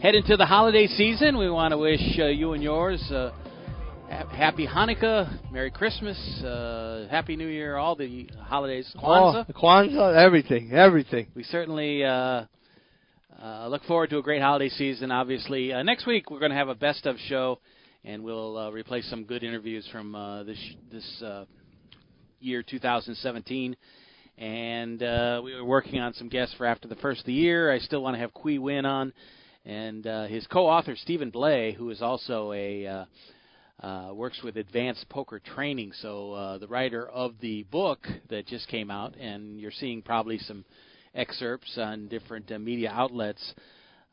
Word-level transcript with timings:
head 0.00 0.14
into 0.14 0.36
the 0.36 0.44
holiday 0.46 0.86
season, 0.86 1.38
we 1.38 1.48
want 1.48 1.72
to 1.72 1.78
wish 1.78 2.00
uh, 2.18 2.26
you 2.26 2.52
and 2.52 2.62
yours 2.62 3.00
uh, 3.10 3.32
ha- 4.10 4.28
happy 4.28 4.66
Hanukkah, 4.66 5.50
Merry 5.50 5.70
Christmas, 5.70 6.18
uh, 6.42 7.06
Happy 7.10 7.34
New 7.34 7.46
Year, 7.46 7.76
all 7.76 7.96
the 7.96 8.28
holidays, 8.42 8.92
Kwanzaa. 8.96 9.46
Oh, 9.48 9.52
Kwanzaa, 9.52 10.14
everything, 10.16 10.72
everything. 10.72 11.28
We 11.34 11.44
certainly 11.44 12.04
uh, 12.04 12.44
uh, 13.42 13.68
look 13.68 13.84
forward 13.84 14.10
to 14.10 14.18
a 14.18 14.22
great 14.22 14.42
holiday 14.42 14.68
season. 14.68 15.10
Obviously, 15.10 15.72
uh, 15.72 15.82
next 15.82 16.06
week 16.06 16.30
we're 16.30 16.40
going 16.40 16.52
to 16.52 16.58
have 16.58 16.68
a 16.68 16.74
best 16.74 17.06
of 17.06 17.16
show, 17.28 17.58
and 18.04 18.22
we'll 18.22 18.58
uh, 18.58 18.70
replace 18.70 19.08
some 19.08 19.24
good 19.24 19.42
interviews 19.42 19.88
from 19.90 20.14
uh, 20.14 20.42
this 20.42 20.58
this 20.92 21.22
uh, 21.22 21.46
year 22.40 22.62
2017. 22.62 23.76
And 24.38 25.02
uh, 25.02 25.40
we 25.42 25.54
were 25.54 25.64
working 25.64 25.98
on 25.98 26.12
some 26.12 26.28
guests 26.28 26.54
for 26.58 26.66
after 26.66 26.86
the 26.86 26.96
first 26.96 27.20
of 27.20 27.26
the 27.26 27.32
year. 27.32 27.72
I 27.72 27.78
still 27.78 28.02
want 28.02 28.16
to 28.16 28.20
have 28.20 28.34
Qui 28.34 28.58
Nguyen 28.58 28.84
on, 28.84 29.14
and 29.66 30.06
uh, 30.06 30.26
his 30.26 30.46
co-author 30.46 30.94
Stephen 30.96 31.30
Blay, 31.30 31.72
who 31.72 31.90
is 31.90 32.00
also 32.00 32.52
a 32.52 32.86
uh, 32.86 33.04
uh, 33.80 34.14
works 34.14 34.40
with 34.42 34.56
Advanced 34.56 35.08
Poker 35.08 35.40
Training. 35.40 35.92
So 36.00 36.32
uh, 36.32 36.58
the 36.58 36.68
writer 36.68 37.06
of 37.08 37.34
the 37.40 37.64
book 37.64 38.06
that 38.30 38.46
just 38.46 38.68
came 38.68 38.90
out, 38.90 39.16
and 39.16 39.60
you're 39.60 39.72
seeing 39.72 40.02
probably 40.02 40.38
some 40.38 40.64
excerpts 41.14 41.76
on 41.78 42.08
different 42.08 42.50
uh, 42.52 42.58
media 42.58 42.90
outlets. 42.90 43.54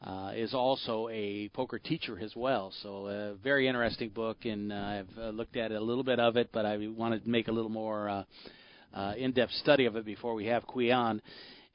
Uh, 0.05 0.33
is 0.35 0.53
also 0.53 1.07
a 1.13 1.47
poker 1.53 1.79
teacher 1.79 2.19
as 2.19 2.35
well, 2.35 2.73
so 2.81 3.07
a 3.07 3.35
very 3.35 3.69
interesting 3.69 4.09
book, 4.09 4.35
and 4.43 4.73
uh, 4.73 4.75
I've 4.75 5.17
uh, 5.17 5.29
looked 5.29 5.55
at 5.55 5.71
a 5.71 5.79
little 5.79 6.03
bit 6.03 6.19
of 6.19 6.35
it, 6.35 6.49
but 6.51 6.65
I 6.65 6.75
wanted 6.87 7.23
to 7.23 7.29
make 7.29 7.47
a 7.47 7.53
little 7.53 7.69
more 7.69 8.09
uh, 8.09 8.23
uh, 8.93 9.13
in-depth 9.15 9.53
study 9.53 9.85
of 9.85 9.95
it 9.95 10.03
before 10.03 10.33
we 10.33 10.47
have 10.47 10.67
Qui 10.67 10.91
on, 10.91 11.21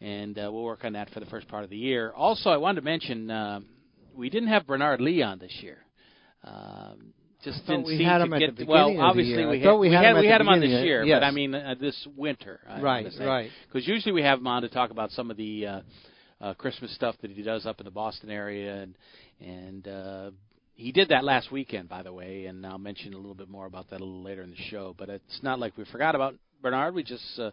and 0.00 0.38
uh, 0.38 0.50
we'll 0.52 0.62
work 0.62 0.84
on 0.84 0.92
that 0.94 1.10
for 1.10 1.20
the 1.20 1.26
first 1.26 1.48
part 1.48 1.64
of 1.64 1.70
the 1.70 1.76
year. 1.76 2.12
Also, 2.14 2.50
I 2.50 2.56
wanted 2.56 2.80
to 2.80 2.84
mention 2.84 3.30
uh, 3.30 3.60
we 4.14 4.30
didn't 4.30 4.48
have 4.48 4.66
Bernard 4.66 5.00
Lee 5.00 5.22
on 5.22 5.38
this 5.38 5.56
year. 5.60 5.78
Um, 6.44 7.12
just 7.44 7.64
didn't 7.66 7.84
we 7.84 7.98
seem 7.98 8.06
had 8.06 8.18
to 8.18 8.24
him 8.24 8.32
at 8.32 8.38
get 8.40 8.56
the 8.56 8.64
well. 8.64 8.88
beginning 8.88 9.02
Obviously, 9.02 9.32
year. 9.32 9.46
I 9.46 9.50
we 9.50 9.60
had 9.60 9.74
we 9.74 9.92
had 9.92 10.04
him 10.04 10.20
we 10.20 10.26
had 10.26 10.40
him 10.40 10.48
on 10.48 10.60
this 10.60 10.70
year, 10.70 11.04
yes. 11.04 11.16
but 11.16 11.24
I 11.24 11.30
mean 11.30 11.54
uh, 11.54 11.74
this 11.80 12.06
winter. 12.16 12.60
I 12.68 12.80
Right, 12.80 13.06
right. 13.20 13.50
Because 13.66 13.86
usually 13.86 14.12
we 14.12 14.22
have 14.22 14.40
him 14.40 14.46
on 14.46 14.62
to 14.62 14.68
talk 14.68 14.90
about 14.90 15.10
some 15.12 15.30
of 15.30 15.36
the 15.36 15.66
uh, 15.66 15.80
uh, 16.40 16.54
Christmas 16.54 16.92
stuff 16.94 17.14
that 17.22 17.30
he 17.30 17.42
does 17.42 17.64
up 17.64 17.80
in 17.80 17.84
the 17.84 17.92
Boston 17.92 18.30
area, 18.30 18.82
and 18.82 18.94
and 19.40 19.88
uh, 19.88 20.30
he 20.74 20.90
did 20.90 21.08
that 21.10 21.22
last 21.22 21.52
weekend, 21.52 21.88
by 21.88 22.02
the 22.02 22.12
way, 22.12 22.46
and 22.46 22.66
I'll 22.66 22.78
mention 22.78 23.14
a 23.14 23.16
little 23.16 23.34
bit 23.34 23.48
more 23.48 23.66
about 23.66 23.90
that 23.90 24.00
a 24.00 24.04
little 24.04 24.22
later 24.22 24.42
in 24.42 24.50
the 24.50 24.62
show. 24.70 24.94
But 24.98 25.08
it's 25.08 25.40
not 25.42 25.60
like 25.60 25.76
we 25.76 25.84
forgot 25.84 26.16
about 26.16 26.34
Bernard. 26.60 26.94
We 26.94 27.04
just 27.04 27.38
uh, 27.38 27.52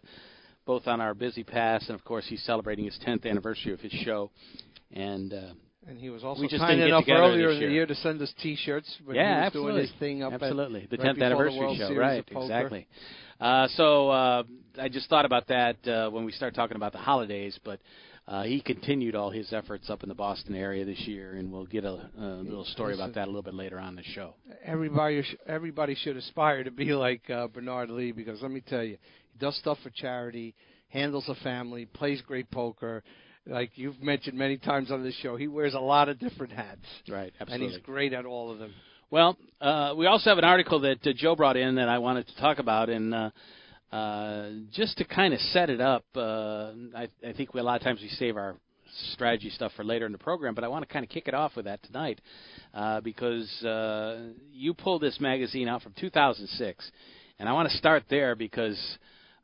both 0.66 0.86
on 0.86 1.00
our 1.00 1.14
busy 1.14 1.44
pass, 1.44 1.86
and 1.88 1.94
of 1.98 2.04
course 2.04 2.24
he's 2.28 2.42
celebrating 2.44 2.84
his 2.84 2.98
10th 3.06 3.24
anniversary 3.26 3.72
of 3.72 3.80
his 3.80 3.92
show, 3.92 4.30
and. 4.92 5.32
Uh, 5.32 5.52
And 5.88 5.98
he 5.98 6.10
was 6.10 6.24
also 6.24 6.42
We 6.42 6.48
just 6.48 6.60
kind 6.60 6.80
enough 6.80 7.04
together 7.04 7.22
earlier 7.22 7.50
in 7.50 7.60
the 7.60 7.68
year. 7.70 7.86
to 7.86 7.94
send 7.94 8.20
us 8.20 8.32
T-shirts 8.42 8.90
when 9.04 9.14
yeah, 9.16 9.22
he 9.22 9.34
was 9.38 9.46
absolutely. 9.46 9.72
doing 9.72 9.86
his 9.86 9.98
thing 10.00 10.22
up 10.24 10.32
at- 10.32 10.42
absolutely 10.42 10.80
the 10.90 10.96
10th 10.96 11.00
before 11.00 11.14
the 11.14 11.24
anniversary 11.24 11.58
World 11.60 11.78
show, 11.78 11.86
Series 11.86 11.98
right? 12.00 12.24
Exactly. 12.42 12.86
Uh, 13.40 13.68
so 13.76 14.10
uh, 14.10 14.42
I 14.80 14.88
just 14.88 15.08
thought 15.08 15.24
about 15.24 15.46
that 15.46 15.76
uh, 15.86 16.10
when 16.10 16.24
we 16.24 16.32
start 16.32 16.54
talking 16.56 16.76
about 16.76 16.92
the 16.92 16.98
holidays, 16.98 17.58
but. 17.64 17.78
Uh, 18.28 18.42
he 18.42 18.60
continued 18.60 19.14
all 19.14 19.30
his 19.30 19.52
efforts 19.52 19.88
up 19.88 20.02
in 20.02 20.08
the 20.08 20.14
Boston 20.16 20.56
area 20.56 20.84
this 20.84 20.98
year, 21.06 21.34
and 21.34 21.52
we'll 21.52 21.64
get 21.64 21.84
a, 21.84 22.10
a 22.18 22.42
little 22.42 22.64
story 22.64 22.92
about 22.92 23.14
that 23.14 23.26
a 23.26 23.30
little 23.30 23.40
bit 23.40 23.54
later 23.54 23.78
on 23.78 23.94
the 23.94 24.02
show. 24.02 24.34
Everybody, 24.64 25.22
sh- 25.22 25.36
everybody 25.46 25.94
should 25.94 26.16
aspire 26.16 26.64
to 26.64 26.72
be 26.72 26.86
like 26.92 27.30
uh, 27.30 27.46
Bernard 27.46 27.88
Lee 27.88 28.10
because 28.10 28.42
let 28.42 28.50
me 28.50 28.62
tell 28.68 28.82
you, 28.82 28.96
does 29.38 29.56
stuff 29.58 29.78
for 29.82 29.90
charity, 29.90 30.54
handles 30.88 31.28
a 31.28 31.34
family, 31.42 31.86
plays 31.86 32.20
great 32.22 32.50
poker. 32.50 33.02
Like 33.46 33.70
you've 33.74 34.00
mentioned 34.02 34.36
many 34.36 34.56
times 34.56 34.90
on 34.90 35.02
this 35.02 35.14
show, 35.22 35.36
he 35.36 35.46
wears 35.46 35.74
a 35.74 35.78
lot 35.80 36.08
of 36.08 36.18
different 36.18 36.52
hats, 36.52 36.80
Right, 37.08 37.32
absolutely. 37.40 37.66
and 37.66 37.74
he's 37.74 37.82
great 37.84 38.12
at 38.12 38.26
all 38.26 38.50
of 38.50 38.58
them. 38.58 38.72
Well, 39.10 39.36
uh, 39.60 39.94
we 39.96 40.06
also 40.06 40.30
have 40.30 40.38
an 40.38 40.44
article 40.44 40.80
that 40.80 41.06
uh, 41.06 41.12
Joe 41.14 41.36
brought 41.36 41.56
in 41.56 41.76
that 41.76 41.88
I 41.88 41.98
wanted 41.98 42.26
to 42.26 42.36
talk 42.40 42.58
about, 42.58 42.88
and 42.88 43.14
uh, 43.14 43.30
uh, 43.92 44.50
just 44.72 44.98
to 44.98 45.04
kind 45.04 45.32
of 45.32 45.38
set 45.52 45.70
it 45.70 45.80
up, 45.80 46.04
uh, 46.16 46.72
I, 46.96 47.08
I 47.24 47.32
think 47.36 47.54
we, 47.54 47.60
a 47.60 47.62
lot 47.62 47.76
of 47.76 47.82
times 47.84 48.00
we 48.02 48.08
save 48.08 48.36
our 48.36 48.56
strategy 49.12 49.50
stuff 49.50 49.70
for 49.76 49.84
later 49.84 50.06
in 50.06 50.12
the 50.12 50.18
program, 50.18 50.54
but 50.56 50.64
I 50.64 50.68
want 50.68 50.86
to 50.86 50.92
kind 50.92 51.04
of 51.04 51.08
kick 51.08 51.28
it 51.28 51.34
off 51.34 51.54
with 51.54 51.66
that 51.66 51.82
tonight 51.84 52.20
uh, 52.74 53.00
because 53.00 53.48
uh, 53.62 54.30
you 54.52 54.74
pulled 54.74 55.02
this 55.02 55.20
magazine 55.20 55.68
out 55.68 55.82
from 55.82 55.92
2006, 56.00 56.90
and 57.38 57.48
I 57.48 57.52
want 57.52 57.68
to 57.70 57.76
start 57.76 58.04
there 58.10 58.34
because. 58.34 58.78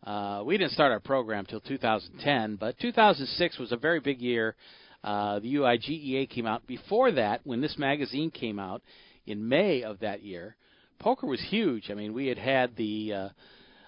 Uh, 0.04 0.42
we 0.44 0.58
didn't 0.58 0.72
start 0.72 0.90
our 0.90 1.00
program 1.00 1.46
till 1.46 1.60
2010, 1.60 2.56
but 2.56 2.78
2006 2.80 3.58
was 3.58 3.72
a 3.72 3.76
very 3.76 4.00
big 4.00 4.20
year. 4.20 4.56
Uh, 5.04 5.38
the 5.38 5.54
UIGEA 5.54 6.28
came 6.28 6.46
out. 6.46 6.66
Before 6.66 7.12
that, 7.12 7.40
when 7.44 7.60
this 7.60 7.76
magazine 7.78 8.30
came 8.30 8.58
out 8.58 8.82
in 9.26 9.48
May 9.48 9.82
of 9.82 10.00
that 10.00 10.22
year, 10.22 10.56
poker 10.98 11.26
was 11.26 11.40
huge. 11.48 11.90
I 11.90 11.94
mean, 11.94 12.14
we 12.14 12.26
had 12.26 12.38
had 12.38 12.74
the 12.76 13.12
uh, 13.12 13.28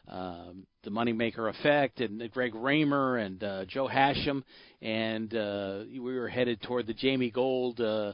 um, 0.08 0.66
the 0.84 0.90
Moneymaker 0.90 1.50
Effect 1.50 2.00
and 2.00 2.22
uh, 2.22 2.28
Greg 2.28 2.54
Raymer 2.54 3.16
and 3.16 3.42
uh, 3.42 3.64
Joe 3.64 3.88
Hachem, 3.88 4.44
and 4.82 5.34
uh, 5.34 5.84
we 5.90 5.98
were 5.98 6.28
headed 6.28 6.62
toward 6.62 6.86
the 6.86 6.94
Jamie 6.94 7.30
Gold. 7.30 7.80
Uh, 7.80 8.12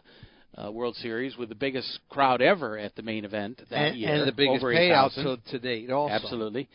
uh, 0.60 0.68
World 0.68 0.96
Series 0.96 1.36
with 1.36 1.48
the 1.48 1.54
biggest 1.54 2.00
crowd 2.08 2.42
ever 2.42 2.76
at 2.76 2.96
the 2.96 3.02
main 3.02 3.24
event 3.24 3.62
that 3.70 3.76
and, 3.76 3.96
year, 3.96 4.12
and 4.12 4.26
the 4.26 4.32
biggest 4.32 4.64
payout 4.64 5.14
to, 5.14 5.38
to 5.52 5.58
date 5.60 5.88
also. 5.92 6.12
Absolutely. 6.12 6.68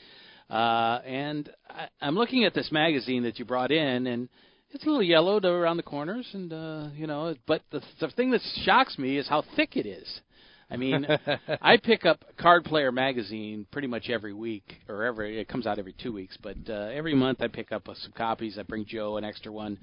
Uh, 0.50 1.00
and 1.06 1.50
I, 1.70 1.88
I'm 2.02 2.16
looking 2.16 2.46
at 2.46 2.54
this 2.54 2.72
magazine 2.72 3.24
that 3.24 3.40
you 3.40 3.46
brought 3.46 3.72
in, 3.72 4.08
and 4.08 4.30
it's 4.72 4.84
a 4.84 4.88
little 4.88 5.04
yellowed 5.04 5.46
around 5.46 5.78
the 5.78 5.84
corners, 5.84 6.28
and 6.34 6.52
uh, 6.54 6.88
you 6.96 7.08
know. 7.08 7.36
But 7.48 7.62
the, 7.72 7.82
the 8.00 8.10
thing 8.10 8.32
that 8.32 8.42
shocks 8.64 8.98
me 8.98 9.18
is 9.18 9.28
how 9.28 9.44
thick 9.56 9.76
it 9.76 9.86
is. 9.86 10.22
I 10.70 10.78
mean, 10.78 11.08
I 11.62 11.78
pick 11.78 12.06
up 12.06 12.24
Card 12.38 12.66
Player 12.66 12.92
magazine 12.92 13.66
pretty 13.72 13.88
much 13.88 14.10
every 14.10 14.34
week, 14.34 14.76
or 14.88 15.04
every 15.04 15.40
it 15.40 15.48
comes 15.48 15.66
out 15.66 15.80
every 15.80 15.96
two 16.02 16.14
weeks. 16.14 16.38
But 16.42 16.58
uh, 16.70 16.90
every 16.94 17.16
month 17.16 17.42
I 17.42 17.48
pick 17.48 17.72
up 17.72 17.88
uh, 17.88 17.94
some 17.96 18.12
copies. 18.12 18.58
I 18.60 18.64
bring 18.64 18.86
Joe 18.86 19.18
an 19.18 19.24
extra 19.24 19.52
one. 19.52 19.80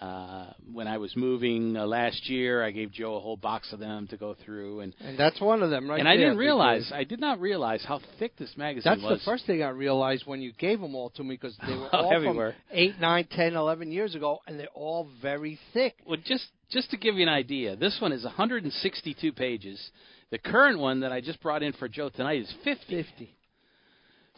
Uh, 0.00 0.52
when 0.74 0.86
I 0.86 0.98
was 0.98 1.16
moving 1.16 1.74
uh, 1.74 1.86
last 1.86 2.28
year, 2.28 2.62
I 2.62 2.70
gave 2.70 2.92
Joe 2.92 3.16
a 3.16 3.20
whole 3.20 3.38
box 3.38 3.72
of 3.72 3.78
them 3.78 4.06
to 4.08 4.18
go 4.18 4.36
through, 4.44 4.80
and 4.80 4.94
And 5.00 5.18
that's 5.18 5.40
one 5.40 5.62
of 5.62 5.70
them, 5.70 5.88
right? 5.88 5.98
and 5.98 6.06
I 6.06 6.16
didn't 6.16 6.36
realize, 6.36 6.90
I 6.94 7.04
did 7.04 7.18
not 7.18 7.40
realize 7.40 7.82
how 7.82 8.00
thick 8.18 8.36
this 8.36 8.52
magazine 8.58 8.90
That's 8.90 9.02
was. 9.02 9.12
That's 9.12 9.24
the 9.24 9.30
first 9.30 9.46
thing 9.46 9.62
I 9.62 9.70
realized 9.70 10.26
when 10.26 10.42
you 10.42 10.52
gave 10.52 10.80
them 10.80 10.94
all 10.94 11.08
to 11.10 11.24
me 11.24 11.36
because 11.36 11.56
they 11.66 11.74
were 11.74 11.88
all 11.94 12.10
heavy 12.10 12.26
from 12.26 12.52
eight, 12.72 13.00
nine, 13.00 13.26
ten, 13.30 13.56
eleven 13.56 13.90
years 13.90 14.14
ago, 14.14 14.40
and 14.46 14.60
they're 14.60 14.68
all 14.74 15.08
very 15.22 15.58
thick. 15.72 15.94
Well, 16.06 16.18
just 16.22 16.44
just 16.70 16.90
to 16.90 16.98
give 16.98 17.14
you 17.14 17.22
an 17.22 17.28
idea, 17.30 17.76
this 17.76 17.96
one 18.00 18.12
is 18.12 18.24
162 18.24 19.32
pages. 19.32 19.90
The 20.30 20.38
current 20.38 20.78
one 20.78 21.00
that 21.00 21.12
I 21.12 21.20
just 21.20 21.40
brought 21.40 21.62
in 21.62 21.72
for 21.72 21.88
Joe 21.88 22.10
tonight 22.10 22.40
is 22.40 22.52
50. 22.64 22.84
Fifty. 23.02 23.36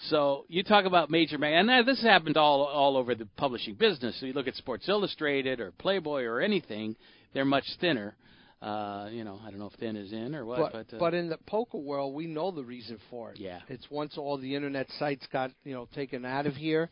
So 0.02 0.44
you 0.48 0.62
talk 0.62 0.84
about 0.84 1.10
major 1.10 1.38
mag, 1.38 1.54
and 1.54 1.68
this 1.86 2.00
has 2.00 2.06
happened 2.06 2.36
all 2.36 2.62
all 2.62 2.96
over 2.96 3.14
the 3.14 3.26
publishing 3.36 3.74
business. 3.74 4.18
So 4.20 4.26
you 4.26 4.32
look 4.32 4.46
at 4.46 4.54
Sports 4.54 4.88
Illustrated 4.88 5.60
or 5.60 5.72
Playboy 5.72 6.22
or 6.22 6.40
anything, 6.40 6.96
they're 7.34 7.44
much 7.44 7.64
thinner. 7.80 8.14
Uh, 8.60 9.08
you 9.12 9.22
know, 9.22 9.38
I 9.44 9.50
don't 9.50 9.60
know 9.60 9.70
if 9.72 9.78
thin 9.78 9.94
is 9.96 10.12
in 10.12 10.34
or 10.34 10.44
what, 10.44 10.72
But, 10.72 10.72
but, 10.72 10.96
uh, 10.96 10.98
but 10.98 11.14
in 11.14 11.28
the 11.28 11.38
poker 11.46 11.78
world, 11.78 12.12
we 12.12 12.26
know 12.26 12.50
the 12.50 12.64
reason 12.64 12.98
for 13.08 13.30
it. 13.30 13.38
Yeah. 13.38 13.60
It's 13.68 13.88
once 13.88 14.18
all 14.18 14.36
the 14.36 14.54
internet 14.54 14.88
sites 14.98 15.26
got 15.32 15.52
you 15.64 15.74
know 15.74 15.88
taken 15.94 16.24
out 16.24 16.46
of 16.46 16.54
here, 16.54 16.90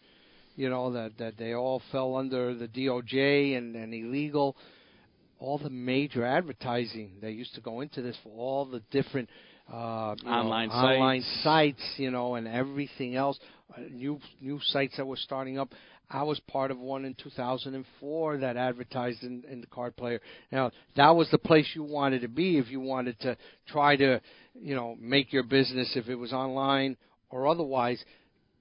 you 0.55 0.69
know 0.69 0.93
that 0.93 1.19
that 1.19 1.37
they 1.39 1.55
all 1.55 1.83
fell 1.91 2.17
under 2.17 2.55
the 2.55 2.69
DOJ 2.69 3.57
and 3.57 3.75
and 3.77 3.95
illegal. 3.95 4.57
All 5.39 5.59
the 5.59 5.71
major 5.71 6.25
advertising 6.25 7.19
that 7.21 7.33
used 7.33 7.55
to 7.57 7.61
go 7.61 7.83
into 7.83 8.01
this 8.01 8.17
for 8.23 8.31
all 8.31 8.65
the 8.65 8.81
different 8.91 9.29
uh, 9.73 10.15
you 10.19 10.25
know, 10.29 10.33
Online 10.33 10.71
online 10.71 11.23
sites. 11.23 11.43
sites, 11.43 11.95
you 11.97 12.11
know, 12.11 12.37
and 12.37 12.47
everything 12.47 13.17
else, 13.17 13.39
uh, 13.77 13.81
new 13.91 14.21
new 14.41 14.61
sites 14.63 14.97
that 14.97 15.07
were 15.07 15.17
starting 15.17 15.59
up. 15.59 15.73
I 16.09 16.23
was 16.23 16.39
part 16.47 16.71
of 16.71 16.79
one 16.79 17.05
in 17.05 17.15
2004 17.15 18.39
that 18.39 18.57
advertised 18.57 19.25
in, 19.25 19.43
in 19.51 19.61
the 19.61 19.67
card 19.67 19.97
player. 19.97 20.21
Now 20.53 20.71
that 20.95 21.11
was 21.11 21.29
the 21.33 21.39
place 21.39 21.69
you 21.75 21.83
wanted 21.83 22.21
to 22.21 22.29
be 22.29 22.59
if 22.59 22.71
you 22.71 22.79
wanted 22.81 23.19
to 23.21 23.37
try 23.67 23.97
to, 23.97 24.21
you 24.55 24.77
know, 24.77 24.97
make 25.01 25.33
your 25.33 25.43
business 25.43 25.93
if 25.97 26.09
it 26.09 26.15
was 26.15 26.33
online 26.33 26.97
or 27.31 27.49
otherwise 27.49 28.05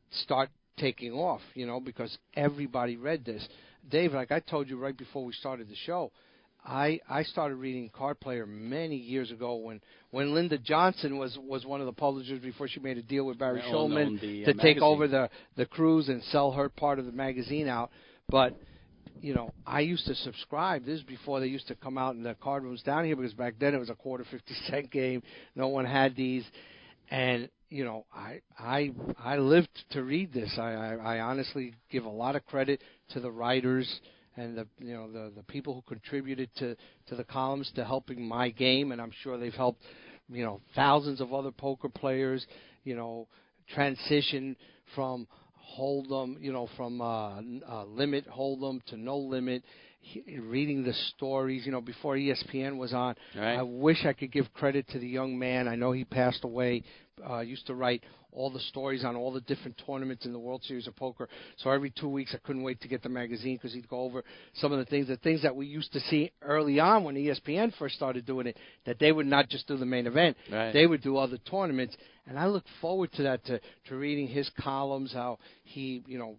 start 0.09 0.49
taking 0.77 1.13
off. 1.13 1.41
You 1.53 1.67
know, 1.67 1.79
because 1.79 2.17
everybody 2.35 2.97
read 2.97 3.23
this. 3.25 3.47
Dave, 3.91 4.13
like 4.13 4.31
I 4.31 4.39
told 4.39 4.67
you 4.67 4.79
right 4.79 4.97
before 4.97 5.23
we 5.23 5.33
started 5.33 5.69
the 5.69 5.75
show, 5.85 6.11
I 6.65 6.99
I 7.09 7.23
started 7.23 7.55
reading 7.55 7.89
Card 7.93 8.19
Player 8.19 8.45
many 8.45 8.95
years 8.95 9.31
ago 9.31 9.55
when 9.55 9.81
when 10.11 10.33
Linda 10.33 10.57
Johnson 10.57 11.17
was 11.17 11.37
was 11.37 11.65
one 11.65 11.79
of 11.79 11.85
the 11.85 11.93
publishers 11.93 12.41
before 12.41 12.67
she 12.67 12.79
made 12.79 12.97
a 12.97 13.03
deal 13.03 13.25
with 13.25 13.37
Barry 13.37 13.61
Shulman 13.61 14.19
the, 14.19 14.43
uh, 14.43 14.45
to 14.47 14.53
take 14.53 14.77
magazine. 14.77 14.83
over 14.83 15.07
the 15.07 15.29
the 15.55 15.65
cruise 15.65 16.09
and 16.09 16.23
sell 16.23 16.51
her 16.51 16.69
part 16.69 16.99
of 16.99 17.05
the 17.05 17.11
magazine 17.11 17.67
out. 17.67 17.91
But 18.29 18.55
you 19.21 19.33
know, 19.33 19.53
I 19.65 19.81
used 19.81 20.05
to 20.07 20.15
subscribe. 20.15 20.85
This 20.85 20.99
is 20.99 21.03
before 21.03 21.39
they 21.39 21.47
used 21.47 21.67
to 21.67 21.75
come 21.75 21.97
out 21.97 22.15
in 22.15 22.23
the 22.23 22.35
card 22.35 22.63
rooms 22.63 22.81
down 22.81 23.05
here 23.05 23.15
because 23.15 23.33
back 23.33 23.55
then 23.59 23.73
it 23.73 23.79
was 23.79 23.89
a 23.89 23.95
quarter 23.95 24.25
fifty 24.29 24.55
cent 24.69 24.91
game. 24.91 25.21
No 25.55 25.67
one 25.67 25.85
had 25.85 26.15
these, 26.15 26.45
and 27.11 27.49
you 27.69 27.85
know, 27.85 28.05
I 28.13 28.41
I 28.57 28.91
I 29.23 29.37
lived 29.37 29.69
to 29.91 30.03
read 30.03 30.33
this. 30.33 30.55
I 30.57 30.71
I, 30.71 31.17
I 31.17 31.19
honestly 31.19 31.75
give 31.91 32.05
a 32.05 32.09
lot 32.09 32.35
of 32.35 32.45
credit 32.47 32.81
to 33.09 33.19
the 33.19 33.31
writers 33.31 33.99
and 34.37 34.57
the 34.57 34.67
you 34.79 34.93
know 34.93 35.11
the 35.11 35.31
the 35.35 35.43
people 35.43 35.73
who 35.73 35.81
contributed 35.81 36.49
to 36.57 36.75
to 37.07 37.15
the 37.15 37.23
columns 37.23 37.71
to 37.75 37.85
helping 37.85 38.27
my 38.27 38.49
game, 38.49 38.91
and 38.91 39.01
I'm 39.01 39.11
sure 39.21 39.37
they've 39.37 39.53
helped 39.53 39.81
you 40.29 40.43
know 40.43 40.61
thousands 40.75 41.21
of 41.21 41.33
other 41.33 41.51
poker 41.51 41.89
players. 41.89 42.45
You 42.83 42.95
know, 42.95 43.27
transition 43.73 44.55
from 44.93 45.27
hold'em, 45.77 46.37
you 46.39 46.51
know, 46.51 46.69
from 46.77 47.01
uh, 47.01 47.39
uh, 47.39 47.85
limit 47.85 48.27
hold'em 48.27 48.83
to 48.85 48.97
no 48.97 49.17
limit. 49.17 49.63
He, 50.05 50.37
reading 50.37 50.83
the 50.83 50.93
stories, 51.15 51.65
you 51.65 51.71
know, 51.71 51.81
before 51.81 52.15
ESPN 52.15 52.77
was 52.77 52.93
on, 52.93 53.15
Right. 53.35 53.57
I 53.57 53.63
wish 53.63 54.05
I 54.05 54.13
could 54.13 54.31
give 54.31 54.53
credit 54.53 54.87
to 54.89 54.99
the 54.99 55.07
young 55.07 55.37
man. 55.37 55.67
I 55.67 55.75
know 55.75 55.91
he 55.93 56.03
passed 56.05 56.43
away. 56.43 56.83
Uh, 57.27 57.39
used 57.39 57.65
to 57.67 57.73
write 57.73 58.03
all 58.31 58.51
the 58.51 58.59
stories 58.59 59.03
on 59.03 59.15
all 59.15 59.31
the 59.31 59.41
different 59.41 59.81
tournaments 59.85 60.25
in 60.25 60.33
the 60.33 60.37
World 60.37 60.61
Series 60.63 60.85
of 60.85 60.95
Poker. 60.95 61.27
So 61.57 61.71
every 61.71 61.89
two 61.89 62.09
weeks, 62.09 62.35
I 62.35 62.37
couldn't 62.45 62.61
wait 62.63 62.81
to 62.81 62.87
get 62.87 63.01
the 63.01 63.09
magazine 63.09 63.55
because 63.55 63.73
he'd 63.73 63.87
go 63.87 64.01
over 64.01 64.23
some 64.55 64.71
of 64.73 64.77
the 64.79 64.85
things, 64.85 65.07
the 65.07 65.15
things 65.17 65.41
that 65.41 65.55
we 65.55 65.65
used 65.65 65.91
to 65.93 65.99
see 66.01 66.31
early 66.41 66.79
on 66.79 67.03
when 67.03 67.15
ESPN 67.15 67.73
first 67.79 67.95
started 67.95 68.25
doing 68.25 68.45
it. 68.47 68.57
That 68.85 68.99
they 68.99 69.11
would 69.11 69.25
not 69.25 69.49
just 69.49 69.67
do 69.67 69.75
the 69.77 69.85
main 69.85 70.05
event; 70.05 70.37
Right. 70.51 70.71
they 70.73 70.85
would 70.85 71.01
do 71.01 71.17
other 71.17 71.37
tournaments. 71.49 71.95
And 72.27 72.39
I 72.39 72.47
look 72.47 72.63
forward 72.81 73.11
to 73.13 73.23
that, 73.23 73.45
to 73.45 73.59
to 73.87 73.95
reading 73.95 74.27
his 74.27 74.49
columns, 74.59 75.13
how 75.13 75.37
he, 75.63 76.03
you 76.07 76.17
know, 76.17 76.37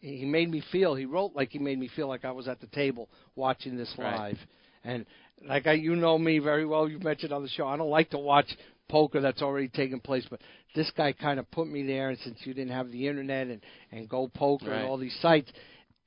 he- 0.00 0.24
made 0.26 0.50
me 0.50 0.62
feel. 0.70 0.94
He 0.94 1.06
wrote 1.06 1.32
like 1.34 1.50
he 1.50 1.58
made 1.58 1.78
me 1.78 1.88
feel 1.96 2.06
like 2.08 2.24
I 2.24 2.32
was 2.32 2.48
at 2.48 2.60
the 2.60 2.66
table 2.68 3.08
watching 3.34 3.76
this 3.76 3.92
Right. 3.98 4.14
live. 4.16 4.38
And 4.84 5.06
like 5.46 5.66
I, 5.66 5.72
you 5.72 5.96
know 5.96 6.18
me 6.18 6.38
very 6.38 6.66
well. 6.66 6.88
You 6.88 6.98
mentioned 6.98 7.32
on 7.32 7.42
the 7.42 7.48
show. 7.48 7.66
I 7.66 7.76
don't 7.76 7.88
like 7.90 8.10
to 8.10 8.18
watch 8.18 8.46
poker 8.88 9.20
that's 9.22 9.40
already 9.40 9.68
taken 9.68 10.00
place, 10.00 10.26
but 10.28 10.40
this 10.74 10.90
guy 10.96 11.12
kind 11.12 11.40
of 11.40 11.50
put 11.50 11.66
me 11.66 11.82
there. 11.82 12.10
And 12.10 12.18
since 12.18 12.38
you 12.44 12.52
didn't 12.52 12.72
have 12.72 12.90
the 12.90 13.08
internet 13.08 13.46
and 13.48 13.60
and 13.90 14.08
Go 14.08 14.28
Poker 14.28 14.66
Right. 14.70 14.80
and 14.80 14.88
all 14.88 14.98
these 14.98 15.16
sites, 15.22 15.50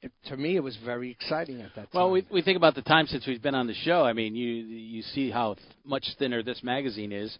it, 0.04 0.12
to 0.26 0.38
me 0.38 0.56
it 0.56 0.60
was 0.64 0.76
very 0.86 1.10
exciting 1.10 1.62
at 1.62 1.74
that 1.76 1.92
time. 1.92 2.00
Well, 2.00 2.12
we 2.12 2.26
we 2.30 2.44
think 2.44 2.58
about 2.58 2.76
the 2.76 2.84
time 2.84 3.08
since 3.08 3.26
we've 3.26 3.42
been 3.42 3.56
on 3.56 3.66
the 3.66 3.74
show. 3.74 4.04
I 4.04 4.14
mean, 4.14 4.36
you 4.36 4.48
you 4.54 5.02
see 5.02 5.32
how 5.32 5.56
th- 5.56 5.66
much 5.84 6.06
thinner 6.20 6.44
this 6.44 6.62
magazine 6.64 7.12
is, 7.12 7.36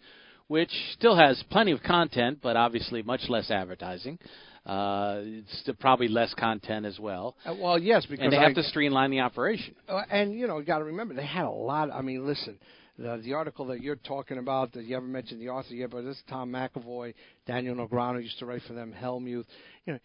which 0.48 0.70
still 0.92 1.16
has 1.16 1.42
plenty 1.50 1.72
of 1.72 1.82
content, 1.82 2.38
but 2.42 2.56
obviously 2.56 3.02
much 3.02 3.22
less 3.28 3.50
advertising. 3.50 4.18
Uh, 4.64 5.20
it's 5.22 5.70
probably 5.78 6.08
less 6.08 6.34
content 6.34 6.84
as 6.84 6.98
well, 6.98 7.36
Uh, 7.44 7.54
well, 7.56 7.78
yes, 7.78 8.04
because 8.04 8.24
and 8.24 8.32
they 8.32 8.36
I, 8.36 8.42
have 8.42 8.54
to 8.56 8.64
streamline 8.64 9.12
the 9.12 9.20
operation. 9.20 9.76
Uh, 9.88 10.02
and 10.10 10.34
you 10.34 10.48
know, 10.48 10.58
you 10.58 10.64
got 10.64 10.78
to 10.78 10.84
remember 10.84 11.14
they 11.14 11.24
had 11.24 11.44
a 11.44 11.50
lot. 11.50 11.92
I 11.92 12.02
mean, 12.02 12.26
listen, 12.26 12.58
the 12.98 13.20
the 13.22 13.34
article 13.34 13.66
that 13.66 13.80
you're 13.80 13.94
talking 13.94 14.38
about 14.38 14.72
that 14.72 14.82
you 14.84 14.94
haven't 14.94 15.12
mentioned 15.12 15.40
the 15.40 15.50
author 15.50 15.72
yet, 15.72 15.90
but 15.90 16.02
this 16.02 16.16
is 16.16 16.22
Tom 16.28 16.50
McEvoy, 16.50 17.14
Daniel 17.46 17.76
Negreanu 17.76 18.20
used 18.20 18.40
to 18.40 18.46
write 18.46 18.62
for 18.66 18.72
them, 18.72 18.92
Helmuth. 18.92 19.46
You 19.84 19.92
know, 19.92 19.98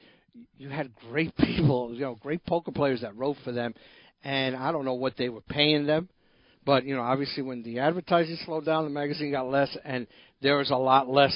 you 0.59 0.69
had 0.69 0.91
great 1.09 1.35
people, 1.38 1.95
you 1.95 2.01
know, 2.01 2.15
great 2.21 2.45
poker 2.45 2.71
players 2.71 3.01
that 3.01 3.15
wrote 3.15 3.38
for 3.43 3.51
them, 3.51 3.73
and 4.23 4.55
I 4.55 4.71
don't 4.71 4.85
know 4.85 4.93
what 4.93 5.17
they 5.17 5.29
were 5.29 5.41
paying 5.41 5.88
them. 5.88 6.07
But 6.65 6.85
you 6.85 6.95
know, 6.95 7.01
obviously, 7.01 7.43
when 7.43 7.63
the 7.63 7.79
advertising 7.79 8.37
slowed 8.45 8.65
down, 8.65 8.83
the 8.83 8.89
magazine 8.89 9.31
got 9.31 9.49
less, 9.49 9.75
and 9.83 10.07
there 10.41 10.57
was 10.57 10.69
a 10.69 10.75
lot 10.75 11.09
less 11.09 11.35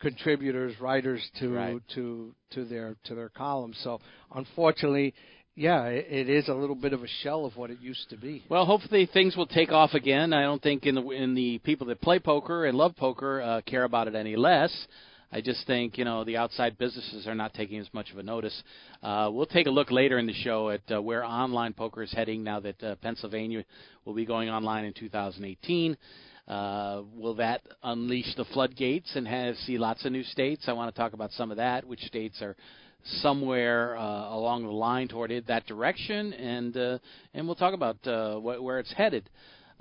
contributors, 0.00 0.78
writers 0.80 1.22
to 1.40 1.52
Right. 1.52 1.82
to 1.94 2.34
to 2.50 2.64
their 2.64 2.96
to 3.04 3.14
their 3.14 3.28
columns. 3.28 3.78
So, 3.82 4.00
unfortunately, 4.34 5.14
yeah, 5.54 5.84
it, 5.86 6.06
it 6.10 6.28
is 6.28 6.48
a 6.48 6.54
little 6.54 6.74
bit 6.76 6.92
of 6.92 7.02
a 7.02 7.08
shell 7.22 7.46
of 7.46 7.56
what 7.56 7.70
it 7.70 7.80
used 7.80 8.10
to 8.10 8.16
be. 8.16 8.44
Well, 8.48 8.66
hopefully 8.66 9.08
things 9.12 9.36
will 9.36 9.46
take 9.46 9.70
off 9.70 9.94
again. 9.94 10.32
I 10.32 10.42
don't 10.42 10.62
think 10.62 10.84
in 10.84 10.96
the 10.96 11.08
in 11.10 11.34
the 11.34 11.58
people 11.58 11.86
that 11.86 12.00
play 12.00 12.18
poker 12.18 12.66
and 12.66 12.76
love 12.76 12.94
poker 12.96 13.40
uh, 13.40 13.60
care 13.62 13.84
about 13.84 14.08
it 14.08 14.14
any 14.14 14.36
less. 14.36 14.70
I 15.32 15.40
just 15.40 15.66
think 15.66 15.98
you 15.98 16.04
know 16.04 16.24
the 16.24 16.36
outside 16.36 16.78
businesses 16.78 17.26
are 17.26 17.34
not 17.34 17.52
taking 17.52 17.78
as 17.80 17.88
much 17.92 18.10
of 18.12 18.18
a 18.18 18.22
notice. 18.22 18.62
Uh, 19.02 19.28
we'll 19.32 19.46
take 19.46 19.66
a 19.66 19.70
look 19.70 19.90
later 19.90 20.18
in 20.18 20.26
the 20.26 20.32
show 20.32 20.70
at 20.70 20.82
uh, 20.90 21.02
where 21.02 21.24
online 21.24 21.72
poker 21.72 22.02
is 22.02 22.12
heading 22.12 22.44
now 22.44 22.60
that 22.60 22.82
uh, 22.82 22.94
Pennsylvania 22.96 23.64
will 24.04 24.14
be 24.14 24.24
going 24.24 24.48
online 24.48 24.84
in 24.84 24.92
2018. 24.92 25.96
Uh, 26.46 27.02
will 27.12 27.34
that 27.34 27.62
unleash 27.82 28.32
the 28.36 28.44
floodgates 28.46 29.16
and 29.16 29.26
have 29.26 29.56
see 29.56 29.78
lots 29.78 30.04
of 30.04 30.12
new 30.12 30.22
states? 30.22 30.66
I 30.68 30.72
want 30.74 30.94
to 30.94 30.98
talk 30.98 31.12
about 31.12 31.32
some 31.32 31.50
of 31.50 31.56
that. 31.56 31.84
Which 31.84 32.00
states 32.02 32.40
are 32.40 32.54
somewhere 33.20 33.96
uh, 33.96 34.34
along 34.34 34.62
the 34.62 34.70
line 34.70 35.08
toward 35.08 35.32
it, 35.32 35.48
that 35.48 35.66
direction, 35.66 36.32
and 36.34 36.76
uh, 36.76 36.98
and 37.34 37.46
we'll 37.46 37.56
talk 37.56 37.74
about 37.74 37.96
uh, 38.06 38.36
wh- 38.36 38.62
where 38.62 38.78
it's 38.78 38.92
headed. 38.92 39.28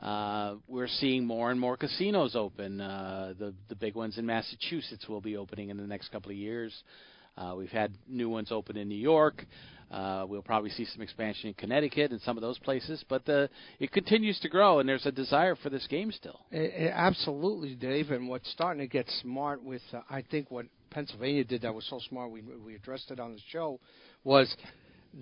Uh, 0.05 0.57
we're 0.67 0.87
seeing 0.87 1.25
more 1.25 1.49
and 1.49 1.59
more 1.59 1.75
casinos 1.75 2.35
open. 2.35 2.79
Uh, 2.79 3.33
the 3.39 3.55
the 3.69 3.75
big 3.75 3.95
ones 3.95 4.19
in 4.19 4.25
Massachusetts 4.25 5.07
will 5.09 5.19
be 5.19 5.35
opening 5.35 5.69
in 5.69 5.77
the 5.77 5.87
next 5.87 6.09
couple 6.09 6.29
of 6.29 6.37
years. 6.37 6.71
Uh, 7.35 7.55
we've 7.57 7.71
had 7.71 7.91
new 8.07 8.29
ones 8.29 8.51
open 8.51 8.77
in 8.77 8.87
New 8.87 8.93
York. 8.93 9.43
Uh, 9.89 10.23
we'll 10.29 10.43
probably 10.43 10.69
see 10.69 10.85
some 10.85 11.01
expansion 11.01 11.47
in 11.47 11.53
Connecticut 11.55 12.11
and 12.11 12.21
some 12.21 12.37
of 12.37 12.41
those 12.41 12.59
places, 12.59 13.03
but 13.09 13.27
uh, 13.27 13.47
it 13.79 13.91
continues 13.91 14.39
to 14.41 14.49
grow, 14.49 14.79
and 14.79 14.87
there's 14.87 15.07
a 15.07 15.11
desire 15.11 15.55
for 15.55 15.71
this 15.71 15.87
game 15.87 16.11
still. 16.11 16.39
Eh, 16.51 16.57
eh, 16.57 16.91
absolutely, 16.93 17.73
Dave. 17.73 18.11
And 18.11 18.29
what's 18.29 18.49
starting 18.51 18.81
to 18.81 18.87
get 18.87 19.09
smart 19.21 19.63
with, 19.63 19.81
uh, 19.91 20.01
I 20.07 20.21
think, 20.21 20.51
what 20.51 20.67
Pennsylvania 20.91 21.43
did 21.43 21.63
that 21.63 21.73
was 21.73 21.85
so 21.89 21.99
smart. 22.09 22.29
We 22.29 22.41
we 22.41 22.75
addressed 22.75 23.09
it 23.09 23.19
on 23.19 23.33
the 23.33 23.41
show, 23.49 23.79
was 24.23 24.55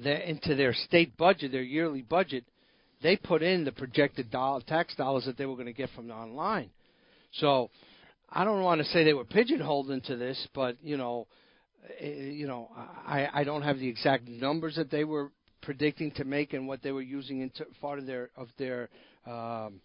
that 0.04 0.30
into 0.30 0.56
their 0.56 0.74
state 0.74 1.16
budget, 1.16 1.54
their 1.54 1.62
yearly 1.62 2.02
budget, 2.02 2.44
they 3.04 3.18
put 3.18 3.44
in 3.44 3.66
the 3.66 3.72
projected 3.72 4.32
tax 4.32 4.96
dollars 4.96 5.26
that 5.26 5.38
they 5.38 5.46
were 5.46 5.56
going 5.56 5.68
to 5.68 5.74
get 5.74 5.90
from 5.96 6.08
the 6.08 6.14
online. 6.14 6.72
So, 7.34 7.70
I 8.30 8.44
don't 8.44 8.64
want 8.64 8.82
to 8.82 8.88
say 8.88 9.04
they 9.04 9.14
were 9.14 9.26
pigeonholed 9.26 9.92
into 9.92 10.16
this, 10.16 10.48
but 10.56 10.78
you 10.82 10.98
know, 10.98 11.28
eh, 12.00 12.08
you 12.08 12.48
know, 12.48 12.72
I 12.76 13.28
I 13.32 13.44
don't 13.44 13.62
have 13.62 13.78
the 13.78 13.88
exact 13.88 14.28
numbers 14.28 14.76
that 14.78 14.90
they 14.90 15.04
were 15.04 15.32
predicting 15.62 16.12
to 16.12 16.26
make 16.26 16.54
and 16.54 16.68
what 16.68 16.82
they 16.82 16.92
were 16.92 17.02
using 17.02 17.42
into 17.42 17.66
part 17.80 18.00
of 18.00 18.06
their 18.08 18.30
of 18.36 18.48
their 18.58 18.90
um, 19.28 19.82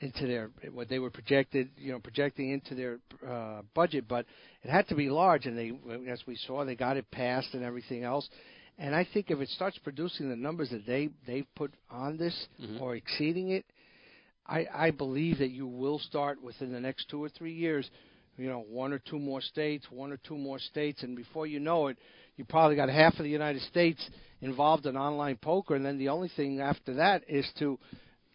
into 0.00 0.26
their 0.26 0.50
what 0.72 0.88
they 0.88 0.98
were 0.98 1.10
projected, 1.10 1.68
you 1.76 1.92
know, 1.92 1.98
projecting 1.98 2.50
into 2.50 2.74
their 2.74 2.98
uh, 3.28 3.62
budget, 3.74 4.06
but 4.08 4.26
it 4.62 4.70
had 4.70 4.88
to 4.88 4.94
be 4.94 5.08
large, 5.10 5.46
and 5.46 5.56
they, 5.56 5.72
as 6.10 6.22
we 6.26 6.36
saw, 6.36 6.64
they 6.64 6.74
got 6.74 6.96
it 6.96 7.10
passed 7.10 7.48
and 7.52 7.62
everything 7.62 8.02
else. 8.02 8.28
And 8.80 8.94
I 8.94 9.06
think 9.12 9.30
if 9.30 9.38
it 9.40 9.48
starts 9.50 9.76
producing 9.78 10.30
the 10.30 10.36
numbers 10.36 10.70
that 10.70 10.86
they 10.86 11.10
they've 11.26 11.46
put 11.54 11.72
on 11.90 12.16
this 12.16 12.48
Mhm. 12.60 12.80
or 12.80 12.96
exceeding 12.96 13.50
it, 13.50 13.66
I 14.46 14.66
I 14.72 14.90
believe 14.90 15.38
that 15.38 15.50
you 15.50 15.66
will 15.66 15.98
start 15.98 16.42
within 16.42 16.72
the 16.72 16.80
next 16.80 17.08
two 17.10 17.22
or 17.22 17.28
three 17.28 17.52
years. 17.52 17.88
You 18.38 18.48
know, 18.48 18.60
one 18.60 18.94
or 18.94 18.98
two 18.98 19.18
more 19.18 19.42
states, 19.42 19.90
one 19.90 20.12
or 20.12 20.16
two 20.16 20.38
more 20.38 20.58
states, 20.58 21.02
and 21.02 21.14
before 21.14 21.46
you 21.46 21.60
know 21.60 21.88
it, 21.88 21.98
you 22.36 22.46
probably 22.46 22.74
got 22.74 22.88
half 22.88 23.18
of 23.18 23.24
the 23.24 23.30
United 23.30 23.60
States 23.62 24.00
involved 24.40 24.86
in 24.86 24.96
online 24.96 25.36
poker, 25.36 25.74
and 25.74 25.84
then 25.84 25.98
the 25.98 26.08
only 26.08 26.28
thing 26.28 26.60
after 26.60 26.94
that 26.94 27.22
is 27.28 27.46
to 27.58 27.78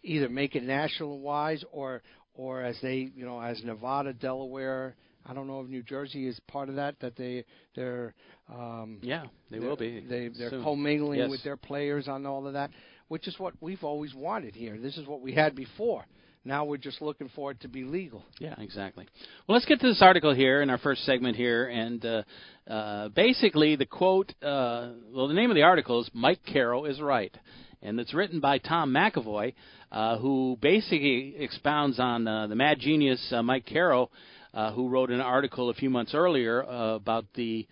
either 0.04 0.28
make 0.28 0.54
it 0.54 0.62
national 0.62 1.18
wise 1.18 1.64
or 1.72 2.02
or 2.34 2.62
as 2.62 2.80
they 2.82 3.10
you 3.16 3.24
know 3.24 3.40
as 3.40 3.64
Nevada, 3.64 4.12
Delaware. 4.12 4.94
I 5.28 5.34
don't 5.34 5.46
know 5.46 5.60
if 5.60 5.68
New 5.68 5.82
Jersey 5.82 6.26
is 6.28 6.38
part 6.46 6.68
of 6.68 6.76
that. 6.76 6.98
That 7.00 7.16
they 7.16 7.44
they're 7.74 8.14
um, 8.48 8.98
Yeah, 9.02 9.24
they 9.50 9.58
they're- 9.58 9.68
will 9.68 9.76
be. 9.76 10.00
They 10.00 10.28
they're 10.28 10.50
soon. 10.50 10.62
commingling 10.62 11.18
Yes. 11.20 11.30
with 11.30 11.42
their 11.42 11.56
players 11.56 12.06
on 12.08 12.24
all 12.26 12.46
of 12.46 12.52
that, 12.52 12.70
which 13.08 13.26
is 13.28 13.38
what 13.38 13.54
we've 13.60 13.82
always 13.84 14.14
wanted 14.14 14.54
here. 14.54 14.78
This 14.78 14.96
is 14.96 15.06
what 15.06 15.20
we 15.20 15.32
had 15.32 15.54
before. 15.54 16.04
Now 16.44 16.64
we're 16.64 16.76
just 16.76 17.02
looking 17.02 17.28
for 17.34 17.50
it 17.50 17.58
to 17.62 17.68
be 17.68 17.82
legal. 17.82 18.24
Yeah, 18.38 18.54
exactly. 18.58 19.04
Well, 19.48 19.56
let's 19.56 19.66
get 19.66 19.80
to 19.80 19.88
this 19.88 20.00
article 20.00 20.32
here 20.32 20.62
in 20.62 20.70
our 20.70 20.78
first 20.78 21.04
segment 21.04 21.36
here, 21.36 21.66
and 21.66 22.04
uh, 22.06 22.22
uh, 22.70 23.08
basically 23.08 23.74
the 23.74 23.84
quote. 23.86 24.32
Uh, 24.40 24.90
well, 25.12 25.26
the 25.26 25.34
name 25.34 25.50
of 25.50 25.56
the 25.56 25.62
article 25.64 26.00
is 26.02 26.10
"Mike 26.14 26.38
Caro 26.52 26.84
is 26.84 27.00
right," 27.00 27.36
and 27.82 27.98
it's 27.98 28.14
written 28.14 28.38
by 28.38 28.58
Tom 28.58 28.92
McEvoy, 28.92 29.54
uh, 29.90 30.18
who 30.18 30.56
basically 30.62 31.34
expounds 31.36 31.98
on 31.98 32.28
uh, 32.28 32.46
the 32.46 32.54
mad 32.54 32.78
genius 32.78 33.32
uh, 33.32 33.42
Mike 33.42 33.66
Caro, 33.66 34.08
uh, 34.56 34.72
who 34.72 34.88
wrote 34.88 35.10
an 35.10 35.20
article 35.20 35.68
a 35.70 35.74
few 35.74 35.90
months 35.90 36.14
earlier 36.14 36.64
uh, 36.64 36.94
about 36.94 37.26
the 37.34 37.66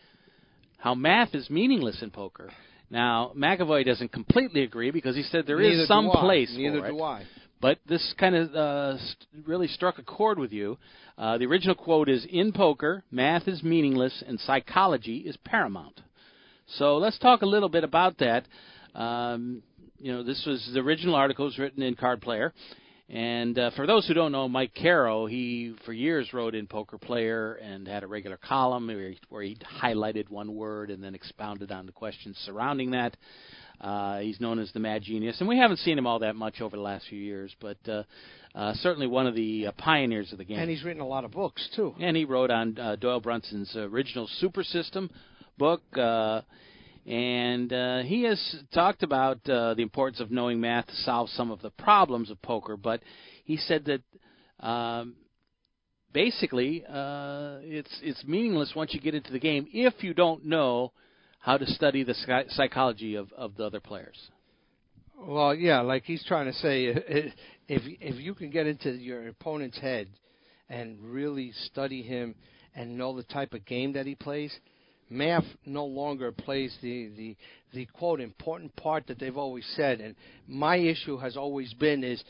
how 0.77 0.95
math 0.95 1.35
is 1.35 1.49
meaningless 1.49 2.03
in 2.03 2.11
poker. 2.11 2.51
Now, 2.91 3.33
McEvoy 3.35 3.87
doesn't 3.87 4.13
completely 4.13 4.63
agree 4.63 4.91
because 4.91 5.17
he 5.17 5.23
said 5.23 5.47
there 5.47 5.61
is 5.63 5.73
Neither 5.73 5.87
some 5.87 6.05
do 6.05 6.13
I. 6.13 6.21
place 6.21 6.55
Neither 6.55 6.81
for 6.81 6.87
it. 6.87 6.91
do 6.91 7.03
I. 7.03 7.25
But 7.61 7.79
this 7.89 8.15
kind 8.19 8.35
of 8.37 8.55
uh, 8.55 8.99
st- 8.99 9.47
really 9.47 9.67
struck 9.67 9.99
a 9.99 10.03
chord 10.03 10.39
with 10.39 10.53
you. 10.53 10.77
Uh, 11.17 11.39
the 11.39 11.47
original 11.47 11.75
quote 11.75 12.11
is 12.11 12.27
In 12.29 12.53
poker, 12.53 13.03
math 13.11 13.49
is 13.49 13.63
meaningless 13.63 14.23
and 14.27 14.39
psychology 14.41 15.19
is 15.21 15.39
paramount. 15.39 15.99
So 16.77 16.99
let's 16.99 17.19
talk 17.19 17.41
a 17.41 17.47
little 17.47 17.71
bit 17.71 17.85
about 17.85 18.19
that. 18.19 18.45
Um, 18.95 19.63
you 19.99 20.13
know, 20.13 20.23
this 20.23 20.45
was 20.47 20.71
the 20.75 20.81
original 20.81 21.15
article 21.15 21.47
was 21.47 21.59
written 21.59 21.83
in 21.83 21.95
Card 21.95 22.21
Player, 22.21 22.53
and 23.09 23.59
uh, 23.59 23.71
for 23.77 23.87
those 23.87 24.07
who 24.07 24.15
don't 24.15 24.33
know, 24.33 24.49
Mike 24.49 24.73
Caro, 24.81 25.27
he 25.27 25.75
for 25.85 25.93
years 25.93 26.33
wrote 26.33 26.55
in 26.55 26.67
Poker 26.67 26.97
Player 26.97 27.55
and 27.55 27.87
had 27.87 28.03
a 28.03 28.07
regular 28.07 28.39
column 28.39 28.87
where 28.87 29.11
he, 29.11 29.19
where 29.29 29.43
he 29.43 29.59
highlighted 29.83 30.31
one 30.31 30.55
word 30.55 30.91
and 30.91 31.05
then 31.05 31.15
expounded 31.15 31.71
on 31.71 31.85
the 31.85 31.93
questions 31.93 32.37
surrounding 32.47 32.93
that. 32.93 33.17
Uh, 33.81 34.21
he's 34.21 34.41
known 34.41 34.59
as 34.59 34.73
the 34.73 34.81
Mad 34.81 35.03
Genius, 35.03 35.41
and 35.41 35.49
we 35.49 35.59
haven't 35.59 35.79
seen 35.79 35.99
him 35.99 36.07
all 36.07 36.21
that 36.21 36.37
much 36.37 36.61
over 36.63 36.77
the 36.77 36.83
last 36.83 37.07
few 37.09 37.19
years, 37.19 37.55
but 37.61 37.77
uh, 37.87 38.05
uh, 38.55 38.73
certainly 38.75 39.07
one 39.07 39.27
of 39.27 39.35
the 39.35 39.67
uh, 39.67 39.73
pioneers 39.77 40.33
of 40.33 40.39
the 40.39 40.45
game. 40.45 40.59
And 40.59 40.71
he's 40.71 40.85
written 40.85 41.03
a 41.03 41.07
lot 41.07 41.25
of 41.25 41.33
books 41.33 41.69
too. 41.77 41.95
And 42.01 42.17
he 42.17 42.25
wrote 42.25 42.51
on 42.51 42.79
uh, 42.79 42.97
Doyle 42.97 43.21
Brunson's 43.21 43.75
original 43.77 44.29
Super 44.39 44.63
System 44.63 45.11
book. 45.59 45.83
Uh, 45.95 46.41
and 47.07 47.73
uh, 47.73 48.03
he 48.03 48.23
has 48.23 48.57
talked 48.73 49.03
about 49.03 49.47
uh, 49.49 49.75
the 49.75 49.83
importance 49.83 50.21
of 50.21 50.31
knowing 50.31 50.61
math 50.61 50.87
to 50.87 50.97
solve 50.97 51.29
some 51.31 51.51
of 51.51 51.61
the 51.61 51.71
problems 51.71 52.31
of 52.31 52.41
poker. 52.41 52.77
But 52.77 53.03
he 53.45 53.57
said 53.57 53.85
that 53.87 54.67
um, 54.67 55.15
basically 56.13 56.85
uh, 56.89 57.59
it's 57.61 58.01
it's 58.03 58.25
meaningless 58.25 58.73
once 58.75 58.95
you 58.95 59.01
get 59.01 59.15
into 59.15 59.33
the 59.33 59.39
game 59.39 59.67
if 59.73 60.03
you 60.03 60.15
don't 60.15 60.47
know 60.47 60.93
how 61.41 61.59
to 61.59 61.67
study 61.67 62.05
the 62.05 62.15
psychology 62.49 63.17
of, 63.17 63.31
of 63.35 63.55
the 63.57 63.65
other 63.65 63.81
players. 63.81 64.19
Well, 65.19 65.55
yeah, 65.55 65.81
like 65.81 66.05
he's 66.05 66.25
trying 66.25 66.47
to 66.47 66.55
say, 66.55 66.87
if 67.69 67.83
if 68.01 68.17
you 68.17 68.35
can 68.35 68.51
get 68.51 68.67
into 68.67 68.93
your 68.93 69.29
opponent's 69.29 69.79
head 69.79 70.09
and 70.71 70.99
really 71.01 71.53
study 71.67 72.03
him 72.03 72.35
and 72.75 72.97
know 72.97 73.15
the 73.15 73.23
type 73.25 73.53
of 73.53 73.67
game 73.67 73.93
that 73.93 74.07
he 74.07 74.15
plays, 74.15 74.59
math 75.15 75.45
no 75.65 75.85
longer 75.85 76.33
plays 76.33 76.77
the, 76.83 77.11
the 77.17 77.37
the 77.73 77.87
quote 77.87 78.21
important 78.21 78.75
part 78.77 79.07
that 79.09 79.19
they've 79.19 79.37
always 79.37 79.67
said. 79.77 80.01
And 80.01 80.15
my 80.47 80.77
issue 80.77 81.17
has 81.19 81.37
always 81.37 81.73
been 81.75 82.05
is, 82.05 82.23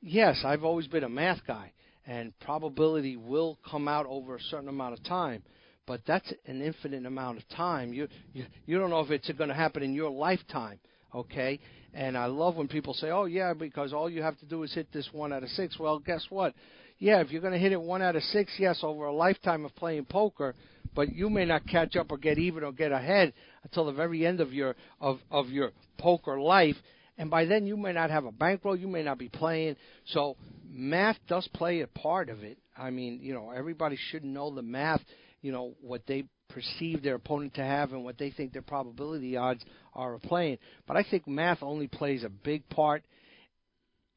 yes, 0.00 0.42
I've 0.44 0.64
always 0.64 0.86
been 0.86 1.04
a 1.04 1.08
math 1.08 1.40
guy, 1.46 1.72
and 2.06 2.32
probability 2.40 3.16
will 3.16 3.58
come 3.68 3.88
out 3.88 4.06
over 4.06 4.36
a 4.36 4.40
certain 4.40 4.68
amount 4.68 4.94
of 4.94 5.04
time. 5.04 5.42
But 5.86 6.00
that's 6.06 6.32
an 6.46 6.62
infinite 6.62 7.06
amount 7.06 7.38
of 7.38 7.48
time. 7.50 7.92
You 7.92 8.08
you, 8.32 8.44
you 8.66 8.78
don't 8.78 8.90
know 8.90 9.00
if 9.00 9.10
it's 9.10 9.30
going 9.32 9.48
to 9.48 9.54
happen 9.54 9.82
in 9.82 9.94
your 9.94 10.10
lifetime. 10.10 10.78
Okay, 11.14 11.60
and 11.94 12.18
I 12.18 12.26
love 12.26 12.56
when 12.56 12.68
people 12.68 12.92
say, 12.92 13.10
"Oh 13.10 13.26
yeah, 13.26 13.54
because 13.54 13.92
all 13.92 14.10
you 14.10 14.22
have 14.22 14.38
to 14.40 14.46
do 14.46 14.64
is 14.64 14.74
hit 14.74 14.92
this 14.92 15.08
one 15.12 15.32
out 15.32 15.44
of 15.44 15.48
six. 15.50 15.78
Well, 15.78 15.98
guess 16.00 16.26
what? 16.28 16.54
Yeah, 16.98 17.20
if 17.20 17.30
you're 17.30 17.42
going 17.42 17.52
to 17.52 17.58
hit 17.58 17.72
it 17.72 17.80
one 17.80 18.02
out 18.02 18.16
of 18.16 18.22
six, 18.22 18.52
yes, 18.58 18.80
over 18.82 19.04
a 19.04 19.12
lifetime 19.12 19.64
of 19.64 19.74
playing 19.76 20.06
poker, 20.06 20.54
but 20.96 21.14
you 21.14 21.30
may 21.30 21.44
not 21.44 21.68
catch 21.68 21.94
up 21.94 22.10
or 22.10 22.18
get 22.18 22.38
even 22.38 22.64
or 22.64 22.72
get 22.72 22.90
ahead 22.90 23.32
until 23.62 23.84
the 23.84 23.92
very 23.92 24.26
end 24.26 24.40
of 24.40 24.52
your 24.52 24.74
of 25.00 25.20
of 25.30 25.50
your 25.50 25.70
poker 25.98 26.40
life. 26.40 26.74
And 27.18 27.30
by 27.30 27.44
then 27.44 27.66
you 27.66 27.76
may 27.76 27.92
not 27.92 28.10
have 28.10 28.24
a 28.24 28.32
bankroll, 28.32 28.76
you 28.76 28.88
may 28.88 29.02
not 29.02 29.18
be 29.18 29.28
playing. 29.28 29.76
So 30.06 30.36
math 30.68 31.16
does 31.28 31.48
play 31.54 31.82
a 31.82 31.86
part 31.86 32.28
of 32.28 32.42
it. 32.42 32.58
I 32.76 32.90
mean, 32.90 33.20
you 33.22 33.32
know, 33.32 33.50
everybody 33.50 33.96
should 34.10 34.24
know 34.24 34.54
the 34.54 34.62
math, 34.62 35.00
you 35.40 35.52
know, 35.52 35.74
what 35.80 36.02
they 36.06 36.24
perceive 36.48 37.02
their 37.02 37.14
opponent 37.14 37.54
to 37.54 37.62
have 37.62 37.92
and 37.92 38.04
what 38.04 38.18
they 38.18 38.30
think 38.30 38.52
their 38.52 38.62
probability 38.62 39.36
odds 39.36 39.64
are 39.94 40.14
of 40.14 40.22
playing. 40.22 40.58
But 40.86 40.96
I 40.96 41.04
think 41.10 41.26
math 41.26 41.62
only 41.62 41.86
plays 41.86 42.24
a 42.24 42.28
big 42.28 42.68
part 42.68 43.04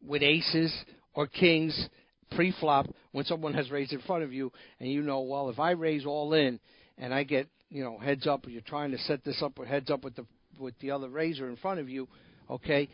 with 0.06 0.22
aces 0.22 0.74
or 1.14 1.28
kings 1.28 1.90
pre-flop 2.32 2.88
when 3.12 3.26
someone 3.26 3.54
has 3.54 3.72
raised 3.72 3.94
in 3.94 4.02
front 4.02 4.24
of 4.24 4.34
you, 4.34 4.52
and 4.80 4.92
you 4.92 5.02
know, 5.02 5.22
well, 5.22 5.50
if 5.50 5.60
I 5.60 5.72
raise 5.72 6.06
all 6.06 6.34
in 6.34 6.60
and 6.98 7.14
I 7.14 7.24
get 7.24 7.48
you 7.70 7.84
know 7.84 7.98
heads 7.98 8.28
up, 8.28 8.46
or 8.46 8.50
you're 8.50 8.62
trying 8.62 8.92
to 8.92 8.98
set 9.00 9.24
this 9.24 9.42
up 9.42 9.58
or 9.60 9.66
heads 9.66 9.90
up 9.90 10.04
with 10.04 10.16
the 10.16 10.26
with 10.60 10.78
the 10.80 10.92
other 10.92 11.10
raiser 11.10 11.50
in 11.50 11.56
front 11.56 11.80
of 11.80 11.90
you, 11.90 12.08
okay, 12.50 12.90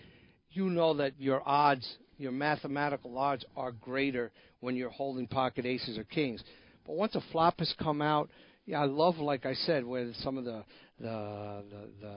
you 0.51 0.69
know 0.69 0.93
that 0.95 1.13
your 1.19 1.41
odds, 1.47 1.87
your 2.17 2.31
mathematical 2.31 3.17
odds, 3.17 3.43
are 3.55 3.71
greater 3.71 4.31
when 4.59 4.75
you're 4.75 4.89
holding 4.89 5.27
pocket 5.27 5.65
aces 5.65 5.97
or 5.97 6.03
kings. 6.03 6.43
But 6.85 6.95
once 6.95 7.15
a 7.15 7.21
flop 7.31 7.59
has 7.59 7.73
come 7.81 8.01
out, 8.01 8.29
yeah, 8.65 8.81
I 8.81 8.85
love, 8.85 9.17
like 9.17 9.45
I 9.45 9.53
said, 9.53 9.85
where 9.85 10.11
some 10.21 10.37
of 10.37 10.45
the 10.45 10.63
the 10.99 11.63
the, 11.69 11.89
the 12.01 12.15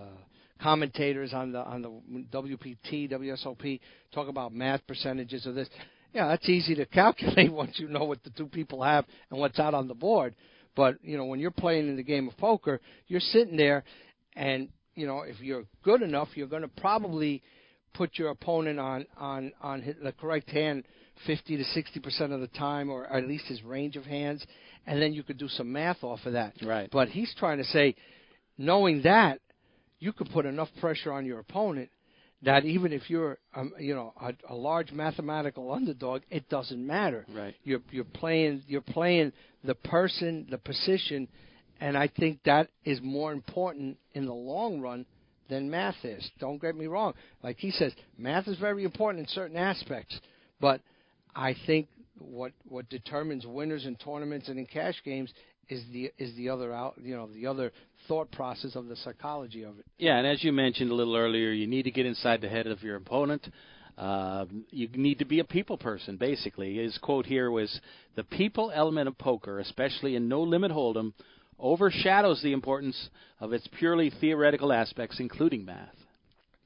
commentators 0.61 1.33
on 1.33 1.53
the 1.53 1.61
on 1.61 1.83
the 1.83 2.39
WPT, 2.39 3.11
WSOP 3.11 3.81
talk 4.13 4.29
about 4.29 4.53
math 4.53 4.87
percentages 4.87 5.47
of 5.47 5.55
this. 5.55 5.69
Yeah, 6.13 6.29
that's 6.29 6.49
easy 6.49 6.75
to 6.77 6.87
calculate 6.87 7.53
once 7.53 7.79
you 7.79 7.89
know 7.89 8.05
what 8.05 8.23
the 8.25 8.31
two 8.31 8.47
people 8.47 8.83
have 8.83 9.05
and 9.31 9.39
what's 9.39 9.59
out 9.59 9.75
on 9.75 9.89
the 9.89 9.95
board. 9.95 10.35
But 10.77 10.97
you 11.03 11.17
know, 11.17 11.25
when 11.25 11.41
you're 11.41 11.51
playing 11.51 11.89
in 11.89 11.97
the 11.97 12.03
game 12.03 12.29
of 12.29 12.37
poker, 12.37 12.81
you're 13.09 13.21
sitting 13.21 13.57
there, 13.57 13.85
and 14.37 14.69
you 14.95 15.07
know, 15.07 15.23
if 15.23 15.41
you're 15.41 15.65
good 15.83 16.03
enough, 16.03 16.29
you're 16.35 16.47
going 16.47 16.63
to 16.63 16.69
probably 16.69 17.43
put 17.95 18.19
your 18.19 18.31
opponent 18.31 18.79
on 18.79 19.07
on 19.17 19.53
on 19.61 19.95
the 20.03 20.13
correct 20.13 20.51
hand 20.51 20.85
50 21.27 21.57
to 21.57 21.65
60 21.65 22.01
percent 22.01 22.33
of 22.33 22.41
the 22.41 22.49
time, 22.49 22.91
or 22.91 23.07
at 23.07 23.27
least 23.27 23.47
his 23.47 23.63
range 23.63 23.97
of 23.97 24.05
hands, 24.05 24.45
and 24.87 25.03
then 25.03 25.13
you 25.13 25.23
could 25.23 25.39
do 25.39 25.49
some 25.49 25.73
math 25.73 26.05
off 26.05 26.21
of 26.27 26.35
that. 26.35 26.55
Right. 26.63 26.89
But 26.91 27.09
he's 27.09 27.35
trying 27.37 27.59
to 27.59 27.65
say, 27.65 27.97
knowing 28.57 29.03
that, 29.03 29.41
you 29.99 30.13
could 30.13 30.31
put 30.31 30.47
enough 30.47 30.69
pressure 30.81 31.13
on 31.13 31.27
your 31.27 31.41
opponent 31.41 31.91
that 32.43 32.65
even 32.65 32.93
if 32.93 33.11
you're 33.11 33.39
um, 33.55 33.73
you 33.79 33.95
know 33.95 34.13
a, 34.21 34.33
a 34.49 34.55
large 34.55 34.93
mathematical 34.93 35.73
underdog, 35.73 36.23
it 36.31 36.49
doesn't 36.49 36.85
matter. 36.85 37.27
Right. 37.35 37.55
You're 37.65 37.81
you're 37.91 38.05
playing 38.05 38.63
you're 38.67 38.81
playing 38.81 39.33
the 39.65 39.75
person, 39.75 40.47
the 40.51 40.59
position, 40.59 41.29
and 41.81 41.97
I 41.97 42.09
think 42.09 42.41
that 42.45 42.69
is 42.85 43.01
more 43.03 43.33
important 43.33 43.99
in 44.13 44.27
the 44.27 44.35
long 44.35 44.81
run 44.81 45.05
than 45.49 45.71
math 45.71 46.05
is. 46.05 46.31
Don't 46.39 46.61
get 46.61 46.77
me 46.77 46.87
wrong. 46.87 47.15
Like 47.43 47.57
he 47.59 47.71
says, 47.71 47.93
math 48.17 48.47
is 48.49 48.59
very 48.59 48.85
important 48.85 49.27
in 49.27 49.29
certain 49.29 49.57
aspects, 49.57 50.19
but 50.61 50.81
I 51.35 51.57
think 51.67 51.89
what 52.19 52.53
what 52.69 52.89
determines 52.89 53.47
winners 53.47 53.87
in 53.87 53.97
tournaments 53.97 54.49
and 54.49 54.59
in 54.59 54.67
cash 54.67 55.01
games 55.05 55.33
is 55.69 55.83
the 55.93 56.11
is 56.19 56.35
the 56.37 56.49
other 56.49 56.73
out 56.73 56.95
you 57.03 57.17
know 57.17 57.29
the 57.33 57.47
other 57.47 57.73
thought 58.07 58.31
process 58.33 58.75
of 58.75 58.89
the 58.89 58.97
psychology 58.97 59.63
of 59.63 59.79
it. 59.79 59.85
Yeah, 59.99 60.17
and 60.17 60.27
as 60.27 60.43
you 60.43 60.53
mentioned 60.53 60.91
a 60.91 60.95
little 60.95 61.17
earlier, 61.17 61.51
you 61.51 61.67
need 61.67 61.83
to 61.83 61.91
get 61.91 62.07
inside 62.07 62.41
the 62.41 62.49
head 62.49 62.67
of 62.67 62.83
your 62.83 62.97
opponent. 62.97 63.47
Uh, 63.99 64.47
you 64.71 64.89
need 64.95 65.19
to 65.19 65.25
be 65.25 65.41
a 65.41 65.45
people 65.45 65.77
person, 65.77 66.17
basically. 66.17 66.77
His 66.77 66.97
quote 66.99 67.27
here 67.27 67.51
was 67.51 67.81
The 68.17 68.25
people 68.25 68.71
element 68.73 69.09
of 69.09 69.19
poker, 69.19 69.59
especially 69.59 70.15
in 70.15 70.29
no 70.29 70.41
limit 70.43 70.71
hold'em, 70.71 71.13
overshadows 71.59 72.41
the 72.43 72.53
importance 72.53 73.11
of 73.41 73.53
its 73.53 73.69
purely 73.79 74.11
theoretical 74.21 74.73
aspects, 74.73 75.19
including 75.19 75.65
math. 75.65 75.97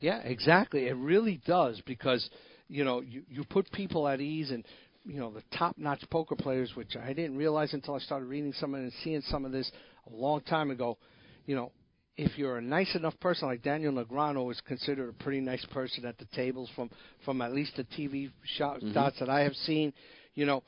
Yeah, 0.00 0.18
exactly. 0.18 0.88
It 0.88 0.96
really 0.96 1.40
does 1.46 1.80
because 1.86 2.28
you 2.68 2.84
know 2.84 3.00
you 3.00 3.22
you 3.30 3.44
put 3.44 3.70
people 3.72 4.06
at 4.06 4.20
ease 4.20 4.50
and 4.50 4.64
you 5.04 5.18
know 5.20 5.30
the 5.32 5.42
top-notch 5.56 6.04
poker 6.10 6.36
players, 6.36 6.72
which 6.74 6.96
I 6.96 7.12
didn't 7.12 7.36
realize 7.36 7.74
until 7.74 7.94
I 7.94 7.98
started 7.98 8.26
reading 8.26 8.52
some 8.52 8.74
of 8.74 8.80
it 8.80 8.84
and 8.84 8.92
seeing 9.02 9.22
some 9.22 9.44
of 9.44 9.52
this 9.52 9.70
a 10.10 10.14
long 10.14 10.40
time 10.42 10.70
ago 10.70 10.98
you 11.46 11.56
know, 11.56 11.72
if 12.16 12.36
you're 12.38 12.58
a 12.58 12.62
nice 12.62 12.94
enough 12.94 13.18
person 13.20 13.48
like 13.48 13.62
Daniel 13.62 13.92
Negreanu 13.92 14.50
is 14.50 14.60
considered 14.66 15.08
a 15.08 15.22
pretty 15.22 15.40
nice 15.40 15.64
person 15.66 16.04
at 16.04 16.18
the 16.18 16.26
tables 16.36 16.70
from 16.76 16.90
from 17.24 17.40
at 17.40 17.52
least 17.52 17.76
the 17.76 17.84
TV 17.84 18.30
shots 18.56 18.84
mm-hmm. 18.84 18.92
that 18.92 19.28
I 19.28 19.40
have 19.40 19.54
seen, 19.54 19.92
you 20.34 20.44
know, 20.44 20.62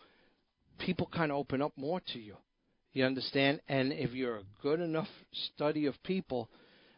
people 0.79 1.09
kind 1.15 1.31
of 1.31 1.39
open 1.39 1.61
up 1.63 1.73
more 1.77 2.01
to 2.13 2.19
you. 2.19 2.37
You 2.93 3.05
understand? 3.05 3.61
And 3.69 3.93
if 3.93 4.13
you're 4.13 4.39
a 4.39 4.43
good 4.63 4.81
enough 4.81 5.09
study 5.55 5.87
of 5.87 5.95
people, 6.05 6.49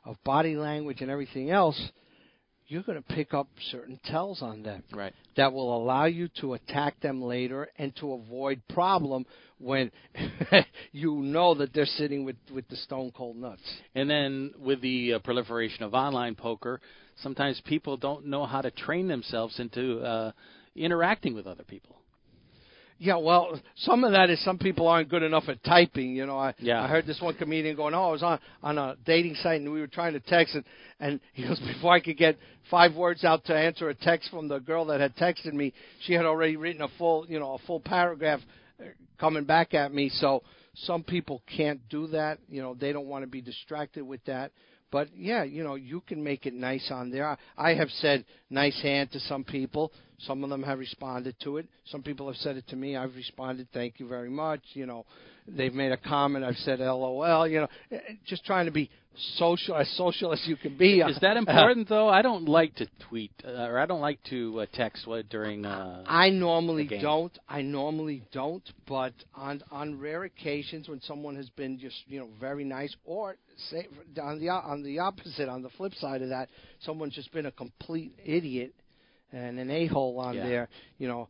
of 0.04 0.16
body 0.24 0.54
language 0.54 1.00
and 1.00 1.10
everything 1.10 1.50
else, 1.50 1.80
you're 2.68 2.82
going 2.82 3.00
to 3.00 3.14
pick 3.14 3.32
up 3.32 3.48
certain 3.70 4.00
tells 4.04 4.42
on 4.42 4.62
them. 4.62 4.82
Right. 4.92 5.12
That 5.36 5.52
will 5.52 5.76
allow 5.76 6.06
you 6.06 6.28
to 6.40 6.54
attack 6.54 7.00
them 7.00 7.22
later 7.22 7.68
and 7.78 7.94
to 7.96 8.12
avoid 8.14 8.60
problem 8.68 9.26
when 9.58 9.90
you 10.92 11.14
know 11.16 11.54
that 11.54 11.72
they're 11.72 11.86
sitting 11.86 12.24
with 12.24 12.36
with 12.52 12.68
the 12.68 12.76
stone 12.76 13.12
cold 13.16 13.36
nuts. 13.36 13.62
And 13.94 14.08
then 14.10 14.52
with 14.58 14.80
the 14.80 15.14
uh, 15.14 15.18
proliferation 15.20 15.84
of 15.84 15.94
online 15.94 16.34
poker, 16.34 16.80
sometimes 17.22 17.60
people 17.66 17.96
don't 17.96 18.26
know 18.26 18.46
how 18.46 18.60
to 18.60 18.70
train 18.70 19.08
themselves 19.08 19.58
into 19.58 20.00
uh, 20.00 20.32
interacting 20.74 21.34
with 21.34 21.46
other 21.46 21.64
people. 21.64 21.95
Yeah, 22.98 23.16
well, 23.16 23.60
some 23.76 24.04
of 24.04 24.12
that 24.12 24.30
is 24.30 24.42
some 24.42 24.58
people 24.58 24.88
aren't 24.88 25.10
good 25.10 25.22
enough 25.22 25.44
at 25.48 25.62
typing. 25.64 26.16
You 26.16 26.24
know, 26.24 26.38
I 26.38 26.54
yeah. 26.58 26.82
I 26.82 26.88
heard 26.88 27.06
this 27.06 27.20
one 27.20 27.34
comedian 27.34 27.76
going, 27.76 27.94
"Oh, 27.94 28.08
I 28.08 28.10
was 28.12 28.22
on 28.22 28.38
on 28.62 28.78
a 28.78 28.96
dating 29.04 29.34
site 29.36 29.60
and 29.60 29.70
we 29.70 29.80
were 29.80 29.86
trying 29.86 30.14
to 30.14 30.20
text, 30.20 30.54
and 30.54 30.64
and 30.98 31.20
he 31.34 31.42
goes, 31.42 31.60
before 31.60 31.92
I 31.92 32.00
could 32.00 32.16
get 32.16 32.38
five 32.70 32.94
words 32.94 33.24
out 33.24 33.44
to 33.46 33.54
answer 33.54 33.88
a 33.88 33.94
text 33.94 34.30
from 34.30 34.48
the 34.48 34.58
girl 34.58 34.86
that 34.86 35.00
had 35.00 35.14
texted 35.16 35.52
me, 35.52 35.72
she 36.00 36.14
had 36.14 36.24
already 36.24 36.56
written 36.56 36.82
a 36.82 36.88
full, 36.96 37.26
you 37.28 37.38
know, 37.38 37.54
a 37.54 37.58
full 37.66 37.80
paragraph 37.80 38.40
uh, 38.80 38.84
coming 39.18 39.44
back 39.44 39.74
at 39.74 39.92
me. 39.92 40.08
So 40.08 40.42
some 40.74 41.02
people 41.02 41.42
can't 41.56 41.80
do 41.88 42.06
that. 42.08 42.38
You 42.48 42.62
know, 42.62 42.74
they 42.74 42.92
don't 42.92 43.06
want 43.06 43.24
to 43.24 43.30
be 43.30 43.42
distracted 43.42 44.04
with 44.04 44.24
that. 44.24 44.52
But 44.90 45.08
yeah, 45.14 45.42
you 45.42 45.64
know, 45.64 45.74
you 45.74 46.00
can 46.00 46.22
make 46.22 46.46
it 46.46 46.54
nice 46.54 46.90
on 46.90 47.10
there. 47.10 47.28
I, 47.28 47.36
I 47.58 47.74
have 47.74 47.90
said 47.90 48.24
nice 48.48 48.80
hand 48.82 49.10
to 49.12 49.20
some 49.20 49.44
people. 49.44 49.92
Some 50.20 50.44
of 50.44 50.50
them 50.50 50.62
have 50.62 50.78
responded 50.78 51.36
to 51.40 51.58
it. 51.58 51.66
Some 51.86 52.02
people 52.02 52.26
have 52.26 52.36
said 52.36 52.56
it 52.56 52.66
to 52.68 52.76
me. 52.76 52.96
I've 52.96 53.14
responded, 53.14 53.68
"Thank 53.72 54.00
you 54.00 54.08
very 54.08 54.30
much." 54.30 54.60
You 54.72 54.86
know, 54.86 55.04
they've 55.46 55.74
made 55.74 55.92
a 55.92 55.96
comment. 55.96 56.44
I've 56.44 56.56
said, 56.58 56.80
"LOL." 56.80 57.46
You 57.46 57.60
know, 57.60 57.68
eh, 57.90 57.96
eh, 57.96 58.12
just 58.24 58.44
trying 58.44 58.64
to 58.66 58.72
be 58.72 58.90
social 59.36 59.76
as 59.76 59.88
social 59.96 60.32
as 60.32 60.42
you 60.46 60.56
can 60.56 60.76
be. 60.76 61.00
Is 61.00 61.18
that 61.20 61.36
important 61.36 61.88
though? 61.88 62.08
I 62.08 62.22
don't 62.22 62.46
like 62.46 62.74
to 62.76 62.86
tweet 63.08 63.32
uh, 63.44 63.50
or 63.50 63.78
I 63.78 63.86
don't 63.86 64.00
like 64.00 64.22
to 64.30 64.60
uh, 64.60 64.66
text 64.72 65.06
what 65.06 65.28
during. 65.28 65.64
Uh, 65.66 66.04
I 66.06 66.30
normally 66.30 66.86
don't. 66.86 67.36
I 67.48 67.62
normally 67.62 68.22
don't. 68.32 68.68
But 68.86 69.12
on 69.34 69.62
on 69.70 69.98
rare 69.98 70.24
occasions 70.24 70.88
when 70.88 71.00
someone 71.02 71.36
has 71.36 71.48
been 71.50 71.78
just 71.78 71.96
you 72.06 72.20
know 72.20 72.28
very 72.40 72.64
nice, 72.64 72.94
or 73.04 73.36
say 73.70 73.86
on 74.22 74.38
the 74.40 74.48
on 74.48 74.82
the 74.82 74.98
opposite, 74.98 75.48
on 75.48 75.62
the 75.62 75.70
flip 75.70 75.94
side 75.94 76.22
of 76.22 76.30
that, 76.30 76.48
someone's 76.80 77.14
just 77.14 77.32
been 77.32 77.46
a 77.46 77.52
complete 77.52 78.12
idiot 78.24 78.74
and 79.32 79.58
an 79.58 79.70
a-hole 79.70 80.18
on 80.20 80.34
yeah. 80.34 80.46
there. 80.46 80.68
You 80.98 81.08
know, 81.08 81.28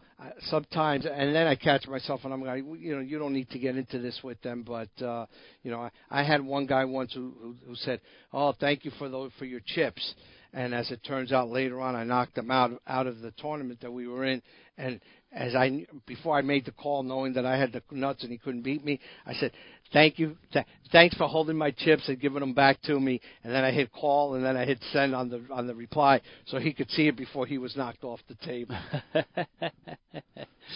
sometimes, 0.49 1.07
and 1.07 1.35
then 1.35 1.47
I 1.47 1.55
catch 1.55 1.87
myself, 1.87 2.21
and 2.25 2.33
I'm 2.33 2.43
like, 2.43 2.65
you 2.79 2.95
know, 2.95 3.01
you 3.01 3.19
don't 3.19 3.33
need 3.33 3.51
to 3.51 3.59
get 3.59 3.77
into 3.77 3.99
this 3.99 4.21
with 4.23 4.41
them, 4.43 4.65
but 4.67 5.05
uh, 5.05 5.27
you 5.63 5.71
know, 5.71 5.81
I, 5.81 5.91
I 6.11 6.23
had 6.23 6.45
one 6.45 6.67
guy 6.67 6.85
once 6.85 7.13
who, 7.13 7.33
who 7.41 7.57
who 7.67 7.75
said, 7.75 8.01
"Oh, 8.33 8.55
thank 8.59 8.85
you 8.85 8.91
for 8.99 9.09
those 9.09 9.31
for 9.39 9.45
your 9.45 9.61
chips." 9.65 10.15
And 10.53 10.75
as 10.75 10.91
it 10.91 11.05
turns 11.05 11.33
out, 11.33 11.51
later 11.51 11.81
on, 11.81 11.95
I 11.95 12.05
knocked 12.05 12.39
him 12.39 12.51
out 12.51 12.81
out 12.87 13.07
of 13.07 13.21
the 13.21 13.33
tournament 13.33 13.81
that 13.83 13.93
we 13.93 14.07
were 14.07 14.25
in, 14.25 14.41
and 14.79 15.01
as 15.33 15.55
I 15.55 15.87
before 16.07 16.37
I 16.37 16.43
made 16.43 16.65
the 16.65 16.73
call, 16.73 17.03
knowing 17.03 17.35
that 17.35 17.45
I 17.45 17.57
had 17.59 17.73
the 17.73 17.83
nuts 17.91 18.23
and 18.23 18.33
he 18.33 18.39
couldn't 18.39 18.63
beat 18.63 18.85
me, 18.85 19.01
I 19.27 19.35
said, 19.35 19.53
"Thank 19.93 20.19
you, 20.19 20.37
th- 20.53 20.65
thanks 20.93 21.17
for 21.17 21.27
holding 21.29 21.57
my 21.57 21.73
chips 21.73 22.09
and 22.09 22.21
giving 22.21 22.41
them 22.41 22.55
back 22.55 22.81
to 22.83 22.99
me." 22.99 23.21
And 23.45 23.53
then 23.53 23.65
I 23.65 23.71
hit 23.71 23.93
call, 23.93 24.35
and 24.35 24.45
then 24.45 24.57
I 24.57 24.65
hit 24.65 24.79
send 24.93 25.15
on 25.15 25.29
the 25.29 25.43
on 25.51 25.67
the 25.67 25.75
reply, 25.75 26.21
so 26.47 26.59
he 26.59 26.73
could 26.73 26.91
see 26.91 27.09
it 27.09 27.17
before 27.17 27.47
he 27.47 27.59
was 27.59 27.77
knocked 27.77 28.05
off 28.05 28.21
the 28.29 28.35
table. 28.47 28.77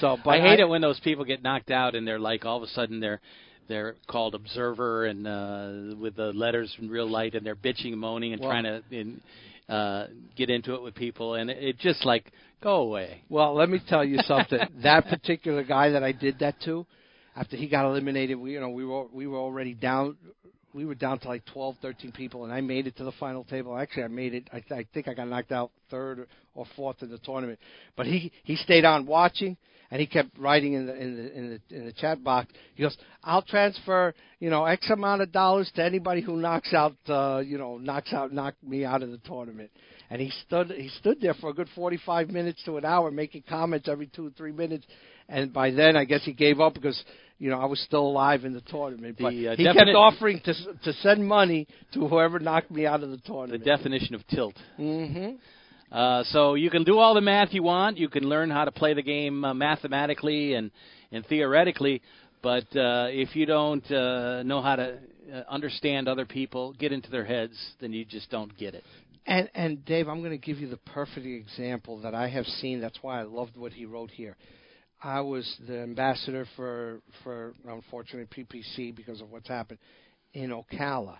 so, 0.00 0.19
but 0.25 0.30
I 0.30 0.40
hate 0.40 0.61
I, 0.61 0.62
it 0.62 0.69
when 0.69 0.80
those 0.83 1.00
people 1.00 1.25
get 1.25 1.42
knocked 1.42 1.71
out 1.71 1.95
and 1.95 2.07
they're 2.07 2.19
like 2.19 2.45
all 2.45 2.57
of 2.57 2.62
a 2.62 2.69
sudden 2.69 3.00
they're 3.00 3.21
they're 3.69 3.95
called 4.09 4.35
observer 4.35 5.07
and 5.07 5.26
uh 5.28 5.97
with 5.97 6.16
the 6.16 6.33
letters 6.35 6.75
in 6.80 6.90
real 6.90 7.09
light 7.09 7.35
and 7.35 7.47
they're 7.47 7.54
bitching 7.57 7.92
and 7.92 8.00
moaning 8.00 8.33
and 8.33 8.42
Well- 8.42 8.50
trying 8.50 8.64
to 8.64 8.83
in, 8.90 9.21
uh 9.70 10.06
get 10.36 10.50
into 10.50 10.74
it 10.74 10.82
with 10.82 10.94
people 10.94 11.34
and 11.34 11.48
it, 11.50 11.62
it 11.62 11.78
just 11.78 12.04
like 12.04 12.32
go 12.60 12.76
away. 12.76 13.22
Well, 13.28 13.54
let 13.54 13.68
me 13.68 13.80
tell 13.88 14.04
you 14.04 14.18
something. 14.24 14.58
that 14.82 15.06
particular 15.06 15.64
guy 15.64 15.90
that 15.90 16.02
I 16.02 16.12
did 16.12 16.38
that 16.40 16.60
to, 16.64 16.86
after 17.36 17.56
he 17.56 17.68
got 17.68 17.86
eliminated, 17.86 18.38
we 18.38 18.52
you 18.52 18.60
know 18.60 18.70
we 18.70 18.84
were 18.84 19.06
we 19.12 19.26
were 19.26 19.38
already 19.38 19.74
down. 19.74 20.16
We 20.72 20.84
were 20.84 20.94
down 20.94 21.18
to 21.20 21.28
like 21.28 21.44
12, 21.46 21.78
13 21.82 22.12
people, 22.12 22.44
and 22.44 22.52
I 22.52 22.60
made 22.60 22.86
it 22.86 22.96
to 22.98 23.04
the 23.04 23.10
final 23.18 23.42
table. 23.42 23.76
Actually, 23.76 24.04
I 24.04 24.08
made 24.08 24.34
it. 24.34 24.48
I, 24.52 24.60
th- 24.60 24.70
I 24.70 24.86
think 24.94 25.08
I 25.08 25.14
got 25.14 25.26
knocked 25.26 25.50
out 25.50 25.72
third 25.90 26.20
or, 26.20 26.26
or 26.54 26.64
fourth 26.76 27.02
in 27.02 27.10
the 27.10 27.18
tournament. 27.18 27.58
But 27.96 28.06
he 28.06 28.30
he 28.44 28.54
stayed 28.54 28.84
on 28.84 29.04
watching, 29.04 29.56
and 29.90 30.00
he 30.00 30.06
kept 30.06 30.38
writing 30.38 30.75
in 30.75 30.87
the 30.87 30.94
in 30.97 31.16
the 31.16 31.37
in 31.37 31.50
the 31.50 31.76
in 31.76 31.87
the 31.87 31.92
chat 31.92 32.23
box. 32.23 32.49
He 32.75 32.82
goes, 32.82 32.97
"I'll 33.25 33.42
transfer 33.42 34.14
you 34.38 34.50
know 34.50 34.64
X 34.64 34.88
amount 34.90 35.23
of 35.23 35.32
dollars 35.32 35.70
to 35.76 35.85
anybody 35.85 36.20
who 36.20 36.37
knocks 36.37 36.73
out 36.73 36.97
uh, 37.09 37.42
you 37.44 37.59
know 37.59 37.78
knocks 37.78 38.12
out 38.12 38.32
knock 38.32 38.54
me 38.66 38.85
out 38.85 39.02
of 39.02 39.11
the 39.11 39.18
tournament." 39.18 39.70
And 40.11 40.20
he 40.20 40.30
stood 40.47 40.70
he 40.70 40.88
stood 41.00 41.20
there 41.20 41.35
for 41.35 41.50
a 41.50 41.54
good 41.54 41.68
45 41.75 42.30
minutes 42.30 42.62
to 42.64 42.76
an 42.76 42.85
hour, 42.85 43.11
making 43.11 43.44
comments 43.49 43.88
every 43.88 44.09
two 44.09 44.26
or 44.26 44.30
three 44.30 44.52
minutes. 44.52 44.85
And 45.28 45.52
by 45.52 45.70
then, 45.70 45.97
I 45.97 46.04
guess 46.04 46.25
he 46.25 46.32
gave 46.32 46.61
up 46.61 46.75
because 46.75 47.00
you 47.38 47.50
know 47.50 47.61
I 47.61 47.66
was 47.66 47.80
still 47.80 48.06
alive 48.06 48.44
in 48.44 48.52
the 48.52 48.61
tournament. 48.61 49.18
But 49.20 49.30
The, 49.30 49.49
uh, 49.49 49.56
he 49.56 49.64
kept 49.64 49.88
offering 49.94 50.40
to 50.44 50.54
to 50.85 50.92
send 50.94 51.26
money 51.26 51.66
to 51.92 52.06
whoever 52.06 52.38
knocked 52.38 52.70
me 52.70 52.87
out 52.87 53.02
of 53.02 53.11
the 53.11 53.18
tournament. 53.18 53.64
The 53.64 53.70
definition 53.70 54.14
of 54.14 54.26
tilt. 54.28 54.54
mm-hmm. 54.78 55.37
Uh, 55.90 56.23
so 56.25 56.54
you 56.54 56.70
can 56.70 56.85
do 56.85 56.99
all 56.99 57.14
the 57.14 57.20
math 57.20 57.49
you 57.52 57.62
want. 57.62 57.99
You 57.99 58.09
can 58.09 58.25
learn 58.25 58.50
how 58.50 58.64
to 58.64 58.70
play 58.70 58.94
the 58.94 59.02
game 59.02 59.44
uh, 59.44 59.54
mathematically 59.54 60.54
and 60.54 60.70
and 61.12 61.26
theoretically, 61.26 62.02
but 62.42 62.64
uh, 62.76 63.09
if 63.11 63.35
you 63.35 63.44
don't 63.44 63.85
uh, 63.90 64.44
know 64.44 64.62
how 64.62 64.76
to 64.76 64.99
uh, 65.32 65.42
understand 65.49 66.09
other 66.09 66.25
people, 66.25 66.73
get 66.75 66.92
into 66.92 67.11
their 67.11 67.25
heads, 67.25 67.59
then 67.80 67.92
you 67.92 68.04
just 68.04 68.30
don't 68.30 68.56
get 68.56 68.75
it. 68.75 68.85
And 69.26 69.50
and 69.54 69.85
Dave, 69.85 70.09
I'm 70.09 70.20
going 70.20 70.30
to 70.30 70.38
give 70.38 70.59
you 70.59 70.68
the 70.68 70.76
perfect 70.76 71.26
example 71.26 72.00
that 72.02 72.14
I 72.14 72.28
have 72.28 72.47
seen. 72.47 72.80
That's 72.80 72.99
why 73.02 73.21
I 73.21 73.25
loved 73.25 73.56
what 73.56 73.73
he 73.73 73.84
wrote 73.84 74.10
here. 74.10 74.36
I 75.02 75.21
was 75.21 75.56
the 75.67 75.80
ambassador 75.80 76.47
for 76.54 77.00
for 77.25 77.54
unfortunately 77.67 78.45
PPC 78.45 78.95
because 78.95 79.21
of 79.21 79.30
what's 79.30 79.49
happened 79.49 79.80
in 80.34 80.50
Ocala 80.50 81.17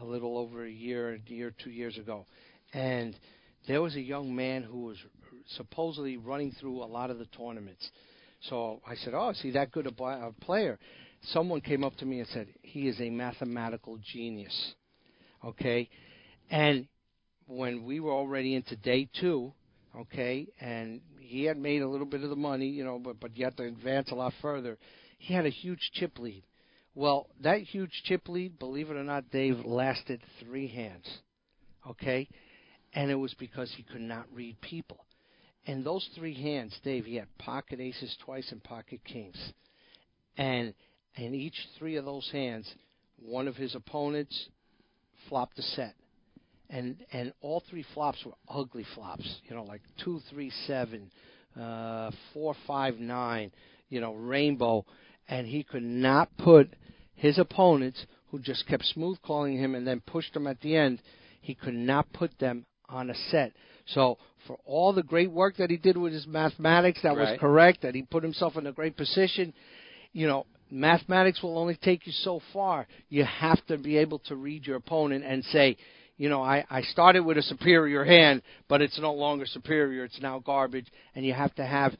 a 0.00 0.04
little 0.04 0.36
over 0.38 0.64
a 0.64 0.70
year, 0.70 1.14
a 1.14 1.30
year, 1.30 1.52
two 1.64 1.70
years 1.70 1.96
ago, 1.96 2.26
and 2.72 3.16
there 3.66 3.82
was 3.82 3.96
a 3.96 4.00
young 4.00 4.34
man 4.34 4.62
who 4.62 4.82
was 4.84 4.96
supposedly 5.56 6.16
running 6.16 6.52
through 6.52 6.82
a 6.82 6.86
lot 6.86 7.10
of 7.10 7.18
the 7.18 7.26
tournaments. 7.26 7.88
So 8.48 8.80
I 8.86 8.94
said, 8.96 9.14
"Oh, 9.14 9.30
is 9.30 9.40
he 9.40 9.50
that 9.52 9.72
good 9.72 9.86
a, 9.86 9.92
bi- 9.92 10.18
a 10.18 10.32
player?" 10.32 10.78
Someone 11.32 11.60
came 11.60 11.82
up 11.82 11.96
to 11.96 12.06
me 12.06 12.20
and 12.20 12.28
said, 12.28 12.48
"He 12.62 12.88
is 12.88 13.00
a 13.00 13.10
mathematical 13.10 13.98
genius." 14.12 14.74
Okay, 15.44 15.88
and 16.50 16.86
when 17.46 17.84
we 17.84 18.00
were 18.00 18.12
already 18.12 18.54
into 18.54 18.76
day 18.76 19.08
two, 19.20 19.52
okay, 19.96 20.46
and 20.60 21.00
he 21.20 21.44
had 21.44 21.56
made 21.56 21.82
a 21.82 21.88
little 21.88 22.06
bit 22.06 22.22
of 22.22 22.30
the 22.30 22.36
money, 22.36 22.68
you 22.68 22.84
know, 22.84 22.98
but 22.98 23.18
but 23.20 23.36
you 23.36 23.44
have 23.44 23.56
to 23.56 23.64
advance 23.64 24.10
a 24.10 24.14
lot 24.14 24.32
further. 24.42 24.78
He 25.18 25.34
had 25.34 25.46
a 25.46 25.50
huge 25.50 25.90
chip 25.94 26.18
lead. 26.18 26.44
Well, 26.94 27.28
that 27.42 27.60
huge 27.60 27.92
chip 28.04 28.28
lead, 28.28 28.58
believe 28.58 28.90
it 28.90 28.96
or 28.96 29.04
not, 29.04 29.30
Dave, 29.30 29.64
lasted 29.64 30.22
three 30.40 30.66
hands. 30.66 31.06
Okay, 31.88 32.28
and 32.96 33.10
it 33.10 33.14
was 33.14 33.34
because 33.34 33.72
he 33.76 33.84
could 33.84 34.00
not 34.00 34.26
read 34.34 34.60
people. 34.60 35.04
And 35.66 35.84
those 35.84 36.08
three 36.16 36.34
hands, 36.34 36.76
Dave, 36.82 37.04
he 37.04 37.16
had 37.16 37.28
pocket 37.38 37.80
aces 37.80 38.16
twice 38.24 38.50
and 38.50 38.62
pocket 38.62 39.00
kings. 39.04 39.52
And 40.36 40.74
in 41.14 41.34
each 41.34 41.56
three 41.78 41.96
of 41.96 42.04
those 42.04 42.28
hands, 42.32 42.68
one 43.24 43.46
of 43.46 43.54
his 43.54 43.74
opponents 43.74 44.48
flopped 45.28 45.58
a 45.58 45.62
set 45.62 45.94
and 46.68 46.96
and 47.12 47.32
all 47.40 47.62
three 47.70 47.84
flops 47.94 48.24
were 48.24 48.32
ugly 48.48 48.84
flops. 48.94 49.40
You 49.48 49.56
know, 49.56 49.64
like 49.64 49.82
two, 50.02 50.20
three, 50.30 50.50
seven, 50.66 51.10
uh, 51.58 52.10
four, 52.32 52.54
five, 52.66 52.98
nine. 52.98 53.52
You 53.88 54.00
know, 54.00 54.14
rainbow, 54.14 54.84
and 55.28 55.46
he 55.46 55.62
could 55.62 55.84
not 55.84 56.36
put 56.38 56.74
his 57.14 57.38
opponents, 57.38 58.04
who 58.30 58.40
just 58.40 58.66
kept 58.66 58.84
smooth 58.84 59.18
calling 59.24 59.56
him 59.56 59.76
and 59.76 59.86
then 59.86 60.00
pushed 60.00 60.34
him 60.34 60.48
at 60.48 60.60
the 60.60 60.76
end. 60.76 61.00
He 61.40 61.54
could 61.54 61.74
not 61.74 62.12
put 62.12 62.36
them 62.40 62.66
on 62.88 63.10
a 63.10 63.14
set. 63.30 63.52
So 63.86 64.18
for 64.46 64.58
all 64.64 64.92
the 64.92 65.02
great 65.02 65.30
work 65.30 65.56
that 65.56 65.70
he 65.70 65.76
did 65.76 65.96
with 65.96 66.12
his 66.12 66.26
mathematics, 66.26 67.00
that 67.02 67.16
was 67.16 67.38
correct. 67.38 67.82
That 67.82 67.94
he 67.94 68.02
put 68.02 68.22
himself 68.22 68.56
in 68.56 68.66
a 68.66 68.72
great 68.72 68.96
position. 68.96 69.52
You 70.12 70.26
know, 70.26 70.46
mathematics 70.70 71.42
will 71.42 71.58
only 71.58 71.76
take 71.76 72.06
you 72.06 72.12
so 72.12 72.40
far. 72.52 72.86
You 73.08 73.24
have 73.24 73.64
to 73.66 73.78
be 73.78 73.98
able 73.98 74.20
to 74.20 74.36
read 74.36 74.66
your 74.66 74.76
opponent 74.76 75.24
and 75.24 75.44
say, 75.44 75.76
you 76.16 76.28
know, 76.28 76.42
I, 76.42 76.64
I 76.70 76.82
started 76.82 77.24
with 77.24 77.36
a 77.36 77.42
superior 77.42 78.04
hand, 78.04 78.42
but 78.68 78.80
it's 78.80 78.98
no 78.98 79.12
longer 79.12 79.44
superior. 79.46 80.04
It's 80.04 80.20
now 80.20 80.38
garbage, 80.38 80.86
and 81.14 81.26
you 81.26 81.34
have 81.34 81.54
to 81.56 81.66
have 81.66 81.94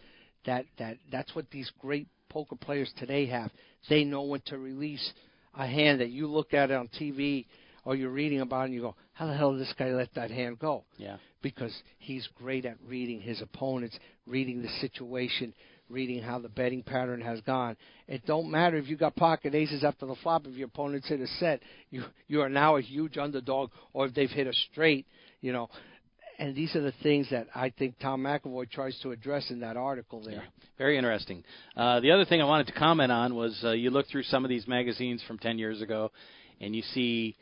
that. 0.47 0.65
That 0.79 0.97
that's 1.13 1.35
what 1.35 1.51
these 1.51 1.71
great 1.81 2.09
poker 2.31 2.57
players 2.57 2.91
today 2.99 3.27
have. 3.27 3.51
They 3.91 4.05
know 4.05 4.23
when 4.23 4.41
to 4.47 4.59
release 4.59 5.13
a 5.55 5.67
hand 5.67 6.01
that 6.01 6.11
you 6.11 6.29
look 6.29 6.55
at 6.55 6.71
on 6.71 6.89
TV 7.01 7.45
or 7.87 7.95
you're 7.95 8.11
reading 8.11 8.41
about, 8.43 8.63
it 8.63 8.65
and 8.67 8.75
you 8.75 8.83
go, 8.83 8.95
"How 9.15 9.27
the 9.27 9.35
hell 9.35 9.53
did 9.53 9.63
this 9.63 9.73
guy 9.79 9.91
let 9.93 10.13
that 10.15 10.31
hand 10.31 10.59
go?" 10.59 10.85
Yeah. 10.99 11.17
because 11.41 11.75
he's 11.99 12.27
great 12.35 12.65
at 12.65 12.77
reading 12.87 13.21
his 13.21 13.41
opponents, 13.41 13.97
reading 14.27 14.61
the 14.61 14.69
situation, 14.81 15.55
reading 15.89 16.21
how 16.21 16.41
the 16.41 16.49
betting 16.49 16.83
pattern 16.83 17.21
has 17.21 17.41
gone. 17.43 17.77
It 18.09 18.27
don't 18.27 18.51
matter 18.51 18.77
if 18.77 18.89
you 18.89 18.97
got 18.97 19.15
pocket 19.15 19.55
aces 19.55 19.85
after 19.85 20.07
the 20.07 20.17
flop. 20.17 20.47
If 20.47 20.57
your 20.57 20.67
opponents 20.67 21.09
hit 21.09 21.21
a 21.21 21.27
set, 21.39 21.61
you 21.91 22.03
you 22.27 22.43
are 22.43 22.49
now 22.49 22.77
a 22.77 22.83
huge 22.83 23.17
underdog, 23.17 23.71
or 23.93 24.07
if 24.07 24.15
they've 24.15 24.29
hit 24.29 24.49
a 24.49 24.53
straight, 24.71 25.07
you 25.41 25.53
know. 25.53 25.69
And 26.39 26.55
these 26.55 26.77
are 26.77 26.83
the 26.83 26.93
things 27.03 27.29
that 27.31 27.47
I 27.55 27.71
think 27.71 27.99
Tom 27.99 28.23
McEvoy 28.23 28.71
tries 28.71 28.99
to 29.01 29.13
address 29.13 29.51
in 29.51 29.61
that 29.61 29.79
article 29.79 30.21
there. 30.23 30.45
Very 30.77 30.99
interesting. 30.99 31.43
Uh, 31.75 32.01
the 32.01 32.11
other 32.11 32.27
thing 32.27 32.43
I 32.43 32.45
wanted 32.45 32.67
to 32.67 32.75
comment 32.75 33.11
on 33.11 33.35
was 33.35 33.59
uh, 33.65 33.71
you 33.71 33.89
look 33.89 34.07
through 34.09 34.25
some 34.25 34.45
of 34.45 34.51
these 34.51 34.67
magazines 34.69 35.23
from 35.27 35.39
10 35.39 35.59
years 35.59 35.81
ago, 35.81 36.11
and 36.61 36.77
you 36.77 36.83
see 36.93 37.37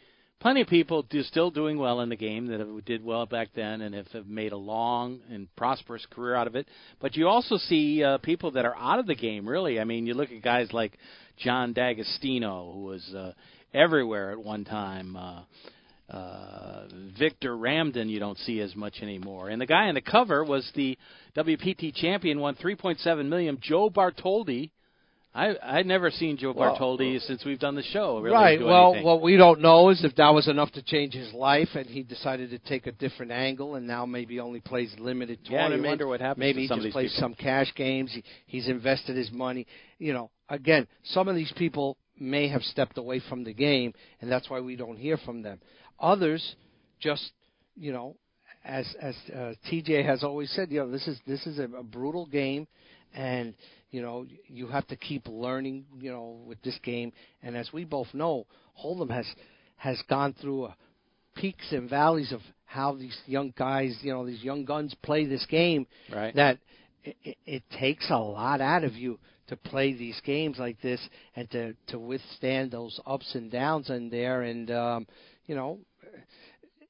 plenty 0.44 0.60
of 0.60 0.68
people 0.68 1.02
do, 1.04 1.22
still 1.22 1.50
doing 1.50 1.78
well 1.78 2.02
in 2.02 2.10
the 2.10 2.16
game 2.16 2.48
that 2.48 2.84
did 2.84 3.02
well 3.02 3.24
back 3.24 3.48
then 3.56 3.80
and 3.80 3.94
have, 3.94 4.06
have 4.08 4.26
made 4.26 4.52
a 4.52 4.56
long 4.56 5.18
and 5.30 5.48
prosperous 5.56 6.06
career 6.10 6.34
out 6.34 6.46
of 6.46 6.54
it. 6.54 6.68
But 7.00 7.16
you 7.16 7.28
also 7.28 7.56
see 7.56 8.04
uh, 8.04 8.18
people 8.18 8.50
that 8.50 8.66
are 8.66 8.76
out 8.76 8.98
of 8.98 9.06
the 9.06 9.14
game, 9.14 9.48
really. 9.48 9.80
I 9.80 9.84
mean, 9.84 10.06
you 10.06 10.12
look 10.12 10.30
at 10.30 10.42
guys 10.42 10.68
like 10.70 10.98
John 11.38 11.72
D'Agostino, 11.72 12.72
who 12.74 12.82
was 12.82 13.14
uh, 13.16 13.32
everywhere 13.72 14.32
at 14.32 14.38
one 14.38 14.66
time. 14.66 15.16
Uh, 15.16 15.44
uh, 16.10 16.88
Victor 17.18 17.56
Ramdin, 17.56 18.10
you 18.10 18.20
don't 18.20 18.36
see 18.36 18.60
as 18.60 18.76
much 18.76 18.96
anymore. 19.00 19.48
And 19.48 19.58
the 19.58 19.66
guy 19.66 19.88
on 19.88 19.94
the 19.94 20.02
cover 20.02 20.44
was 20.44 20.70
the 20.74 20.98
WPT 21.34 21.94
champion, 21.94 22.38
won 22.38 22.54
3.7 22.56 23.26
million. 23.30 23.56
Joe 23.62 23.88
Bartholdi, 23.88 24.72
I 25.34 25.54
I'd 25.62 25.86
never 25.86 26.10
seen 26.10 26.36
Joe 26.36 26.52
Well, 26.56 26.76
Bartholdi 26.76 27.20
since 27.26 27.44
we've 27.44 27.58
done 27.58 27.74
the 27.74 27.82
show. 27.82 28.18
Really 28.20 28.34
right. 28.34 28.60
Well, 28.62 28.90
anything. 28.90 29.04
what 29.04 29.20
we 29.22 29.36
don't 29.36 29.60
know 29.60 29.88
is 29.90 30.04
if 30.04 30.14
that 30.16 30.30
was 30.30 30.46
enough 30.48 30.70
to 30.72 30.82
change 30.82 31.12
his 31.14 31.32
life, 31.32 31.68
and 31.74 31.86
he 31.86 32.02
decided 32.04 32.50
to 32.50 32.58
take 32.58 32.86
a 32.86 32.92
different 32.92 33.32
angle, 33.32 33.74
and 33.74 33.86
now 33.86 34.06
maybe 34.06 34.38
only 34.38 34.60
plays 34.60 34.94
limited 34.98 35.40
Yeah, 35.44 35.50
you 35.50 35.58
tournament. 35.58 35.86
wonder 35.88 36.06
what 36.06 36.20
happens 36.20 36.38
Maybe 36.40 36.68
to 36.68 36.74
he 36.74 36.80
just 36.82 36.92
plays 36.92 37.12
people. 37.14 37.28
some 37.28 37.34
cash 37.34 37.72
games. 37.74 38.12
He, 38.14 38.22
he's 38.46 38.68
invested 38.68 39.16
his 39.16 39.32
money. 39.32 39.66
You 39.98 40.12
know, 40.12 40.30
again, 40.48 40.86
some 41.04 41.26
of 41.26 41.34
these 41.34 41.52
people 41.56 41.96
may 42.18 42.46
have 42.48 42.62
stepped 42.62 42.96
away 42.96 43.20
from 43.28 43.42
the 43.42 43.52
game, 43.52 43.92
and 44.20 44.30
that's 44.30 44.48
why 44.48 44.60
we 44.60 44.76
don't 44.76 44.96
hear 44.96 45.16
from 45.16 45.42
them. 45.42 45.60
Others 45.98 46.54
just, 47.00 47.32
you 47.76 47.92
know, 47.92 48.14
as 48.64 48.86
as 49.00 49.16
uh, 49.34 49.54
TJ 49.70 50.04
has 50.06 50.22
always 50.22 50.50
said, 50.52 50.70
you 50.70 50.78
know, 50.78 50.90
this 50.90 51.08
is 51.08 51.18
this 51.26 51.44
is 51.46 51.58
a, 51.58 51.64
a 51.64 51.82
brutal 51.82 52.26
game, 52.26 52.66
and 53.14 53.54
you 53.94 54.02
know 54.02 54.26
you 54.48 54.66
have 54.66 54.86
to 54.88 54.96
keep 54.96 55.28
learning, 55.28 55.84
you 56.00 56.10
know, 56.10 56.40
with 56.44 56.60
this 56.62 56.76
game. 56.82 57.12
And 57.44 57.56
as 57.56 57.72
we 57.72 57.84
both 57.84 58.08
know, 58.12 58.46
Hold'em 58.76 59.10
has 59.10 59.26
has 59.76 60.02
gone 60.08 60.34
through 60.40 60.64
a 60.64 60.76
peaks 61.36 61.70
and 61.70 61.88
valleys 61.88 62.32
of 62.32 62.40
how 62.64 62.96
these 62.96 63.16
young 63.26 63.54
guys, 63.56 63.96
you 64.02 64.12
know, 64.12 64.26
these 64.26 64.42
young 64.42 64.64
guns 64.64 64.96
play 65.02 65.26
this 65.26 65.46
game. 65.46 65.86
Right. 66.12 66.34
That 66.34 66.58
it, 67.04 67.16
it, 67.22 67.36
it 67.46 67.62
takes 67.78 68.10
a 68.10 68.18
lot 68.18 68.60
out 68.60 68.82
of 68.82 68.94
you 68.94 69.20
to 69.46 69.56
play 69.56 69.92
these 69.92 70.20
games 70.24 70.58
like 70.58 70.80
this 70.80 71.00
and 71.36 71.48
to 71.52 71.74
to 71.86 71.98
withstand 72.00 72.72
those 72.72 72.98
ups 73.06 73.36
and 73.36 73.48
downs 73.48 73.90
in 73.90 74.10
there. 74.10 74.42
And 74.42 74.72
um, 74.72 75.06
you 75.46 75.54
know, 75.54 75.78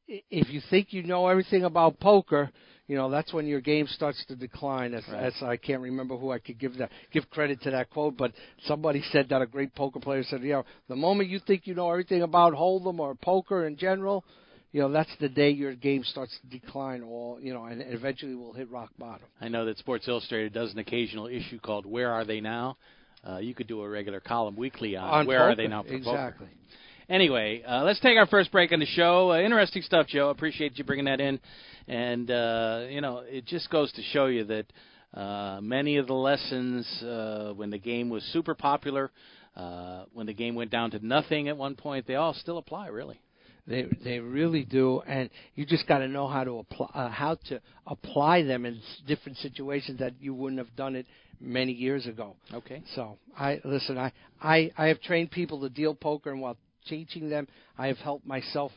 if 0.09 0.49
you 0.49 0.62
think 0.71 0.95
you 0.95 1.03
know 1.03 1.29
everything 1.29 1.64
about 1.64 2.01
poker, 2.01 2.51
you 2.87 2.97
know 2.97 3.11
that's 3.11 3.33
when 3.33 3.47
your 3.47 3.61
game 3.61 3.87
starts 3.87 4.25
to 4.27 4.37
decline. 4.37 4.94
As, 4.94 5.05
Right. 5.09 5.25
as 5.25 5.35
I 5.42 5.57
can't 5.57 5.83
remember 5.83 6.16
who 6.16 6.31
I 6.31 6.38
could 6.38 6.59
give 6.59 6.77
that 6.79 6.90
give 7.12 7.29
credit 7.31 7.62
to 7.62 7.70
that 7.70 7.90
quote, 7.90 8.16
but 8.16 8.33
somebody 8.66 9.03
said 9.11 9.29
that 9.31 9.42
a 9.42 9.47
great 9.47 9.75
poker 9.75 10.01
player 10.01 10.23
said, 10.23 10.42
you 10.42 10.53
know, 10.53 10.64
the 10.88 10.97
moment 10.97 11.31
you 11.31 11.38
think 11.38 11.66
you 11.66 11.75
know 11.75 11.90
everything 11.90 12.23
about 12.23 12.53
hold'em 12.53 12.99
or 12.99 13.14
poker 13.14 13.66
in 13.66 13.77
general, 13.77 14.25
you 14.73 14.81
know 14.81 14.90
that's 14.90 15.14
the 15.20 15.29
day 15.29 15.51
your 15.51 15.75
game 15.75 16.05
starts 16.05 16.37
to 16.40 16.59
decline. 16.59 17.03
All 17.03 17.38
you 17.40 17.55
know, 17.55 17.64
and 17.64 17.83
eventually 17.87 18.35
will 18.35 18.53
hit 18.53 18.70
rock 18.70 18.90
bottom. 18.99 19.27
I 19.40 19.49
know 19.49 19.64
that 19.64 19.79
Sports 19.79 20.07
Illustrated 20.09 20.53
does 20.53 20.73
an 20.73 20.79
occasional 20.79 21.27
issue 21.27 21.59
called 21.61 21.87
"Where 21.87 22.12
Are 22.12 22.25
They 22.25 22.40
Now." 22.40 22.77
Uh, 23.27 23.38
you 23.38 23.55
could 23.55 23.66
do 23.66 23.81
a 23.81 23.88
regular 23.88 24.20
column 24.20 24.55
weekly 24.55 24.97
on, 24.97 25.09
On 25.09 25.27
where 25.27 25.40
are 25.40 25.57
they 25.57 25.66
now 25.66 25.83
for 25.83 25.99
poker. 25.99 26.35
Anyway, 27.09 27.62
uh, 27.69 27.83
let's 27.85 28.01
take 28.01 28.17
our 28.17 28.27
first 28.27 28.51
break 28.51 28.73
on 28.73 28.81
the 28.81 28.87
show. 28.87 29.33
Uh, 29.33 29.40
interesting 29.40 29.83
stuff, 29.83 30.07
Joe. 30.07 30.31
Appreciate 30.31 30.79
you 30.79 30.85
bringing 30.85 31.05
that 31.05 31.21
in. 31.21 31.38
And, 31.87 32.31
uh, 32.31 32.87
you 32.88 33.03
know, 33.03 33.23
it 33.27 33.45
just 33.45 33.69
goes 33.69 33.93
to 33.93 34.03
show 34.03 34.27
you 34.27 34.45
that 34.45 34.67
uh, 35.12 35.61
many 35.61 35.99
of 35.99 36.07
the 36.07 36.14
lessons 36.14 36.87
uh, 37.03 37.53
when 37.55 37.69
the 37.71 37.79
game 37.79 38.09
was 38.09 38.23
super 38.33 38.55
popular, 38.55 39.11
uh, 39.55 40.05
when 40.14 40.27
the 40.27 40.33
game 40.33 40.55
went 40.55 40.71
down 40.71 40.90
to 40.93 41.07
nothing 41.07 41.49
at 41.49 41.57
one 41.57 41.75
point, 41.75 42.07
they 42.07 42.14
all 42.14 42.33
still 42.33 42.57
apply, 42.57 42.88
really. 42.88 43.21
They 43.67 43.87
they 44.05 44.19
really 44.19 44.62
do, 44.64 45.01
and 45.07 45.31
you 45.55 45.64
just 45.64 45.88
got 45.88 46.01
to 46.01 46.09
know 46.09 46.29
how 46.29 46.45
to 46.45 46.59
apply 46.59 46.87
uh, 46.93 47.09
how 47.09 47.37
to 47.49 47.62
apply 47.87 48.43
them 48.43 48.67
in 48.67 48.79
different 49.07 49.38
situations 49.38 50.01
that 50.01 50.12
you 50.21 50.35
wouldn't 50.35 50.59
have 50.59 50.77
done 50.77 50.95
it 50.95 51.07
many 51.40 51.73
years 51.73 52.07
ago. 52.07 52.37
Okay. 52.53 52.83
So 52.95 53.17
I 53.38 53.62
listen. 53.64 53.97
I 53.97 54.12
I 54.43 54.71
I 54.77 54.88
have 54.88 55.01
trained 55.01 55.31
people 55.31 55.62
to 55.62 55.71
deal 55.71 55.95
poker, 55.95 56.31
and 56.31 56.43
while 56.43 56.59
teaching 56.88 57.29
them, 57.29 57.47
I 57.79 57.88
have 57.88 57.99
helped 57.99 58.27
myself. 58.27 58.73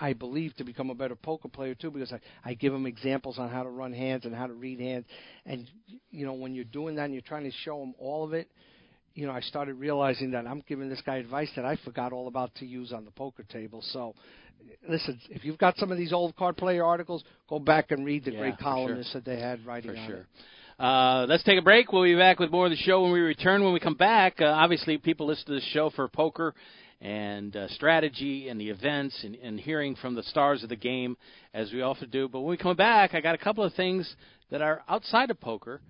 I 0.00 0.14
believe 0.14 0.56
to 0.56 0.64
become 0.64 0.90
a 0.90 0.94
better 0.94 1.14
poker 1.14 1.48
player 1.48 1.74
too, 1.74 1.90
because 1.92 2.12
I 2.12 2.20
I 2.44 2.54
give 2.54 2.72
them 2.72 2.86
examples 2.86 3.38
on 3.38 3.50
how 3.50 3.62
to 3.62 3.68
run 3.68 3.92
hands 3.92 4.24
and 4.24 4.34
how 4.34 4.46
to 4.48 4.52
read 4.52 4.80
hands, 4.80 5.04
and 5.44 5.68
you 6.10 6.26
know 6.26 6.32
when 6.32 6.54
you're 6.54 6.64
doing 6.64 6.96
that 6.96 7.04
and 7.04 7.12
you're 7.12 7.22
trying 7.22 7.44
to 7.44 7.52
show 7.64 7.78
them 7.78 7.94
all 7.98 8.24
of 8.24 8.32
it, 8.32 8.48
you 9.16 9.26
know, 9.26 9.32
I 9.32 9.40
started 9.40 9.74
realizing 9.74 10.32
that 10.32 10.46
I'm 10.46 10.62
giving 10.68 10.88
this 10.90 11.00
guy 11.04 11.16
advice 11.16 11.48
that 11.56 11.64
I 11.64 11.76
forgot 11.84 12.12
all 12.12 12.28
about 12.28 12.54
to 12.56 12.66
use 12.66 12.92
on 12.92 13.04
the 13.06 13.10
poker 13.10 13.44
table. 13.44 13.80
So, 13.80 14.14
listen, 14.88 15.18
if 15.30 15.42
you've 15.44 15.56
got 15.56 15.76
some 15.78 15.90
of 15.90 15.96
these 15.96 16.12
old 16.12 16.36
card 16.36 16.58
player 16.58 16.84
articles, 16.84 17.24
go 17.48 17.58
back 17.58 17.92
and 17.92 18.04
read 18.04 18.26
the 18.26 18.32
Yeah, 18.32 18.40
great 18.40 18.56
for 18.56 18.62
sure. 18.62 18.72
columnists 18.72 19.12
that 19.14 19.24
they 19.24 19.40
had 19.40 19.64
writing 19.64 19.92
For 19.92 19.96
on 19.96 20.06
sure. 20.06 20.16
it. 20.18 20.26
Uh, 20.78 21.24
let's 21.26 21.42
take 21.44 21.58
a 21.58 21.62
break. 21.62 21.90
We'll 21.90 22.02
be 22.02 22.14
back 22.14 22.38
with 22.38 22.50
more 22.50 22.66
of 22.66 22.70
the 22.70 22.76
show 22.76 23.02
when 23.02 23.12
we 23.12 23.20
return. 23.20 23.64
When 23.64 23.72
we 23.72 23.80
come 23.80 23.94
back, 23.94 24.42
uh, 24.42 24.44
obviously, 24.44 24.98
people 24.98 25.26
listen 25.26 25.46
to 25.46 25.52
this 25.54 25.64
show 25.72 25.88
for 25.88 26.06
poker 26.08 26.54
and 27.00 27.54
uh, 27.56 27.68
strategy 27.68 28.48
and 28.48 28.60
the 28.60 28.70
events 28.70 29.22
and, 29.24 29.34
and 29.36 29.60
hearing 29.60 29.94
from 29.96 30.14
the 30.14 30.22
stars 30.24 30.62
of 30.62 30.68
the 30.68 30.76
game, 30.76 31.16
as 31.54 31.72
we 31.72 31.82
often 31.82 32.10
do. 32.10 32.28
But 32.28 32.40
when 32.40 32.50
we 32.50 32.56
come 32.56 32.76
back, 32.76 33.14
I 33.14 33.20
got 33.20 33.34
a 33.34 33.38
couple 33.38 33.64
of 33.64 33.74
things 33.74 34.14
that 34.50 34.62
are 34.62 34.82
outside 34.88 35.30
of 35.30 35.40
poker, 35.40 35.80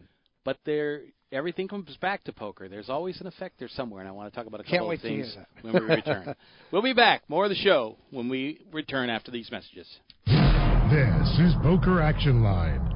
but 0.44 0.58
they're 0.64 1.02
everything 1.32 1.68
comes 1.68 1.96
back 2.00 2.24
to 2.24 2.32
poker. 2.32 2.68
There's 2.68 2.88
always 2.88 3.20
an 3.20 3.26
effect 3.26 3.58
there 3.58 3.68
somewhere, 3.68 4.00
and 4.00 4.08
I 4.08 4.12
want 4.12 4.32
to 4.32 4.36
talk 4.36 4.46
about 4.46 4.60
a 4.60 4.64
Can't 4.64 4.78
couple 4.78 4.88
wait 4.88 4.96
of 4.96 5.02
to 5.02 5.08
hear 5.08 5.22
things 5.24 5.36
that. 5.36 5.48
when 5.62 5.74
we 5.74 5.94
return. 5.94 6.34
we'll 6.72 6.82
be 6.82 6.92
back. 6.92 7.22
More 7.28 7.44
of 7.44 7.50
the 7.50 7.56
show 7.56 7.96
when 8.10 8.28
we 8.28 8.64
return 8.72 9.10
after 9.10 9.30
these 9.30 9.50
messages. 9.50 9.86
This 10.26 11.28
is 11.40 11.52
Poker 11.62 12.00
Action 12.00 12.42
Line. 12.42 12.95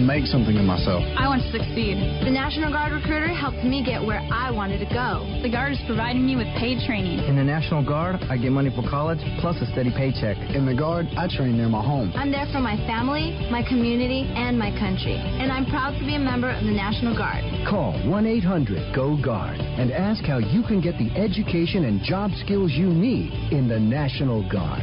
make 0.00 0.26
something 0.26 0.56
of 0.56 0.64
myself. 0.64 1.04
I 1.16 1.28
want 1.28 1.42
to 1.42 1.50
succeed. 1.52 1.96
The 2.24 2.30
National 2.30 2.72
Guard 2.72 2.92
recruiter 2.92 3.28
helped 3.28 3.62
me 3.64 3.84
get 3.84 4.00
where 4.00 4.20
I 4.32 4.50
wanted 4.50 4.78
to 4.80 4.88
go. 4.88 5.24
The 5.42 5.50
Guard 5.50 5.72
is 5.72 5.82
providing 5.86 6.24
me 6.24 6.36
with 6.36 6.48
paid 6.58 6.80
training. 6.86 7.20
In 7.28 7.36
the 7.36 7.44
National 7.44 7.84
Guard, 7.84 8.16
I 8.28 8.36
get 8.36 8.52
money 8.52 8.70
for 8.70 8.82
college 8.88 9.20
plus 9.40 9.60
a 9.60 9.66
steady 9.72 9.90
paycheck. 9.90 10.36
In 10.54 10.66
the 10.66 10.74
Guard, 10.74 11.06
I 11.16 11.28
train 11.28 11.56
near 11.56 11.68
my 11.68 11.82
home. 11.82 12.12
I'm 12.14 12.32
there 12.32 12.46
for 12.52 12.60
my 12.60 12.76
family, 12.88 13.36
my 13.50 13.62
community, 13.62 14.30
and 14.34 14.58
my 14.58 14.70
country. 14.78 15.16
And 15.16 15.52
I'm 15.52 15.66
proud 15.66 15.98
to 15.98 16.04
be 16.04 16.16
a 16.16 16.18
member 16.18 16.50
of 16.50 16.64
the 16.64 16.72
National 16.72 17.16
Guard. 17.16 17.44
Call 17.68 17.92
1 18.08 18.26
800 18.26 18.94
GO 18.94 19.16
GUARD 19.22 19.60
and 19.60 19.92
ask 19.92 20.24
how 20.24 20.38
you 20.38 20.62
can 20.62 20.80
get 20.80 20.96
the 20.98 21.10
education 21.18 21.84
and 21.84 22.02
job 22.02 22.30
skills 22.44 22.72
you 22.72 22.88
need 22.88 23.32
in 23.52 23.68
the 23.68 23.78
National 23.78 24.42
Guard. 24.50 24.82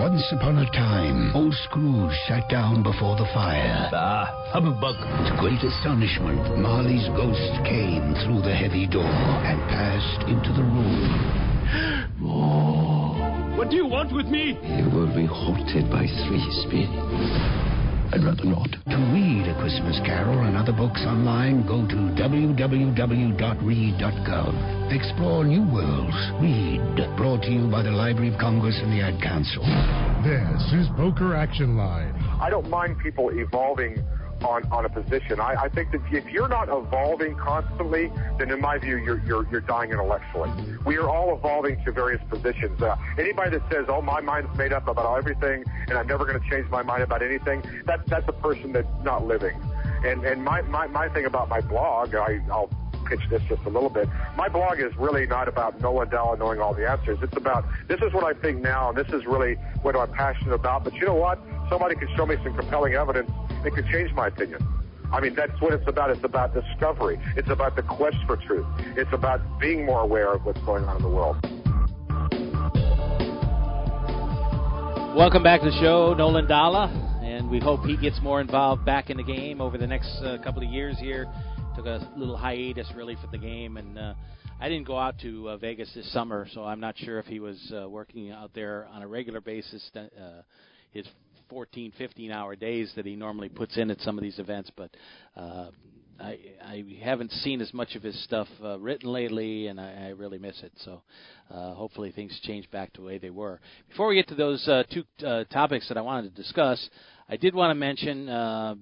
Once 0.00 0.32
upon 0.32 0.56
a 0.56 0.64
time, 0.70 1.30
old 1.36 1.52
Scrooge 1.68 2.16
sat 2.26 2.48
down 2.48 2.82
before 2.82 3.16
the 3.16 3.28
fire. 3.34 3.90
Ah, 3.92 4.48
humbug. 4.48 4.96
To 4.96 5.36
great 5.38 5.62
astonishment, 5.62 6.58
Marley's 6.58 7.06
ghost 7.08 7.52
came 7.68 8.14
through 8.24 8.40
the 8.40 8.54
heavy 8.54 8.86
door 8.86 9.04
and 9.04 9.60
passed 9.68 10.26
into 10.26 10.54
the 10.56 10.64
room. 10.64 12.24
oh. 12.24 13.58
What 13.58 13.68
do 13.68 13.76
you 13.76 13.86
want 13.86 14.10
with 14.16 14.24
me? 14.24 14.56
You 14.64 14.88
will 14.88 15.14
be 15.14 15.26
haunted 15.26 15.90
by 15.90 16.06
three 16.24 16.48
spirits. 16.64 17.79
I'd 18.12 18.24
rather 18.24 18.44
not. 18.44 18.70
To 18.90 18.96
read 19.14 19.46
A 19.46 19.54
Christmas 19.60 20.00
Carol 20.04 20.40
and 20.40 20.56
other 20.56 20.72
books 20.72 21.00
online, 21.06 21.64
go 21.66 21.86
to 21.86 21.94
www.read.gov. 22.18 23.30
Explore 24.92 25.44
new 25.44 25.62
worlds. 25.72 26.16
Read. 26.42 26.80
Brought 27.16 27.42
to 27.42 27.50
you 27.52 27.70
by 27.70 27.82
the 27.82 27.92
Library 27.92 28.32
of 28.32 28.38
Congress 28.40 28.80
and 28.82 28.90
the 28.92 29.00
Ad 29.00 29.22
Council. 29.22 29.62
This 30.26 30.72
is 30.74 30.88
Poker 30.96 31.36
Action 31.36 31.76
Line. 31.76 32.12
I 32.40 32.50
don't 32.50 32.68
mind 32.68 32.98
people 32.98 33.30
evolving 33.32 34.02
on, 34.44 34.70
on 34.72 34.84
a 34.84 34.88
position. 34.88 35.40
I, 35.40 35.54
I 35.62 35.68
think 35.68 35.92
that 35.92 36.00
if 36.10 36.26
you're 36.30 36.48
not 36.48 36.68
evolving 36.68 37.36
constantly, 37.36 38.10
then 38.38 38.50
in 38.50 38.60
my 38.60 38.78
view, 38.78 38.96
you're, 38.96 39.20
you're, 39.24 39.48
you're 39.50 39.60
dying 39.60 39.90
intellectually. 39.90 40.50
We 40.84 40.96
are 40.96 41.08
all 41.08 41.34
evolving 41.34 41.82
to 41.84 41.92
various 41.92 42.22
positions. 42.28 42.80
Uh, 42.80 42.96
anybody 43.18 43.58
that 43.58 43.62
says, 43.70 43.86
oh, 43.88 44.02
my 44.02 44.20
mind's 44.20 44.56
made 44.56 44.72
up 44.72 44.88
about 44.88 45.16
everything 45.16 45.64
and 45.88 45.98
I'm 45.98 46.06
never 46.06 46.24
going 46.24 46.40
to 46.40 46.50
change 46.50 46.68
my 46.70 46.82
mind 46.82 47.02
about 47.02 47.22
anything, 47.22 47.62
that, 47.86 48.06
that's 48.06 48.28
a 48.28 48.32
person 48.32 48.72
that's 48.72 48.88
not 49.02 49.26
living. 49.26 49.60
And, 50.04 50.24
and 50.24 50.42
my, 50.42 50.62
my, 50.62 50.86
my 50.86 51.08
thing 51.10 51.26
about 51.26 51.48
my 51.48 51.60
blog, 51.60 52.14
I, 52.14 52.40
I'll 52.50 52.70
pitch 53.10 53.20
this 53.28 53.42
just 53.48 53.62
a 53.66 53.68
little 53.68 53.90
bit. 53.90 54.08
My 54.36 54.48
blog 54.48 54.78
is 54.78 54.96
really 54.96 55.26
not 55.26 55.48
about 55.48 55.80
Nolan 55.80 56.08
Dalla 56.08 56.36
knowing 56.36 56.60
all 56.60 56.72
the 56.72 56.88
answers. 56.88 57.18
It's 57.20 57.36
about 57.36 57.64
this 57.88 58.00
is 58.00 58.12
what 58.12 58.24
I 58.24 58.38
think 58.40 58.62
now, 58.62 58.90
and 58.90 58.96
this 58.96 59.08
is 59.08 59.26
really 59.26 59.54
what 59.82 59.96
I'm 59.96 60.12
passionate 60.12 60.54
about. 60.54 60.84
But 60.84 60.94
you 60.94 61.06
know 61.06 61.16
what? 61.16 61.40
Somebody 61.68 61.96
could 61.96 62.08
show 62.16 62.24
me 62.24 62.36
some 62.44 62.54
compelling 62.56 62.94
evidence 62.94 63.30
It 63.64 63.74
could 63.74 63.86
change 63.88 64.12
my 64.12 64.28
opinion. 64.28 64.64
I 65.12 65.20
mean, 65.20 65.34
that's 65.34 65.60
what 65.60 65.72
it's 65.72 65.86
about. 65.88 66.10
It's 66.10 66.22
about 66.22 66.54
discovery. 66.54 67.18
It's 67.36 67.50
about 67.50 67.74
the 67.74 67.82
quest 67.82 68.16
for 68.26 68.36
truth. 68.36 68.66
It's 68.96 69.12
about 69.12 69.40
being 69.58 69.84
more 69.84 70.00
aware 70.00 70.32
of 70.32 70.44
what's 70.44 70.60
going 70.60 70.84
on 70.84 70.96
in 70.96 71.02
the 71.02 71.08
world. 71.08 71.36
Welcome 75.16 75.42
back 75.42 75.60
to 75.62 75.70
the 75.70 75.76
show, 75.80 76.14
Nolan 76.14 76.46
Dalla. 76.46 76.88
And 77.24 77.30
and 77.40 77.48
we 77.48 77.58
hope 77.58 77.84
he 77.84 77.96
gets 77.96 78.20
more 78.20 78.40
involved 78.40 78.84
back 78.84 79.08
in 79.08 79.16
the 79.16 79.22
game 79.22 79.62
over 79.62 79.78
the 79.78 79.86
next 79.86 80.20
uh, 80.22 80.36
couple 80.44 80.62
of 80.62 80.68
years 80.68 80.98
here. 80.98 81.26
Took 81.76 81.86
a 81.86 82.12
little 82.16 82.36
hiatus 82.36 82.88
really 82.96 83.16
from 83.16 83.30
the 83.30 83.38
game, 83.38 83.76
and 83.76 83.96
uh, 83.96 84.14
I 84.60 84.68
didn't 84.68 84.86
go 84.86 84.98
out 84.98 85.18
to 85.20 85.50
uh, 85.50 85.56
Vegas 85.56 85.90
this 85.94 86.12
summer, 86.12 86.48
so 86.52 86.64
I'm 86.64 86.80
not 86.80 86.98
sure 86.98 87.18
if 87.18 87.26
he 87.26 87.38
was 87.38 87.72
uh, 87.72 87.88
working 87.88 88.30
out 88.30 88.50
there 88.54 88.86
on 88.92 89.02
a 89.02 89.08
regular 89.08 89.40
basis. 89.40 89.88
Uh, 89.94 90.42
his 90.90 91.06
14, 91.48 91.92
15 91.96 92.32
hour 92.32 92.56
days 92.56 92.92
that 92.96 93.06
he 93.06 93.14
normally 93.14 93.48
puts 93.48 93.76
in 93.76 93.90
at 93.90 94.00
some 94.00 94.18
of 94.18 94.22
these 94.22 94.38
events, 94.38 94.70
but 94.76 94.90
uh, 95.36 95.70
I, 96.20 96.38
I 96.62 96.84
haven't 97.02 97.32
seen 97.32 97.60
as 97.60 97.72
much 97.72 97.94
of 97.94 98.02
his 98.02 98.22
stuff 98.24 98.48
uh, 98.62 98.78
written 98.78 99.10
lately, 99.10 99.68
and 99.68 99.80
I, 99.80 100.06
I 100.06 100.08
really 100.08 100.38
miss 100.38 100.60
it. 100.62 100.72
So 100.84 101.02
uh, 101.50 101.74
hopefully 101.74 102.12
things 102.12 102.38
change 102.42 102.70
back 102.70 102.92
to 102.94 103.00
the 103.00 103.06
way 103.06 103.18
they 103.18 103.30
were. 103.30 103.60
Before 103.88 104.08
we 104.08 104.16
get 104.16 104.28
to 104.28 104.34
those 104.34 104.66
uh, 104.68 104.82
two 104.90 105.04
uh, 105.26 105.44
topics 105.44 105.88
that 105.88 105.96
I 105.96 106.02
wanted 106.02 106.34
to 106.34 106.42
discuss, 106.42 106.88
I 107.28 107.36
did 107.36 107.54
want 107.54 107.70
to 107.70 107.74
mention 107.74 108.28
uh, 108.28 108.74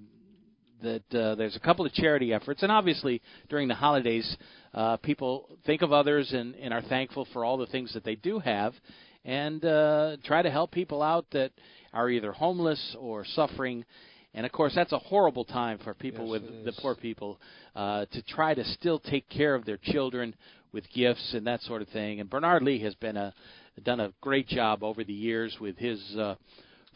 that 0.81 1.19
uh, 1.19 1.35
there's 1.35 1.55
a 1.55 1.59
couple 1.59 1.85
of 1.85 1.93
charity 1.93 2.33
efforts, 2.33 2.63
and 2.63 2.71
obviously 2.71 3.21
during 3.49 3.67
the 3.67 3.75
holidays, 3.75 4.37
uh, 4.73 4.97
people 4.97 5.49
think 5.65 5.81
of 5.81 5.91
others 5.91 6.31
and, 6.31 6.55
and 6.55 6.73
are 6.73 6.81
thankful 6.83 7.27
for 7.33 7.43
all 7.45 7.57
the 7.57 7.67
things 7.67 7.93
that 7.93 8.03
they 8.03 8.15
do 8.15 8.39
have, 8.39 8.73
and 9.25 9.63
uh, 9.65 10.17
try 10.23 10.41
to 10.41 10.49
help 10.49 10.71
people 10.71 11.01
out 11.01 11.25
that 11.31 11.51
are 11.93 12.09
either 12.09 12.31
homeless 12.31 12.95
or 12.99 13.25
suffering. 13.25 13.85
And 14.33 14.45
of 14.45 14.51
course, 14.51 14.73
that's 14.75 14.91
a 14.91 14.99
horrible 14.99 15.43
time 15.43 15.79
for 15.83 15.93
people 15.93 16.25
Yes, 16.25 16.41
with 16.41 16.65
the 16.65 16.73
poor 16.81 16.95
people 16.95 17.39
uh, 17.75 18.05
to 18.11 18.21
try 18.21 18.53
to 18.53 18.63
still 18.65 18.99
take 18.99 19.27
care 19.29 19.55
of 19.55 19.65
their 19.65 19.79
children 19.81 20.35
with 20.71 20.83
gifts 20.93 21.33
and 21.33 21.47
that 21.47 21.61
sort 21.61 21.81
of 21.81 21.87
thing. 21.89 22.19
And 22.19 22.29
Bernard 22.29 22.61
Lee 22.63 22.79
has 22.83 22.93
been 22.95 23.17
a 23.17 23.33
done 23.83 23.99
a 23.99 24.11
great 24.21 24.47
job 24.47 24.83
over 24.83 25.03
the 25.03 25.13
years 25.13 25.57
with 25.59 25.77
his 25.77 25.99
uh, 26.17 26.35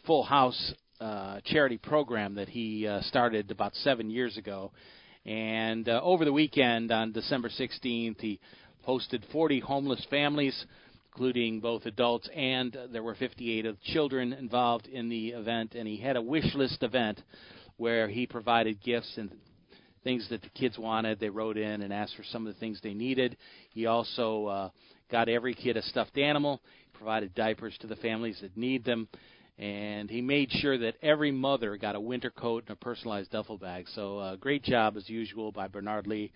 Full 0.06 0.22
House 0.22 0.74
uh, 1.04 1.40
charity 1.44 1.76
program 1.76 2.34
that 2.36 2.48
he 2.48 2.86
uh, 2.86 3.02
started 3.02 3.50
about 3.50 3.74
seven 3.74 4.08
years 4.08 4.38
ago. 4.38 4.72
And 5.26 5.86
uh, 5.86 6.00
over 6.02 6.24
the 6.24 6.32
weekend 6.32 6.90
on 6.90 7.12
December 7.12 7.50
16th, 7.50 8.20
he 8.20 8.40
hosted 8.88 9.22
40 9.30 9.60
homeless 9.60 10.06
families, 10.08 10.64
including 11.12 11.60
both 11.60 11.84
adults 11.84 12.26
and 12.34 12.74
uh, 12.74 12.86
there 12.90 13.02
were 13.02 13.14
58 13.14 13.66
of 13.66 13.80
children 13.82 14.32
involved 14.32 14.86
in 14.86 15.10
the 15.10 15.28
event. 15.28 15.74
And 15.74 15.86
he 15.86 15.98
had 15.98 16.16
a 16.16 16.22
wish 16.22 16.54
list 16.54 16.82
event 16.82 17.20
where 17.76 18.08
he 18.08 18.26
provided 18.26 18.82
gifts 18.82 19.12
and 19.18 19.30
things 20.04 20.26
that 20.30 20.40
the 20.40 20.48
kids 20.50 20.78
wanted. 20.78 21.20
They 21.20 21.28
wrote 21.28 21.58
in 21.58 21.82
and 21.82 21.92
asked 21.92 22.16
for 22.16 22.24
some 22.24 22.46
of 22.46 22.54
the 22.54 22.60
things 22.60 22.80
they 22.82 22.94
needed. 22.94 23.36
He 23.74 23.84
also 23.84 24.46
uh, 24.46 24.70
got 25.12 25.28
every 25.28 25.52
kid 25.52 25.76
a 25.76 25.82
stuffed 25.82 26.16
animal, 26.16 26.62
provided 26.94 27.34
diapers 27.34 27.76
to 27.80 27.86
the 27.86 27.96
families 27.96 28.38
that 28.40 28.56
need 28.56 28.86
them, 28.86 29.06
and 29.58 30.10
he 30.10 30.20
made 30.20 30.50
sure 30.50 30.76
that 30.76 30.96
every 31.02 31.30
mother 31.30 31.76
got 31.76 31.94
a 31.94 32.00
winter 32.00 32.30
coat 32.30 32.64
and 32.66 32.76
a 32.76 32.84
personalized 32.84 33.30
duffel 33.30 33.58
bag. 33.58 33.86
So, 33.94 34.18
uh, 34.18 34.36
great 34.36 34.64
job 34.64 34.96
as 34.96 35.08
usual 35.08 35.52
by 35.52 35.68
Bernard 35.68 36.06
Lee, 36.06 36.32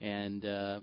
and 0.00 0.44
uh, 0.44 0.80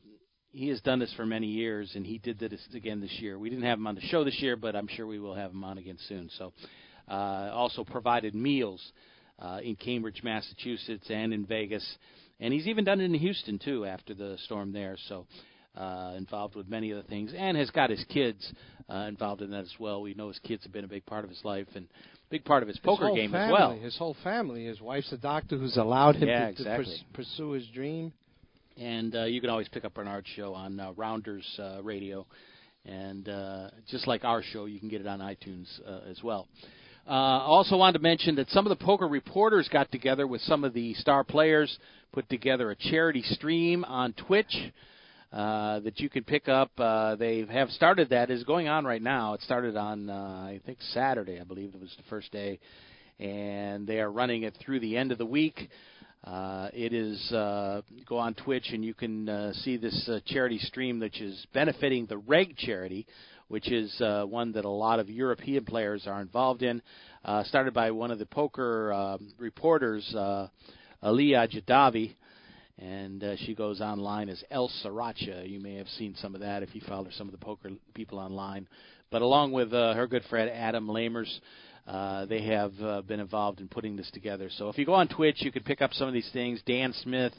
he 0.52 0.70
has 0.70 0.82
done 0.82 1.00
this 1.00 1.14
for 1.14 1.26
many 1.26 1.48
years, 1.48 1.92
and 1.96 2.06
he 2.06 2.18
did 2.18 2.40
this 2.40 2.68
again 2.74 3.00
this 3.00 3.16
year. 3.20 3.38
We 3.38 3.50
didn't 3.50 3.66
have 3.66 3.78
him 3.78 3.86
on 3.86 3.96
the 3.96 4.02
show 4.02 4.24
this 4.24 4.40
year, 4.40 4.56
but 4.56 4.76
I'm 4.76 4.88
sure 4.88 5.06
we 5.06 5.20
will 5.20 5.36
have 5.36 5.52
him 5.52 5.64
on 5.64 5.78
again 5.78 5.98
soon. 6.08 6.30
So, 6.38 6.54
uh, 7.08 7.52
also 7.54 7.84
provided 7.84 8.34
meals 8.34 8.82
uh, 9.40 9.60
in 9.64 9.76
Cambridge, 9.76 10.22
Massachusetts, 10.24 11.08
and 11.10 11.32
in 11.32 11.46
Vegas, 11.46 11.86
and 12.40 12.54
he's 12.54 12.68
even 12.68 12.86
done 12.86 13.02
it 13.02 13.06
in 13.06 13.14
Houston 13.14 13.60
too 13.60 13.86
after 13.86 14.16
the 14.16 14.38
storm 14.46 14.72
there. 14.72 14.98
So, 15.08 15.28
uh, 15.78 16.14
involved 16.18 16.56
with 16.56 16.68
many 16.68 16.92
of 16.92 16.98
the 16.98 17.08
things, 17.10 17.32
and 17.38 17.56
has 17.58 17.70
got 17.70 17.90
his 17.90 18.04
kids 18.10 18.52
uh, 18.90 19.06
involved 19.08 19.42
in 19.42 19.52
that 19.52 19.62
as 19.62 19.74
well. 19.80 20.02
We 20.02 20.14
know 20.14 20.30
his 20.30 20.40
kids 20.40 20.64
have 20.64 20.74
been 20.74 20.86
a 20.86 20.88
big 20.90 21.06
part 21.06 21.24
of 21.24 21.30
his 21.30 21.44
life 21.44 21.68
and 21.76 21.88
big 22.30 22.44
part 22.44 22.64
of 22.64 22.68
his 22.68 22.78
poker 22.80 23.12
game 23.14 23.32
family, 23.32 23.54
as 23.56 23.60
well. 23.60 23.72
His 23.80 23.98
whole 23.98 24.16
family. 24.24 24.66
His 24.66 24.82
wife's 24.82 25.12
a 25.12 25.18
doctor 25.18 25.58
who's 25.58 25.78
allowed 25.78 26.16
him 26.16 26.28
Yeah, 26.28 26.52
to, 26.52 26.56
to 26.56 26.64
pers- 26.64 27.04
pursue 27.14 27.52
his 27.52 27.68
dream. 27.68 28.12
And 28.80 29.16
uh, 29.16 29.24
you 29.24 29.42
can 29.42 29.50
always 29.50 29.68
pick 29.70 29.86
up 29.86 29.96
Bernard's 29.96 30.28
show 30.36 30.54
on 30.54 30.80
uh, 30.80 30.92
Rounders 30.96 31.46
uh, 31.60 31.82
Radio, 31.82 32.28
and 32.86 33.28
uh, 33.28 33.70
just 33.90 34.06
like 34.08 34.24
our 34.24 34.44
show, 34.44 34.66
you 34.66 34.80
can 34.80 34.88
get 34.88 35.02
it 35.02 35.08
on 35.08 35.20
iTunes 35.20 35.66
uh, 35.88 36.02
as 36.10 36.22
well. 36.22 36.48
Uh, 37.08 37.12
also 37.12 37.78
wanted 37.78 37.98
to 37.98 38.04
mention 38.04 38.36
that 38.36 38.50
some 38.50 38.68
of 38.68 38.78
the 38.78 38.86
poker 38.86 39.08
reporters 39.08 39.68
got 39.70 39.92
together 39.92 40.28
with 40.28 40.42
some 40.42 40.64
of 40.64 40.74
the 40.74 40.94
star 40.96 41.24
players, 41.24 41.76
put 42.12 42.30
together 42.30 42.70
a 42.70 42.76
charity 42.76 43.24
stream 43.24 43.84
on 43.86 44.14
Twitch 44.14 44.56
uh, 45.32 45.80
that 45.82 46.00
you 46.00 46.10
can 46.10 46.24
pick 46.24 46.48
up. 46.48 46.72
Uh, 46.78 47.16
they 47.16 47.46
have 47.46 47.70
started 47.70 48.10
that 48.10 48.30
is 48.30 48.44
going 48.44 48.68
on 48.68 48.86
right 48.86 49.02
now. 49.02 49.34
It 49.34 49.42
started 49.42 49.76
on 49.76 50.10
uh, 50.10 50.14
I 50.14 50.62
think 50.66 50.80
Saturday, 50.94 51.40
I 51.40 51.44
believe 51.44 51.74
it 51.74 51.82
was 51.82 51.94
the 51.98 52.10
first 52.10 52.32
day, 52.32 52.60
and 53.20 53.86
they 53.86 54.00
are 54.00 54.12
running 54.12 54.44
it 54.44 54.58
through 54.64 54.80
the 54.80 54.98
end 54.98 55.12
of 55.12 55.18
the 55.18 55.26
week. 55.26 55.70
Uh, 56.24 56.70
it 56.74 56.94
is 56.94 57.32
uh, 57.32 57.82
go 58.08 58.18
on 58.18 58.34
Twitch 58.34 58.72
and 58.74 58.84
you 58.84 58.94
can 58.94 59.30
uh, 59.30 59.54
see 59.54 59.78
this 59.78 60.10
uh, 60.12 60.20
charity 60.26 60.58
stream, 60.60 61.00
which 61.00 61.22
is 61.22 61.46
benefiting 61.54 62.06
the 62.06 62.18
Reg 62.18 62.58
charity, 62.58 63.08
which 63.48 63.72
is 63.72 64.00
uh, 64.02 64.26
one 64.26 64.52
that 64.54 64.66
a 64.66 64.70
lot 64.70 65.00
of 65.00 65.10
European 65.10 65.64
players 65.64 66.06
are 66.06 66.22
involved 66.22 66.64
in. 66.64 66.82
Uh, 67.24 67.44
started 67.44 67.74
by 67.74 67.92
one 67.92 68.12
of 68.12 68.20
the 68.20 68.26
poker 68.26 68.92
uh, 68.92 69.18
reporters, 69.38 70.14
uh, 70.16 70.48
Aliyah 71.04 71.50
Jadavi, 71.50 72.14
and 72.80 73.24
uh, 73.24 73.36
she 73.38 73.56
goes 73.56 73.82
online 73.82 74.30
as 74.30 74.44
El 74.52 74.70
Sriracha. 74.84 75.50
You 75.50 75.60
may 75.60 75.76
have 75.76 75.88
seen 75.90 76.16
some 76.22 76.36
of 76.36 76.42
that 76.42 76.64
if 76.64 76.76
you 76.76 76.82
follow 76.88 77.08
some 77.12 77.28
of 77.28 77.32
the 77.32 77.44
poker 77.44 77.72
people 77.94 78.20
online. 78.20 78.68
But 79.10 79.22
along 79.22 79.54
with 79.54 79.74
uh, 79.74 79.94
her 79.94 80.06
good 80.06 80.24
friend 80.30 80.50
Adam 80.50 80.88
Lamers, 80.88 81.40
uh, 81.88 82.26
they 82.26 82.42
have 82.44 82.74
uh, 82.82 83.02
been 83.02 83.20
involved 83.20 83.62
in 83.62 83.68
putting 83.68 83.96
this 83.96 84.12
together. 84.12 84.50
So 84.58 84.70
if 84.70 84.78
you 84.78 84.86
go 84.86 84.94
on 84.94 85.08
Twitch, 85.08 85.38
you 85.40 85.52
can 85.52 85.64
pick 85.64 85.82
up 85.82 85.94
some 85.94 86.08
of 86.08 86.14
these 86.14 86.30
things. 86.34 86.62
Dan 86.66 86.94
Smith 87.02 87.34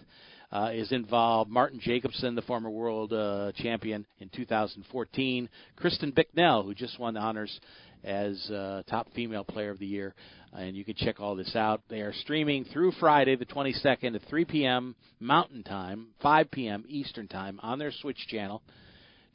uh, 0.50 0.70
is 0.72 0.90
involved. 0.90 1.50
Martin 1.50 1.78
Jacobson, 1.80 2.34
the 2.34 2.42
former 2.42 2.70
world 2.70 3.12
uh, 3.12 3.52
champion 3.56 4.06
in 4.20 4.30
2014. 4.30 5.48
Kristen 5.76 6.10
Bicknell, 6.10 6.62
who 6.62 6.74
just 6.74 6.98
won 6.98 7.14
the 7.14 7.20
honors 7.20 7.60
as 8.04 8.50
uh, 8.50 8.82
top 8.88 9.08
female 9.14 9.44
player 9.44 9.70
of 9.70 9.78
the 9.78 9.86
year. 9.86 10.14
And 10.52 10.76
you 10.76 10.84
can 10.84 10.94
check 10.94 11.20
all 11.20 11.36
this 11.36 11.54
out. 11.54 11.82
They 11.88 12.00
are 12.00 12.12
streaming 12.12 12.64
through 12.64 12.92
Friday, 12.92 13.36
the 13.36 13.44
22nd, 13.44 14.14
at 14.14 14.22
3 14.28 14.44
p.m. 14.44 14.94
Mountain 15.20 15.62
Time, 15.62 16.08
5 16.22 16.50
p.m. 16.50 16.84
Eastern 16.88 17.28
Time 17.28 17.60
on 17.62 17.78
their 17.78 17.92
Switch 17.92 18.26
channel, 18.28 18.62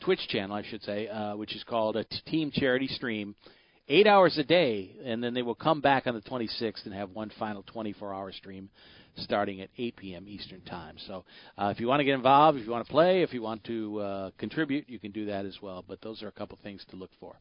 Twitch 0.01 0.27
channel, 0.27 0.55
I 0.55 0.63
should 0.63 0.83
say, 0.83 1.07
uh, 1.07 1.35
which 1.35 1.55
is 1.55 1.63
called 1.63 1.95
a 1.95 2.03
Team 2.25 2.51
Charity 2.51 2.87
Stream. 2.87 3.35
Eight 3.89 4.07
hours 4.07 4.37
a 4.37 4.45
day, 4.45 4.95
and 5.03 5.21
then 5.21 5.33
they 5.33 5.41
will 5.41 5.55
come 5.55 5.81
back 5.81 6.07
on 6.07 6.15
the 6.15 6.21
26th 6.21 6.85
and 6.85 6.93
have 6.93 7.09
one 7.09 7.29
final 7.37 7.63
24-hour 7.63 8.31
stream 8.31 8.69
starting 9.17 9.61
at 9.61 9.69
8 9.77 9.95
p.m. 9.97 10.25
Eastern 10.27 10.61
Time. 10.61 10.95
So 11.05 11.25
uh, 11.57 11.67
if 11.75 11.79
you 11.79 11.87
want 11.87 11.99
to 11.99 12.05
get 12.05 12.13
involved, 12.13 12.57
if 12.57 12.65
you 12.65 12.71
want 12.71 12.85
to 12.85 12.91
play, 12.91 13.23
if 13.23 13.33
you 13.33 13.41
want 13.41 13.63
to 13.65 13.99
uh, 13.99 14.31
contribute, 14.37 14.89
you 14.89 14.99
can 14.99 15.11
do 15.11 15.25
that 15.25 15.45
as 15.45 15.57
well. 15.61 15.83
But 15.85 16.01
those 16.01 16.23
are 16.23 16.27
a 16.27 16.31
couple 16.31 16.57
things 16.63 16.83
to 16.91 16.95
look 16.95 17.11
for. 17.19 17.35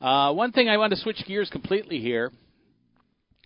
Uh, 0.00 0.32
one 0.32 0.52
thing 0.52 0.68
I 0.68 0.76
want 0.76 0.92
to 0.92 0.98
switch 0.98 1.24
gears 1.26 1.48
completely 1.50 2.00
here. 2.00 2.32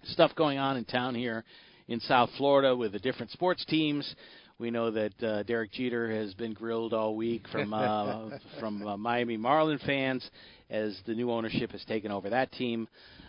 Stuff 0.04 0.34
going 0.34 0.58
on 0.58 0.76
in 0.76 0.84
town 0.84 1.14
here 1.14 1.44
in 1.86 2.00
South 2.00 2.28
Florida 2.36 2.74
with 2.74 2.90
the 2.90 2.98
different 2.98 3.30
sports 3.30 3.64
teams. 3.64 4.16
We 4.58 4.70
know 4.72 4.90
that 4.90 5.22
uh, 5.22 5.42
Derek 5.44 5.70
Jeter 5.72 6.10
has 6.10 6.34
been 6.34 6.54
grilled 6.54 6.92
all 6.92 7.14
week 7.14 7.46
from 7.52 7.72
uh, 7.72 8.30
from 8.60 8.84
uh, 8.84 8.96
Miami 8.96 9.36
Marlin 9.36 9.78
fans 9.86 10.28
as 10.70 10.98
the 11.06 11.14
new 11.14 11.30
ownership 11.30 11.70
has 11.70 11.84
taken 11.84 12.10
over 12.10 12.30
that 12.30 12.50
team. 12.52 12.88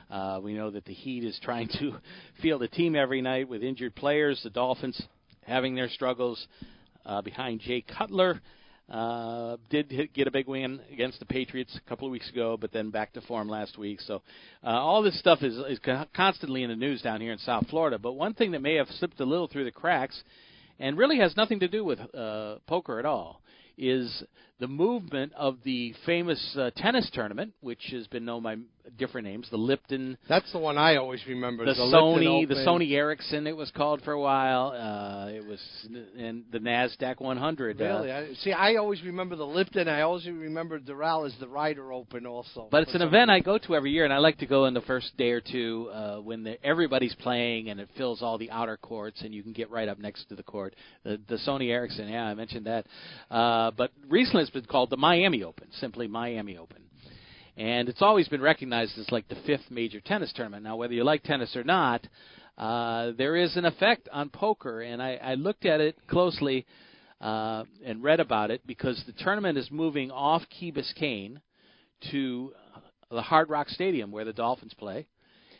Uh, 0.09 0.39
we 0.41 0.55
know 0.55 0.71
that 0.71 0.85
the 0.85 0.93
Heat 0.93 1.23
is 1.23 1.39
trying 1.43 1.67
to 1.79 1.97
field 2.41 2.63
a 2.63 2.67
team 2.67 2.95
every 2.95 3.21
night 3.21 3.47
with 3.47 3.61
injured 3.61 3.95
players. 3.95 4.41
The 4.43 4.49
Dolphins 4.49 4.99
having 5.45 5.75
their 5.75 5.89
struggles 5.89 6.47
uh, 7.05 7.21
behind 7.21 7.61
Jay 7.61 7.81
Cutler. 7.81 8.41
Uh, 8.93 9.57
did 9.71 9.91
hit, 9.91 10.13
get 10.13 10.27
a 10.27 10.31
big 10.31 10.47
win 10.47 10.79
against 10.91 11.17
the 11.17 11.25
Patriots 11.25 11.75
a 11.83 11.89
couple 11.89 12.07
of 12.07 12.11
weeks 12.11 12.29
ago, 12.29 12.55
but 12.61 12.71
then 12.71 12.91
back 12.91 13.11
to 13.11 13.21
form 13.21 13.49
last 13.49 13.75
week. 13.75 13.99
So 14.01 14.21
uh, 14.63 14.67
all 14.67 15.01
this 15.01 15.17
stuff 15.17 15.41
is, 15.41 15.57
is 15.67 15.79
co- 15.79 16.05
constantly 16.15 16.61
in 16.61 16.69
the 16.69 16.75
news 16.75 17.01
down 17.01 17.19
here 17.19 17.31
in 17.31 17.39
South 17.39 17.67
Florida. 17.71 17.97
But 17.97 18.13
one 18.13 18.35
thing 18.35 18.51
that 18.51 18.61
may 18.61 18.75
have 18.75 18.87
slipped 18.99 19.19
a 19.19 19.25
little 19.25 19.47
through 19.47 19.63
the 19.63 19.71
cracks, 19.71 20.21
and 20.79 20.95
really 20.95 21.17
has 21.17 21.35
nothing 21.35 21.59
to 21.61 21.67
do 21.67 21.83
with 21.83 21.99
uh, 22.13 22.57
poker 22.67 22.99
at 22.99 23.05
all, 23.05 23.41
is 23.79 24.23
the 24.59 24.67
movement 24.67 25.33
of 25.35 25.57
the 25.63 25.93
famous 26.05 26.55
uh, 26.57 26.71
tennis 26.75 27.09
tournament, 27.13 27.53
which 27.61 27.89
has 27.91 28.07
been 28.07 28.25
known 28.25 28.43
by 28.43 28.55
different 28.97 29.25
names, 29.25 29.47
the 29.49 29.57
Lipton 29.57 30.17
That's 30.27 30.51
the 30.51 30.59
one 30.59 30.77
I 30.77 30.97
always 30.97 31.25
remember. 31.27 31.65
the, 31.65 31.71
Lipton 31.71 31.93
Sony, 31.93 32.47
the 32.47 32.55
Sony 32.55 32.91
Ericsson, 32.93 33.47
it 33.47 33.55
was 33.55 33.71
called 33.71 34.01
for 34.03 34.11
a 34.11 34.19
while. 34.19 34.71
Uh, 34.71 35.29
it 35.29 35.45
was 35.45 35.59
and 36.17 36.43
the 36.51 36.59
Nasdaq 36.59 37.19
100. 37.19 37.81
uh, 37.81 37.83
Really? 37.83 38.11
I, 38.11 38.33
see, 38.35 38.51
I 38.51 38.75
always 38.75 39.01
remember 39.03 39.35
the 39.35 39.45
Lipton. 39.45 39.87
I 39.87 40.01
always 40.01 40.25
remember 40.27 40.79
Doral 40.79 41.25
as 41.25 41.33
the 41.39 41.47
Ryder 41.47 41.91
Open 41.93 42.25
also. 42.25 42.67
But 42.71 42.83
it's 42.83 42.95
an 42.95 43.01
event 43.01 43.31
I 43.31 43.39
go 43.39 43.57
to 43.57 43.75
every 43.75 43.91
year, 43.91 44.03
and 44.03 44.13
I 44.13 44.17
like 44.17 44.37
to 44.39 44.45
go 44.45 44.65
in 44.65 44.73
the 44.73 44.81
first 44.81 45.15
day 45.17 45.31
or 45.31 45.41
two 45.41 45.89
uh, 45.93 46.17
when 46.17 46.43
the, 46.43 46.63
everybody's 46.65 47.15
playing 47.15 47.69
and 47.69 47.79
it 47.79 47.89
fills 47.97 48.21
all 48.21 48.37
the 48.37 48.51
outer 48.51 48.77
courts, 48.77 49.21
and 49.21 49.33
you 49.33 49.43
can 49.43 49.53
get 49.53 49.71
right 49.71 49.87
up 49.87 49.97
next 49.99 50.25
to 50.29 50.35
the 50.35 50.43
court. 50.43 50.75
The, 51.03 51.19
the 51.27 51.37
Sony 51.47 51.69
Ericsson, 51.69 52.09
yeah, 52.09 52.25
I 52.25 52.33
mentioned 52.33 52.65
that. 52.65 52.85
Uh, 53.31 53.71
but 53.71 53.91
recently 54.09 54.42
it's 54.43 54.51
been 54.51 54.65
called 54.65 54.89
the 54.89 54.97
Miami 54.97 55.43
Open, 55.43 55.67
simply 55.79 56.07
Miami 56.07 56.57
Open. 56.57 56.83
and 57.57 57.89
it's 57.89 58.01
always 58.01 58.27
been 58.27 58.41
recognized 58.41 58.97
as 58.97 59.11
like 59.11 59.27
the 59.27 59.37
fifth 59.45 59.69
major 59.69 59.99
tennis 59.99 60.31
tournament. 60.33 60.63
Now, 60.63 60.75
whether 60.75 60.93
you 60.93 61.03
like 61.03 61.23
tennis 61.23 61.55
or 61.55 61.63
not, 61.63 62.05
uh, 62.57 63.11
there 63.17 63.35
is 63.35 63.55
an 63.55 63.65
effect 63.65 64.07
on 64.11 64.29
poker, 64.29 64.81
and 64.81 65.01
I, 65.01 65.19
I 65.21 65.33
looked 65.35 65.65
at 65.65 65.81
it 65.81 65.97
closely 66.07 66.65
uh, 67.21 67.63
and 67.85 68.03
read 68.03 68.19
about 68.19 68.51
it 68.51 68.61
because 68.67 69.01
the 69.05 69.13
tournament 69.23 69.57
is 69.57 69.69
moving 69.71 70.11
off 70.11 70.43
Key 70.49 70.71
Biscayne 70.71 71.37
to 72.11 72.53
the 73.09 73.21
Hard 73.21 73.49
Rock 73.49 73.69
Stadium 73.69 74.11
where 74.11 74.25
the 74.25 74.33
Dolphins 74.33 74.73
play, 74.73 75.07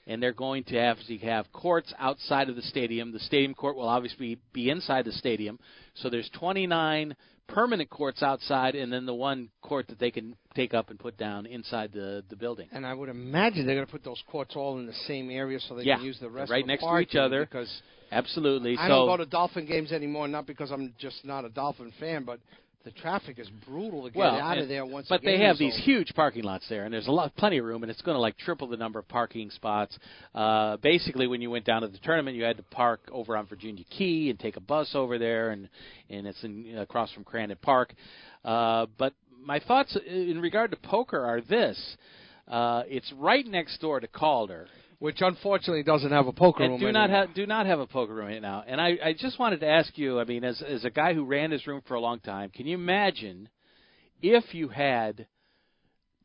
and 0.06 0.22
they're 0.22 0.34
going 0.34 0.66
to 0.66 0.76
have 0.76 0.98
to 1.08 1.18
have 1.20 1.52
courts 1.52 1.94
outside 1.98 2.50
of 2.50 2.56
the 2.56 2.62
stadium. 2.62 3.12
The 3.12 3.20
stadium 3.20 3.54
court 3.54 3.76
will 3.76 3.88
obviously 3.88 4.40
be 4.52 4.70
inside 4.70 5.06
the 5.06 5.12
stadium, 5.14 5.60
so 5.96 6.10
there's 6.10 6.30
29 6.38 7.16
permanent 7.48 7.90
courts 7.90 8.24
outside, 8.24 8.76
and 8.76 8.92
then 8.92 9.06
the 9.06 9.14
one 9.14 9.50
court 9.62 9.88
that 9.88 10.00
they 10.00 10.12
can 10.12 10.36
take 10.56 10.74
up 10.74 10.90
and 10.90 11.00
put 11.00 11.18
down 11.18 11.46
inside 11.46 11.92
the 11.94 12.24
the 12.30 12.36
building. 12.36 12.68
And 12.72 12.86
I 12.86 12.94
would 12.94 13.10
imagine 13.10 13.66
they're 13.66 13.76
going 13.76 13.86
to 13.86 13.92
put 13.92 14.04
those 14.04 14.22
courts 14.28 14.56
all 14.56 14.78
in 14.80 14.86
the 14.86 14.94
same 15.08 15.30
area 15.30 15.60
so 15.60 15.76
they 15.76 15.84
yeah, 15.84 15.98
can 15.98 16.06
use 16.06 16.20
the 16.20 16.30
rest 16.30 16.52
right 16.52 16.66
next 16.66 16.84
to 16.84 17.00
each 17.00 17.16
other. 17.16 17.46
Because 17.46 17.70
absolutely, 18.12 18.78
I 18.78 18.88
so, 18.88 18.90
don't 18.90 19.08
go 19.08 19.18
to 19.18 19.26
Dolphin 19.26 19.66
games 19.66 19.92
anymore, 19.92 20.28
not 20.28 20.48
because 20.48 20.72
I'm 20.72 20.94
just 20.98 21.26
not 21.26 21.46
a 21.46 21.50
Dolphin 21.50 21.92
fan, 22.00 22.24
but 22.24 22.40
the 22.84 22.92
traffic 22.92 23.40
is 23.40 23.50
brutal 23.66 24.04
to 24.04 24.12
get 24.12 24.20
well, 24.20 24.36
out 24.36 24.58
of 24.58 24.68
there 24.68 24.86
once. 24.86 25.08
Again. 25.08 25.18
But 25.18 25.22
the 25.22 25.38
they 25.38 25.44
have 25.44 25.58
these 25.58 25.74
over. 25.74 25.84
huge 25.84 26.14
parking 26.16 26.44
lots 26.44 26.68
there, 26.68 26.84
and 26.84 26.94
there's 26.94 27.08
a 27.08 27.12
lot, 27.12 27.34
plenty 27.38 27.58
of 27.58 27.66
room, 27.66 27.84
and 27.84 27.90
it's 27.90 28.02
going 28.02 28.16
to 28.16 28.20
like 28.20 28.38
triple 28.38 28.68
the 28.68 28.78
number 28.78 29.00
of 29.00 29.08
parking 29.08 29.50
spots. 29.52 29.98
Uh, 30.36 30.78
basically, 30.78 31.28
when 31.28 31.42
you 31.42 31.50
went 31.50 31.66
down 31.66 31.82
to 31.82 31.88
the 31.88 31.98
tournament, 32.00 32.36
you 32.36 32.44
had 32.44 32.58
to 32.58 32.64
park 32.64 33.00
over 33.12 33.38
on 33.38 33.48
Virginia 33.48 33.86
Key 33.90 34.30
and 34.30 34.40
take 34.40 34.58
a 34.58 34.62
bus 34.62 34.92
over 34.96 35.18
there, 35.18 35.52
and 35.52 35.70
and 36.10 36.28
it's 36.28 36.44
in, 36.44 36.78
across 36.78 37.12
from 37.14 37.24
Crandon 37.24 37.60
Park. 37.62 37.94
Uh, 38.44 38.88
but 38.98 39.14
my 39.42 39.60
thoughts 39.60 39.98
in 40.06 40.42
regard 40.42 40.72
to 40.72 40.78
poker 40.78 41.20
are 41.20 41.40
this: 41.40 41.98
uh, 42.50 42.84
it's 42.88 43.12
right 43.18 43.46
next 43.46 43.80
door 43.80 44.02
to 44.02 44.08
Calder. 44.08 44.68
Which 45.04 45.20
unfortunately 45.20 45.84
doesn't 45.84 46.12
have 46.12 46.28
a 46.28 46.32
poker 46.32 46.64
and 46.64 46.72
room. 46.72 46.80
do 46.80 46.92
not 46.94 47.10
have 47.10 47.34
do 47.34 47.46
not 47.46 47.66
have 47.66 47.82
a 47.82 47.86
poker 47.86 48.14
room 48.14 48.28
right 48.28 48.42
now. 48.42 48.64
And 48.66 48.80
I, 48.80 48.98
I 49.04 49.12
just 49.12 49.38
wanted 49.38 49.60
to 49.60 49.68
ask 49.68 49.98
you. 49.98 50.18
I 50.18 50.24
mean, 50.24 50.46
as 50.46 50.62
as 50.62 50.86
a 50.86 50.90
guy 50.90 51.14
who 51.14 51.26
ran 51.26 51.52
his 51.52 51.68
room 51.68 51.82
for 51.86 51.96
a 51.96 52.00
long 52.00 52.22
time, 52.22 52.50
can 52.52 52.66
you 52.66 52.76
imagine 52.76 53.50
if 54.22 54.56
you 54.56 54.70
had 54.70 55.28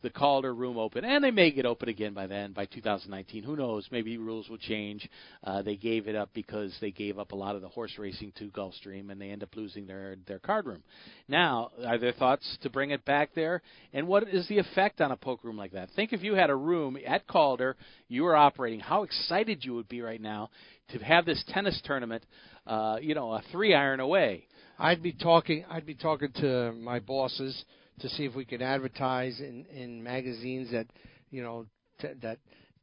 the 0.03 0.11
Calder 0.11 0.55
room 0.55 0.79
open, 0.79 1.05
and 1.05 1.23
they 1.23 1.31
may 1.31 1.51
get 1.51 1.67
open 1.67 1.89
again 1.89 2.15
by 2.15 2.27
then, 2.27 2.53
by 2.53 2.67
2019. 2.67 3.43
Who 3.43 3.57
knows? 3.57 3.89
Maybe 3.91 4.17
rules 4.17 4.49
will 4.49 4.59
change. 4.59 5.09
Uh, 5.43 5.63
they 5.63 5.77
gave 5.77 6.07
it 6.07 6.15
up 6.15 6.31
because 6.35 6.77
they 6.81 6.91
gave 6.91 7.19
up 7.19 7.33
a 7.33 7.37
lot 7.37 7.57
of 7.57 7.63
the 7.63 7.69
horse 7.69 7.93
racing 7.99 8.33
to 8.39 8.49
Gulfstream, 8.49 9.11
and 9.11 9.21
they 9.21 9.31
end 9.31 9.43
up 9.43 9.55
losing 9.57 9.87
their 9.87 10.17
their 10.27 10.39
card 10.39 10.67
room. 10.67 10.83
Now, 11.29 11.71
are 11.87 11.99
there 11.99 12.13
thoughts 12.13 12.59
to 12.63 12.71
bring 12.71 12.91
it 12.91 13.05
back 13.05 13.31
there? 13.35 13.63
And 13.93 14.07
what 14.07 14.29
is 14.29 14.47
the 14.49 14.59
effect 14.59 15.01
on 15.01 15.11
a 15.11 15.17
poker 15.17 15.49
room 15.49 15.57
like 15.57 15.73
that? 15.73 15.91
Think 15.97 16.13
if 16.13 16.23
you 16.23 16.35
had 16.35 16.51
a 16.51 16.57
room 16.57 16.97
at 17.07 17.27
Calder, 17.27 17.77
you 18.09 18.23
were 18.23 18.37
operating, 18.37 18.81
how 18.81 19.03
excited 19.03 19.65
you 19.65 19.75
would 19.75 19.89
be 19.89 20.01
right 20.01 20.21
now 20.21 20.51
to 20.91 20.99
have 20.99 21.27
this 21.27 21.43
tennis 21.49 21.81
tournament, 21.85 22.25
uh, 22.67 22.99
you 23.01 23.15
know, 23.15 23.33
a 23.33 23.43
three 23.53 23.75
iron 23.75 24.01
away. 24.01 24.47
I'd 24.79 25.03
be 25.03 25.13
talking. 25.13 25.65
I'd 25.69 25.87
be 25.87 25.95
talking 25.95 26.31
to 26.37 26.73
my 26.73 27.01
bosses 27.01 27.65
to 28.01 28.09
see 28.11 28.25
if 28.25 28.35
we 28.35 28.45
could 28.45 28.63
advertise 28.63 29.41
in 29.41 29.67
in 29.67 30.03
magazines 30.03 30.71
that 30.73 30.87
you 31.31 31.43
know 31.43 31.67
t- 32.01 32.09
that 32.23 32.39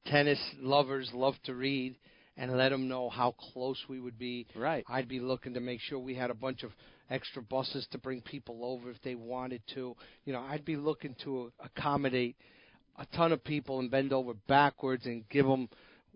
tennis 0.06 0.39
lovers 0.60 1.10
love 1.13 1.36
to 1.45 1.54
read 1.54 1.95
and 2.38 2.58
let 2.58 2.69
them 2.69 2.88
know 2.88 3.10
how 3.10 3.32
close 3.54 3.78
we 3.88 3.99
would 3.99 4.19
be. 4.19 4.45
Right. 4.56 4.84
I'd 4.89 5.08
be 5.08 5.19
looking 5.19 5.54
to 5.54 5.60
make 5.60 5.80
sure 5.80 5.97
we 5.97 6.15
had 6.15 6.30
a 6.30 6.36
bunch 6.36 6.63
of 6.63 6.71
extra 7.10 7.41
buses 7.41 7.88
to 7.91 7.97
bring 7.97 8.21
people 8.21 8.60
over 8.63 8.89
if 8.89 9.01
they 9.04 9.15
wanted 9.15 9.62
to. 9.75 9.95
You 10.25 10.34
know, 10.34 10.41
I'd 10.41 10.65
be 10.65 10.75
looking 10.75 11.15
to 11.23 11.51
accommodate 11.63 12.36
a 12.97 13.06
ton 13.15 13.32
of 13.32 13.43
people 13.43 13.80
and 13.80 13.89
bend 13.91 14.12
over 14.13 14.34
backwards 14.47 15.06
and 15.06 15.28
give 15.30 15.45
them 15.45 15.69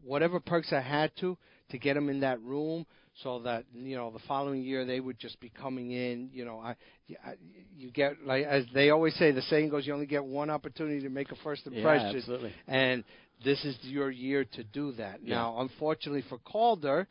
whatever 0.04 0.40
perks 0.40 0.74
I 0.74 0.82
had 0.82 1.12
to 1.20 1.38
to 1.72 1.78
get 1.78 1.94
them 1.94 2.10
in 2.10 2.22
that 2.22 2.42
room 2.42 2.86
so 3.24 3.40
that 3.40 3.66
you 3.74 3.96
know 3.96 4.12
the 4.12 4.20
following 4.28 4.62
year 4.62 4.86
they 4.86 5.00
would 5.00 5.20
just 5.20 5.40
be 5.40 5.50
coming 5.50 5.92
in. 5.92 6.30
You 6.32 6.46
know, 6.46 6.60
I, 6.60 6.76
I 7.24 7.34
you 7.78 7.92
get 7.92 8.26
like 8.26 8.46
as 8.46 8.66
they 8.74 8.90
always 8.90 9.16
say, 9.16 9.32
the 9.32 9.42
saying 9.44 9.70
goes, 9.70 9.86
you 9.86 9.94
only 9.94 10.06
get 10.06 10.24
one 10.24 10.50
opportunity 10.50 11.02
to 11.02 11.10
make 11.10 11.32
a 11.32 11.36
first 11.44 11.66
impression, 11.68 12.12
Yeah, 12.12 12.18
absolutely. 12.18 12.54
and 12.68 13.04
this 13.44 13.64
is 13.66 13.78
your 13.82 14.12
year 14.12 14.46
to 14.46 14.64
do 14.64 14.92
that. 14.94 15.20
Yeah. 15.24 15.36
Now, 15.36 15.62
unfortunately 15.62 16.24
for 16.28 16.38
Calder, 16.40 17.08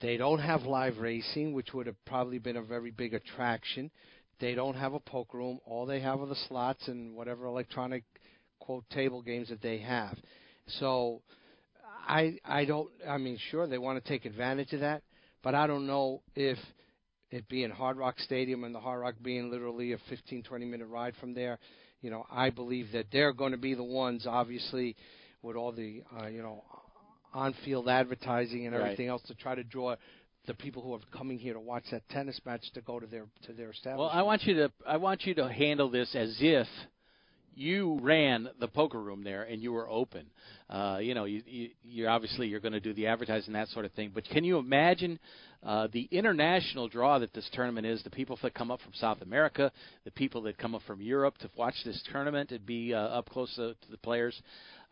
they 0.00 0.16
don't 0.16 0.40
have 0.40 0.62
live 0.62 0.98
racing, 0.98 1.52
which 1.52 1.72
would 1.74 1.86
have 1.86 2.02
probably 2.04 2.38
been 2.38 2.56
a 2.56 2.62
very 2.62 2.90
big 2.90 3.14
attraction. 3.14 3.90
They 4.40 4.54
don't 4.54 4.76
have 4.76 4.94
a 4.94 5.00
poker 5.00 5.38
room. 5.38 5.58
All 5.66 5.84
they 5.86 6.00
have 6.00 6.20
are 6.20 6.26
the 6.26 6.36
slots 6.48 6.86
and 6.86 7.16
whatever 7.16 7.46
electronic 7.46 8.04
quote 8.60 8.88
table 8.90 9.22
games 9.22 9.48
that 9.48 9.60
they 9.62 9.78
have. 9.78 10.16
So 10.78 11.22
I 12.06 12.38
I 12.44 12.64
don't 12.64 12.88
I 13.08 13.18
mean 13.18 13.38
sure 13.50 13.66
they 13.66 13.78
want 13.78 14.02
to 14.02 14.08
take 14.08 14.24
advantage 14.24 14.72
of 14.72 14.80
that, 14.80 15.02
but 15.42 15.54
I 15.54 15.66
don't 15.66 15.86
know 15.86 16.22
if 16.34 16.58
it 17.30 17.48
being 17.48 17.70
Hard 17.70 17.96
Rock 17.96 18.18
Stadium 18.20 18.64
and 18.64 18.74
the 18.74 18.80
Hard 18.80 19.00
Rock 19.00 19.14
being 19.22 19.50
literally 19.50 19.92
a 19.92 19.98
15 20.08 20.42
20 20.42 20.64
minute 20.64 20.86
ride 20.86 21.14
from 21.20 21.34
there, 21.34 21.58
you 22.00 22.10
know, 22.10 22.26
I 22.30 22.50
believe 22.50 22.92
that 22.92 23.06
they're 23.12 23.32
going 23.32 23.52
to 23.52 23.58
be 23.58 23.74
the 23.74 23.84
ones 23.84 24.26
obviously 24.26 24.96
with 25.42 25.56
all 25.56 25.72
the 25.72 26.02
uh, 26.20 26.26
you 26.26 26.42
know 26.42 26.64
on-field 27.34 27.88
advertising 27.88 28.66
and 28.66 28.74
Right. 28.74 28.84
everything 28.84 29.08
else 29.08 29.22
to 29.28 29.34
try 29.34 29.54
to 29.54 29.62
draw 29.62 29.94
the 30.46 30.54
people 30.54 30.82
who 30.82 30.94
are 30.94 31.00
coming 31.16 31.38
here 31.38 31.52
to 31.52 31.60
watch 31.60 31.84
that 31.90 32.08
tennis 32.08 32.40
match 32.46 32.62
to 32.72 32.80
go 32.80 32.98
to 32.98 33.06
their 33.06 33.26
to 33.46 33.52
their 33.52 33.70
establishment. 33.70 33.98
Well, 33.98 34.10
I 34.10 34.22
want 34.22 34.44
you 34.44 34.54
to 34.54 34.72
I 34.86 34.96
want 34.96 35.24
you 35.26 35.34
to 35.34 35.48
handle 35.48 35.90
this 35.90 36.14
as 36.14 36.36
if 36.40 36.66
you 37.58 37.98
ran 38.00 38.48
the 38.60 38.68
poker 38.68 39.00
room 39.00 39.24
there 39.24 39.42
and 39.42 39.60
you 39.60 39.72
were 39.72 39.88
open. 39.90 40.26
Uh, 40.70 40.98
you 41.00 41.14
know, 41.14 41.24
you, 41.24 41.42
you 41.44 41.70
you're 41.82 42.08
obviously 42.08 42.46
you're 42.46 42.60
going 42.60 42.72
to 42.72 42.80
do 42.80 42.94
the 42.94 43.06
advertising 43.08 43.54
that 43.54 43.68
sort 43.68 43.84
of 43.84 43.92
thing. 43.92 44.12
But 44.14 44.24
can 44.24 44.44
you 44.44 44.58
imagine 44.58 45.18
uh, 45.66 45.88
the 45.92 46.08
international 46.12 46.88
draw 46.88 47.18
that 47.18 47.34
this 47.34 47.48
tournament 47.52 47.86
is? 47.86 48.02
The 48.04 48.10
people 48.10 48.38
that 48.42 48.54
come 48.54 48.70
up 48.70 48.80
from 48.80 48.92
South 48.94 49.22
America, 49.22 49.72
the 50.04 50.12
people 50.12 50.42
that 50.42 50.56
come 50.56 50.74
up 50.74 50.82
from 50.86 51.00
Europe 51.00 51.36
to 51.38 51.50
watch 51.56 51.74
this 51.84 52.00
tournament 52.12 52.52
and 52.52 52.64
be 52.64 52.94
uh, 52.94 52.98
up 52.98 53.28
close 53.28 53.52
to, 53.56 53.74
to 53.74 53.90
the 53.90 53.98
players. 53.98 54.40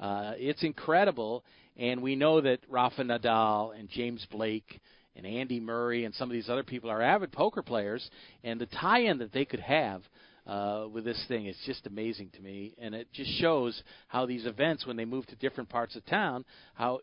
Uh, 0.01 0.33
it's 0.37 0.65
incredible, 0.65 1.45
and 1.77 2.03
we 2.03 2.17
know 2.17 2.41
that 2.41 2.59
Rafa 2.69 3.03
Nadal 3.03 3.79
and 3.79 3.89
James 3.89 4.27
Blake 4.31 4.81
and 5.15 5.25
Andy 5.25 5.61
Murray 5.61 6.05
and 6.05 6.15
some 6.15 6.29
of 6.29 6.33
these 6.33 6.51
other 6.51 6.65
people 6.65 6.91
are 6.91 7.01
avid 7.01 7.33
poker 7.33 7.63
players, 7.63 8.11
and 8.43 8.61
the 8.61 8.67
tie-in 8.67 9.19
that 9.19 9.33
they 9.33 9.45
could 9.45 9.61
have 9.61 10.03
uh, 10.47 10.87
with 10.93 11.05
this 11.05 11.23
thing 11.29 11.47
It's 11.47 11.59
just 11.67 11.87
amazing 11.87 12.31
to 12.35 12.43
me, 12.43 12.75
and 12.81 12.95
it 12.95 13.09
just 13.13 13.31
shows 13.41 13.83
how 14.09 14.27
these 14.27 14.47
events, 14.47 14.87
when 14.87 14.97
they 14.97 15.05
move 15.05 15.27
to 15.27 15.37
different 15.37 15.69
parts 15.69 15.97
of 15.97 16.07
town, 16.07 16.45
how 16.75 17.01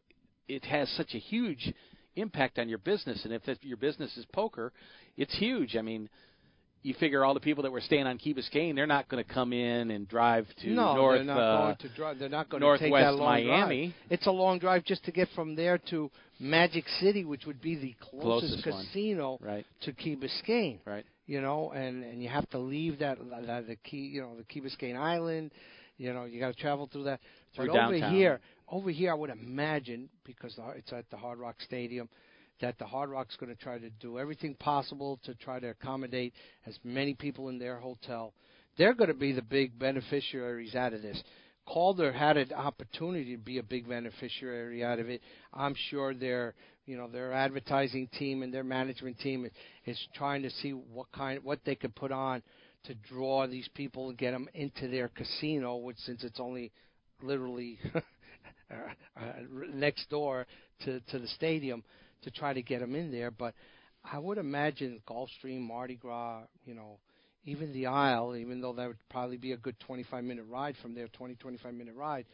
it 0.47 0.63
has 0.65 0.89
such 0.95 1.13
a 1.13 1.19
huge 1.19 1.73
impact 2.15 2.59
on 2.59 2.69
your 2.69 2.77
business. 2.77 3.23
And 3.25 3.33
if 3.33 3.41
your 3.61 3.77
business 3.77 4.15
is 4.17 4.25
poker, 4.33 4.71
it's 5.17 5.37
huge. 5.37 5.75
I 5.75 5.81
mean, 5.81 6.09
you 6.83 6.93
figure 6.99 7.23
all 7.23 7.33
the 7.33 7.39
people 7.39 7.63
that 7.63 7.71
were 7.71 7.81
staying 7.81 8.07
on 8.07 8.17
Key 8.17 8.33
Biscayne, 8.33 8.75
they're 8.75 8.85
not 8.85 9.07
going 9.07 9.23
to 9.23 9.33
come 9.33 9.53
in 9.53 9.89
and 9.89 10.07
drive 10.07 10.45
to 10.61 10.69
no, 10.69 10.95
North. 10.95 11.17
they're 11.17 11.25
not 11.25 11.39
uh, 11.39 11.61
going 11.63 11.75
to 11.77 11.89
drive. 11.95 12.19
They're 12.19 12.29
not 12.29 12.49
going 12.49 12.61
to 12.61 12.67
Northwest 12.67 12.83
take 12.83 12.93
that 12.93 13.15
long 13.15 13.45
Miami. 13.47 13.87
drive. 13.87 13.95
It's 14.09 14.27
a 14.27 14.31
long 14.31 14.59
drive 14.59 14.83
just 14.83 15.03
to 15.05 15.11
get 15.11 15.29
from 15.33 15.55
there 15.55 15.77
to 15.89 16.11
Magic 16.39 16.83
City, 16.99 17.23
which 17.23 17.45
would 17.45 17.61
be 17.61 17.75
the 17.75 17.95
closest, 18.01 18.63
Closest 18.63 18.67
one. 18.67 18.85
casino 18.85 19.39
right. 19.41 19.65
to 19.83 19.93
Key 19.93 20.17
Biscayne. 20.17 20.79
Right. 20.85 21.05
You 21.25 21.41
know, 21.41 21.71
and 21.71 22.03
and 22.03 22.21
you 22.21 22.29
have 22.29 22.49
to 22.49 22.59
leave 22.59 22.99
that, 22.99 23.17
that 23.47 23.67
the 23.67 23.77
key, 23.77 24.09
you 24.13 24.21
know, 24.21 24.35
the 24.37 24.43
Key 24.43 24.61
Biscayne 24.61 24.97
Island. 24.97 25.51
You 25.97 26.11
know, 26.11 26.25
you 26.25 26.39
got 26.39 26.55
to 26.55 26.59
travel 26.59 26.89
through 26.91 27.03
that. 27.03 27.19
Through 27.55 27.67
but 27.67 27.73
downtown. 27.73 28.03
over 28.03 28.09
here, 28.15 28.39
over 28.67 28.89
here, 28.89 29.11
I 29.11 29.15
would 29.15 29.29
imagine 29.29 30.09
because 30.25 30.59
it's 30.75 30.91
at 30.91 31.09
the 31.11 31.17
Hard 31.17 31.39
Rock 31.39 31.55
Stadium 31.59 32.09
that 32.61 32.77
the 32.79 32.85
Hard 32.85 33.09
Rock's 33.09 33.35
going 33.35 33.53
to 33.53 33.61
try 33.61 33.77
to 33.77 33.89
do 33.89 34.17
everything 34.17 34.55
possible 34.55 35.19
to 35.25 35.35
try 35.35 35.59
to 35.59 35.67
accommodate 35.67 36.33
as 36.65 36.77
many 36.83 37.13
people 37.13 37.49
in 37.49 37.59
their 37.59 37.77
hotel. 37.77 38.33
They're 38.77 38.93
going 38.93 39.09
to 39.09 39.13
be 39.13 39.33
the 39.33 39.41
big 39.41 39.77
beneficiaries 39.77 40.75
out 40.75 40.93
of 40.93 41.01
this. 41.01 41.21
Calder 41.65 42.11
had 42.11 42.37
an 42.37 42.51
opportunity 42.53 43.35
to 43.35 43.41
be 43.41 43.57
a 43.57 43.63
big 43.63 43.87
beneficiary 43.87 44.83
out 44.83 44.99
of 44.99 45.09
it. 45.09 45.21
I'm 45.53 45.75
sure 45.89 46.13
their, 46.13 46.55
you 46.85 46.97
know, 46.97 47.07
their 47.07 47.31
advertising 47.33 48.07
team 48.19 48.43
and 48.43 48.53
their 48.53 48.63
management 48.63 49.19
team 49.19 49.49
is, 49.85 50.07
trying 50.15 50.43
to 50.43 50.49
see 50.49 50.71
what 50.71 51.11
kind, 51.11 51.43
what 51.43 51.59
they 51.65 51.75
could 51.75 51.95
put 51.95 52.11
on 52.11 52.41
to 52.85 52.93
draw 52.95 53.47
these 53.47 53.69
people 53.73 54.09
and 54.09 54.17
get 54.17 54.31
them 54.31 54.49
into 54.53 54.87
their 54.87 55.07
casino, 55.07 55.77
which 55.77 55.97
since 55.99 56.23
it's 56.23 56.39
only 56.39 56.71
literally 57.21 57.79
uh, 57.95 58.01
uh, 59.17 59.21
next 59.73 60.09
door 60.09 60.45
to 60.83 60.99
to 61.01 61.19
the 61.19 61.27
stadium 61.27 61.83
to 62.23 62.31
try 62.31 62.53
to 62.53 62.61
get 62.61 62.81
them 62.81 62.95
in 62.95 63.11
there. 63.11 63.31
But 63.31 63.53
I 64.03 64.19
would 64.19 64.37
imagine 64.37 65.01
Gulfstream, 65.07 65.61
Mardi 65.61 65.95
Gras, 65.95 66.41
you 66.65 66.73
know, 66.73 66.99
even 67.45 67.71
the 67.71 67.87
Isle, 67.87 68.35
even 68.35 68.61
though 68.61 68.73
that 68.73 68.87
would 68.87 68.97
probably 69.09 69.37
be 69.37 69.53
a 69.53 69.57
good 69.57 69.79
25 69.81 70.23
minute 70.23 70.45
ride 70.49 70.75
from 70.81 70.93
there, 70.93 71.07
20 71.07 71.35
25 71.35 71.73
minute 71.73 71.95
ride, 71.95 72.25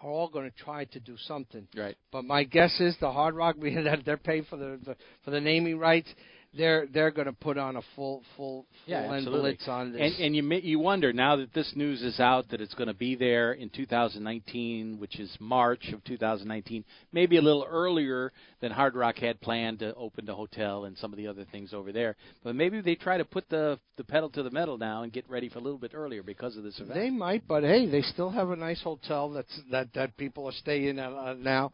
are 0.00 0.10
all 0.10 0.28
going 0.28 0.50
to 0.50 0.56
try 0.56 0.84
to 0.86 1.00
do 1.00 1.16
something. 1.26 1.66
Right. 1.76 1.96
But 2.10 2.24
my 2.24 2.44
guess 2.44 2.80
is 2.80 2.96
the 3.00 3.10
Hard 3.10 3.34
Rock, 3.34 3.56
being 3.60 3.84
that 3.84 4.04
they're 4.04 4.16
paying 4.16 4.44
for 4.44 4.56
the, 4.56 4.78
the 4.84 4.96
for 5.24 5.30
the 5.30 5.40
naming 5.40 5.78
rights, 5.78 6.08
they're 6.56 6.86
they're 6.92 7.10
going 7.10 7.26
to 7.26 7.32
put 7.32 7.58
on 7.58 7.76
a 7.76 7.82
full 7.94 8.10
full 8.10 8.24
full 8.36 8.66
yeah, 8.86 9.14
end 9.14 9.26
blitz 9.26 9.68
on 9.68 9.92
this. 9.92 10.00
And, 10.18 10.26
and 10.26 10.36
you 10.36 10.42
you 10.62 10.78
wonder 10.78 11.12
now 11.12 11.36
that 11.36 11.52
this 11.54 11.72
news 11.76 12.02
is 12.02 12.18
out 12.18 12.48
that 12.50 12.60
it's 12.60 12.74
going 12.74 12.88
to 12.88 12.94
be 12.94 13.14
there 13.14 13.52
in 13.52 13.70
2019, 13.70 14.98
which 14.98 15.20
is 15.20 15.34
March 15.38 15.90
of 15.92 16.02
2019, 16.04 16.84
maybe 17.12 17.36
a 17.36 17.42
little 17.42 17.66
earlier 17.68 18.32
than 18.60 18.72
Hard 18.72 18.96
Rock 18.96 19.18
had 19.18 19.40
planned 19.40 19.78
to 19.80 19.94
open 19.94 20.26
the 20.26 20.34
hotel 20.34 20.86
and 20.86 20.98
some 20.98 21.12
of 21.12 21.16
the 21.18 21.28
other 21.28 21.46
things 21.52 21.72
over 21.72 21.92
there. 21.92 22.16
But 22.42 22.56
maybe 22.56 22.80
they 22.80 22.96
try 22.96 23.16
to 23.16 23.24
put 23.24 23.48
the 23.48 23.78
the 23.96 24.04
pedal 24.04 24.30
to 24.30 24.42
the 24.42 24.50
metal 24.50 24.76
now 24.76 25.02
and 25.02 25.12
get 25.12 25.28
ready 25.30 25.48
for 25.48 25.58
a 25.58 25.62
little 25.62 25.78
bit 25.78 25.92
earlier 25.94 26.22
because 26.22 26.56
of 26.56 26.64
this 26.64 26.78
event. 26.80 26.94
They 26.94 27.10
might, 27.10 27.46
but 27.46 27.62
hey, 27.62 27.88
they 27.88 28.02
still 28.02 28.30
have 28.30 28.50
a 28.50 28.56
nice 28.56 28.82
hotel 28.82 29.30
that's 29.30 29.60
that 29.70 29.92
that 29.94 30.16
people 30.16 30.46
are 30.46 30.52
staying 30.52 30.98
at 30.98 31.12
uh, 31.12 31.34
now. 31.34 31.72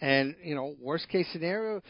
And 0.00 0.36
you 0.44 0.54
know, 0.54 0.76
worst 0.80 1.08
case 1.08 1.26
scenario, 1.32 1.82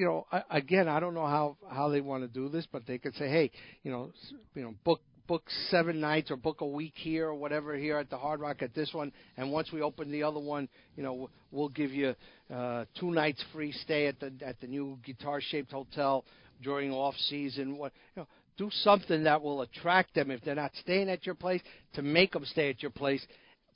you 0.00 0.06
know, 0.06 0.26
again, 0.50 0.88
I 0.88 0.98
don't 0.98 1.12
know 1.12 1.26
how 1.26 1.58
how 1.70 1.90
they 1.90 2.00
want 2.00 2.22
to 2.22 2.28
do 2.28 2.48
this, 2.48 2.66
but 2.72 2.86
they 2.86 2.96
could 2.96 3.14
say, 3.16 3.28
hey, 3.28 3.50
you 3.82 3.90
know, 3.90 4.10
you 4.54 4.62
know, 4.62 4.74
book 4.82 5.02
book 5.28 5.42
seven 5.68 6.00
nights 6.00 6.30
or 6.30 6.36
book 6.36 6.62
a 6.62 6.66
week 6.66 6.94
here 6.96 7.28
or 7.28 7.34
whatever 7.34 7.76
here 7.76 7.98
at 7.98 8.08
the 8.08 8.16
Hard 8.16 8.40
Rock 8.40 8.62
at 8.62 8.74
this 8.74 8.94
one, 8.94 9.12
and 9.36 9.52
once 9.52 9.70
we 9.70 9.82
open 9.82 10.10
the 10.10 10.22
other 10.22 10.40
one, 10.40 10.70
you 10.96 11.02
know, 11.02 11.28
we'll 11.50 11.68
give 11.68 11.90
you 11.90 12.14
uh, 12.52 12.86
two 12.98 13.10
nights 13.10 13.44
free 13.52 13.72
stay 13.72 14.06
at 14.06 14.18
the 14.18 14.32
at 14.40 14.58
the 14.62 14.66
new 14.66 14.98
guitar 15.04 15.38
shaped 15.42 15.70
hotel 15.70 16.24
during 16.62 16.92
off 16.92 17.14
season. 17.28 17.76
What 17.76 17.92
you 18.16 18.22
know, 18.22 18.28
do 18.56 18.70
something 18.72 19.24
that 19.24 19.42
will 19.42 19.60
attract 19.60 20.14
them 20.14 20.30
if 20.30 20.40
they're 20.40 20.54
not 20.54 20.72
staying 20.80 21.10
at 21.10 21.26
your 21.26 21.34
place 21.34 21.60
to 21.92 22.00
make 22.00 22.32
them 22.32 22.46
stay 22.46 22.70
at 22.70 22.80
your 22.80 22.90
place 22.90 23.24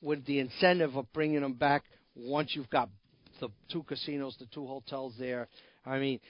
with 0.00 0.24
the 0.24 0.38
incentive 0.38 0.96
of 0.96 1.12
bringing 1.12 1.42
them 1.42 1.52
back 1.52 1.82
once 2.16 2.52
you've 2.54 2.70
got 2.70 2.88
the 3.40 3.48
two 3.70 3.82
casinos, 3.82 4.36
the 4.38 4.46
two 4.46 4.66
hotels 4.66 5.12
there. 5.18 5.48
I 5.86 5.98
mean, 5.98 6.20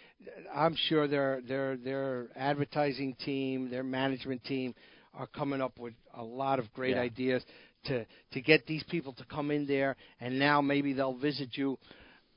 I'm 0.54 0.76
sure 0.88 1.06
their 1.06 1.40
their 1.46 1.76
their 1.76 2.26
advertising 2.36 3.14
team, 3.24 3.70
their 3.70 3.84
management 3.84 4.44
team 4.44 4.74
are 5.14 5.26
coming 5.28 5.60
up 5.60 5.78
with 5.78 5.94
a 6.14 6.22
lot 6.24 6.58
of 6.58 6.72
great 6.72 6.96
Yeah. 6.96 7.02
ideas 7.02 7.42
to 7.84 8.04
to 8.32 8.40
get 8.40 8.66
these 8.66 8.82
people 8.84 9.12
to 9.14 9.24
come 9.24 9.50
in 9.50 9.66
there 9.66 9.96
and 10.20 10.38
now 10.38 10.60
maybe 10.60 10.92
they'll 10.92 11.16
visit 11.16 11.50
you 11.52 11.78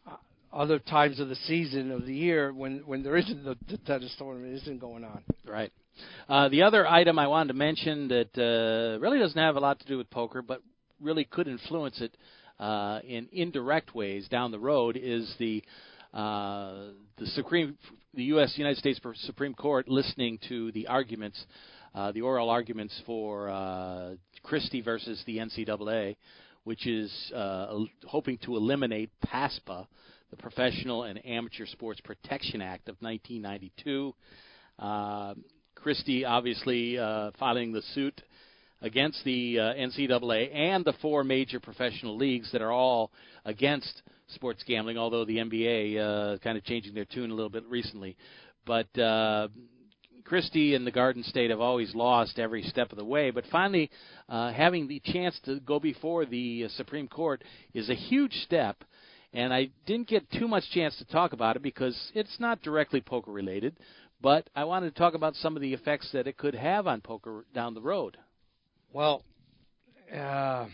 uh, 0.06 0.16
other 0.54 0.78
times 0.78 1.20
of 1.20 1.30
the 1.30 1.36
season 1.36 1.92
of 1.92 2.06
the 2.06 2.14
year 2.14 2.54
when 2.54 2.80
when 2.86 3.02
there 3.02 3.18
isn't 3.18 3.44
the, 3.44 3.58
the 3.70 3.78
tennis 3.80 4.14
tournament 4.18 4.54
isn't 4.62 4.80
going 4.80 5.04
on. 5.04 5.24
Right. 5.46 5.72
Uh, 6.30 6.50
the 6.50 6.62
other 6.62 6.86
item 6.86 7.18
I 7.18 7.28
wanted 7.28 7.48
to 7.48 7.54
mention 7.56 8.08
that 8.10 8.38
uh, 8.38 9.00
really 9.00 9.18
doesn't 9.18 9.42
have 9.42 9.56
a 9.56 9.60
lot 9.60 9.80
to 9.80 9.88
do 9.88 9.98
with 9.98 10.10
poker, 10.12 10.44
but 10.44 10.62
really 11.02 11.24
could 11.24 11.48
influence 11.48 12.00
it 12.02 12.16
uh, 12.60 13.00
in 13.08 13.28
indirect 13.32 13.96
ways 13.96 14.28
down 14.28 14.52
the 14.52 14.60
road 14.60 14.98
is 15.02 15.34
the 15.40 15.64
uh, 16.14 16.92
the 17.18 17.26
Supreme, 17.28 17.78
the 18.14 18.24
U.S. 18.26 18.54
United 18.58 18.78
States 18.78 19.00
Supreme 19.26 19.54
Court 19.54 19.88
listening 19.88 20.40
to 20.50 20.72
the 20.72 20.88
arguments, 20.88 21.44
uh, 21.94 22.12
the 22.12 22.22
oral 22.22 22.50
arguments 22.50 23.00
for 23.06 23.50
uh, 23.50 24.12
Christie 24.44 24.82
versus 24.82 25.22
the 25.26 25.38
NCAA, 25.38 26.16
which 26.64 26.88
is 26.88 27.12
uh, 27.36 27.80
hoping 28.06 28.38
to 28.40 28.56
eliminate 28.56 29.10
PASPA, 29.26 29.88
the 30.30 30.38
Professional 30.38 31.04
and 31.04 31.26
Amateur 31.26 31.66
Sports 31.66 32.02
Protection 32.02 32.62
Act 32.62 32.90
of 32.90 32.96
1992. 33.00 34.14
Uh, 34.80 35.34
Christie 35.76 36.26
obviously 36.26 36.98
uh, 36.98 37.32
filing 37.40 37.72
the 37.72 37.82
suit 37.94 38.22
against 38.82 39.24
the 39.24 39.60
uh, 39.60 39.74
NCAA 39.74 40.54
and 40.54 40.86
the 40.86 40.94
four 41.02 41.24
major 41.24 41.60
professional 41.60 42.18
leagues 42.18 42.52
that 42.52 42.62
are 42.62 42.72
all 42.72 43.12
against 43.46 44.02
sports 44.30 44.64
gambling, 44.68 44.98
although 44.98 45.26
the 45.26 45.38
NBA 45.38 45.98
uh, 45.98 46.38
kind 46.40 46.58
of 46.58 46.64
changing 46.64 46.94
their 46.94 47.06
tune 47.06 47.32
a 47.32 47.34
little 47.34 47.50
bit 47.50 47.66
recently. 47.68 48.18
But 48.66 48.98
uh, 49.00 49.48
Christie 50.28 50.76
and 50.76 50.86
the 50.86 50.92
Garden 50.92 51.24
State 51.24 51.50
have 51.50 51.62
always 51.62 51.96
lost 51.96 52.38
every 52.38 52.64
step 52.64 52.92
of 52.92 52.98
the 52.98 53.06
way. 53.06 53.32
But 53.32 53.46
finally, 53.52 53.90
uh, 54.28 54.52
having 54.52 54.88
the 54.88 55.02
chance 55.06 55.40
to 55.46 55.60
go 55.62 55.80
before 55.80 56.26
the 56.26 56.66
uh, 56.66 56.70
Supreme 56.76 57.08
Court 57.08 57.44
is 57.74 57.90
a 57.90 57.96
huge 57.96 58.34
step. 58.44 58.84
And 59.34 59.54
I 59.54 59.70
didn't 59.86 60.08
get 60.08 60.30
too 60.32 60.48
much 60.48 60.70
chance 60.72 60.98
to 60.98 61.06
talk 61.06 61.34
about 61.34 61.56
it 61.56 61.62
because 61.62 62.12
it's 62.14 62.40
not 62.40 62.62
directly 62.62 63.02
poker 63.02 63.32
related. 63.32 63.78
But 64.22 64.50
I 64.56 64.66
wanted 64.66 64.94
to 64.94 65.00
talk 65.00 65.14
about 65.14 65.36
some 65.36 65.56
of 65.56 65.62
the 65.62 65.74
effects 65.74 66.10
that 66.12 66.28
it 66.28 66.38
could 66.38 66.56
have 66.56 66.88
on 66.88 67.02
poker 67.02 67.46
down 67.54 67.74
the 67.74 67.82
road. 67.82 68.18
Well, 68.94 69.24
uh, 70.14 70.68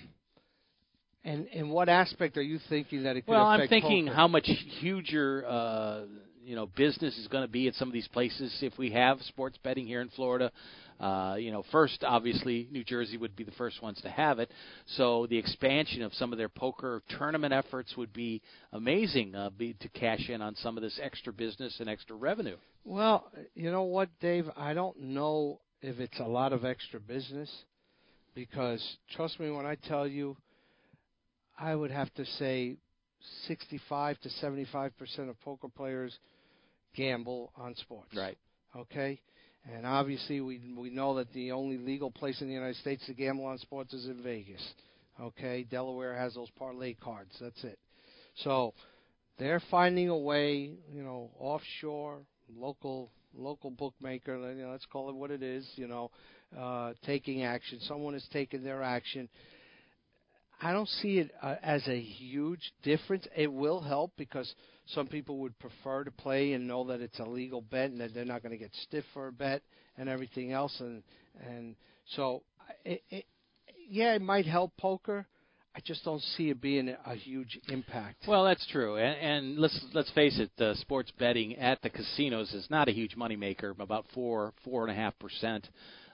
and 1.26 1.47
in 1.47 1.70
what 1.70 1.89
aspect 1.89 2.38
are 2.38 2.41
you 2.41 2.59
thinking 2.70 3.03
that 3.03 3.16
it 3.16 3.26
could 3.26 3.32
Well, 3.32 3.45
I'm 3.45 3.68
thinking 3.68 4.07
how 4.07 4.28
much 4.28 4.49
huger, 4.80 5.45
uh, 5.47 6.01
you 6.43 6.55
know, 6.55 6.66
business 6.66 7.18
is 7.18 7.28
going 7.28 7.45
to 7.45 7.51
be 7.51 7.68
at 7.68 7.76
some 7.76 7.88
of 7.88 7.93
these 7.93 8.07
places 8.09 8.55
if 8.61 8.78
we 8.78 8.91
have 8.91 9.22
sports 9.22 9.57
betting 9.64 9.88
here 9.88 10.01
in 10.01 10.09
Florida. 10.09 10.51
Uh, 10.99 11.36
you 11.39 11.51
know, 11.51 11.64
first, 11.72 12.03
obviously, 12.03 12.68
New 12.72 12.84
Jersey 12.84 13.18
would 13.18 13.36
be 13.36 13.43
the 13.43 13.51
first 13.51 13.82
ones 13.82 13.99
to 14.01 14.09
have 14.09 14.39
it. 14.39 14.51
So 14.95 15.28
the 15.28 15.38
expansion 15.38 16.01
of 16.01 16.14
some 16.14 16.32
of 16.32 16.38
their 16.38 16.49
poker 16.49 17.01
tournament 17.18 17.53
efforts 17.53 17.95
would 17.97 18.14
be 18.14 18.41
amazing 18.74 19.34
uh, 19.34 19.49
be, 19.49 19.74
to 19.80 19.89
cash 19.89 20.30
in 20.30 20.41
on 20.41 20.55
some 20.55 20.78
of 20.78 20.84
this 20.84 20.99
extra 21.01 21.34
business 21.34 21.78
and 21.80 21.89
extra 21.89 22.16
revenue. 22.16 22.57
Well, 22.84 23.32
you 23.55 23.72
know 23.72 23.84
what, 23.84 24.09
Dave? 24.20 24.45
I 24.55 24.74
don't 24.74 24.99
know 24.99 25.61
if 25.82 25.99
it's 25.99 26.20
a 26.20 26.28
lot 26.28 26.53
of 26.53 26.64
extra 26.64 26.99
business 26.99 27.49
because 28.36 28.97
trust 29.15 29.39
me 29.39 29.49
when 29.51 29.65
I 29.65 29.75
tell 29.75 30.07
you, 30.07 30.38
I 31.57 31.75
would 31.75 31.91
have 31.91 32.13
to 32.15 32.25
say 32.25 32.75
65 33.47 34.19
to 34.21 34.29
75 34.29 34.97
percent 34.97 35.29
of 35.29 35.39
poker 35.41 35.67
players 35.69 36.17
gamble 36.95 37.51
on 37.55 37.75
sports. 37.75 38.15
Right. 38.15 38.38
Okay. 38.75 39.19
And 39.73 39.86
obviously, 39.86 40.41
we 40.41 40.59
we 40.77 40.89
know 40.89 41.15
that 41.15 41.31
the 41.34 41.51
only 41.53 41.77
legal 41.77 42.11
place 42.11 42.41
in 42.41 42.47
the 42.47 42.53
United 42.53 42.75
States 42.77 43.05
to 43.05 43.13
gamble 43.13 43.45
on 43.45 43.57
sports 43.59 43.93
is 43.93 44.07
in 44.07 44.21
Vegas. 44.21 44.61
Okay, 45.21 45.63
Delaware 45.69 46.15
has 46.15 46.34
those 46.34 46.49
parlay 46.57 46.95
cards. 46.95 47.31
That's 47.39 47.63
it. 47.63 47.79
So 48.38 48.73
they're 49.38 49.61
finding 49.71 50.09
a 50.09 50.17
way, 50.17 50.71
you 50.91 51.03
know, 51.03 51.31
offshore, 51.39 52.19
local 52.53 53.09
local 53.34 53.71
bookmaker. 53.71 54.36
You 54.53 54.63
know, 54.63 54.71
let's 54.71 54.86
call 54.86 55.09
it 55.09 55.15
what 55.15 55.31
it 55.31 55.41
is. 55.43 55.65
You 55.75 55.88
know, 55.88 56.11
uh, 56.60 56.93
taking 57.06 57.43
action. 57.43 57.80
Someone 57.82 58.14
has 58.14 58.28
taken 58.32 58.64
their 58.64 58.84
action. 58.84 59.30
I 60.62 60.72
don't 60.72 60.88
see 60.88 61.18
it 61.18 61.32
uh, 61.41 61.56
as 61.62 61.86
a 61.88 61.99
huge 61.99 62.72
difference. 62.84 63.28
It 63.36 63.51
will 63.51 63.82
help 63.82 64.14
because 64.18 64.54
some 64.88 65.08
people 65.08 65.39
would 65.39 65.58
prefer 65.60 66.04
to 66.04 66.12
play 66.12 66.54
and 66.54 66.68
know 66.68 66.86
that 66.86 67.01
it's 67.01 67.20
a 67.20 67.26
legal 67.26 67.62
bet 67.62 67.91
and 67.91 67.99
that 67.99 68.14
they're 68.14 68.26
not 68.26 68.43
going 68.43 68.51
to 68.51 68.58
get 68.58 68.72
stiff 68.84 69.04
for 69.14 69.28
a 69.28 69.32
bet 69.32 69.62
and 69.97 70.08
everything 70.08 70.51
else. 70.51 70.76
And 70.80 71.04
and 71.47 71.76
so, 72.16 72.43
it, 72.86 73.04
it, 73.10 73.26
yeah, 73.89 74.14
it 74.14 74.22
might 74.22 74.45
help 74.45 74.72
poker. 74.78 75.26
I 75.76 75.80
just 75.84 76.06
don't 76.06 76.22
see 76.22 76.51
it 76.51 76.62
being 76.62 76.95
a 77.04 77.16
huge 77.16 77.60
impact. 77.68 78.28
Well, 78.28 78.45
that's 78.45 78.66
true, 78.68 78.97
and, 78.97 79.18
and 79.18 79.58
let's 79.58 79.84
let's 79.93 80.12
face 80.12 80.39
it, 80.39 80.51
the 80.58 80.76
sports 80.76 81.12
betting 81.18 81.56
at 81.56 81.82
the 81.82 81.89
casinos 81.89 82.54
is 82.54 82.68
not 82.70 82.88
a 82.88 82.91
huge 82.91 83.16
moneymaker. 83.16 83.78
About 83.80 84.06
four 84.14 84.54
four 84.64 84.84
and 84.84 84.91
a 84.91 84.95
half 84.95 85.18
percent 85.18 85.68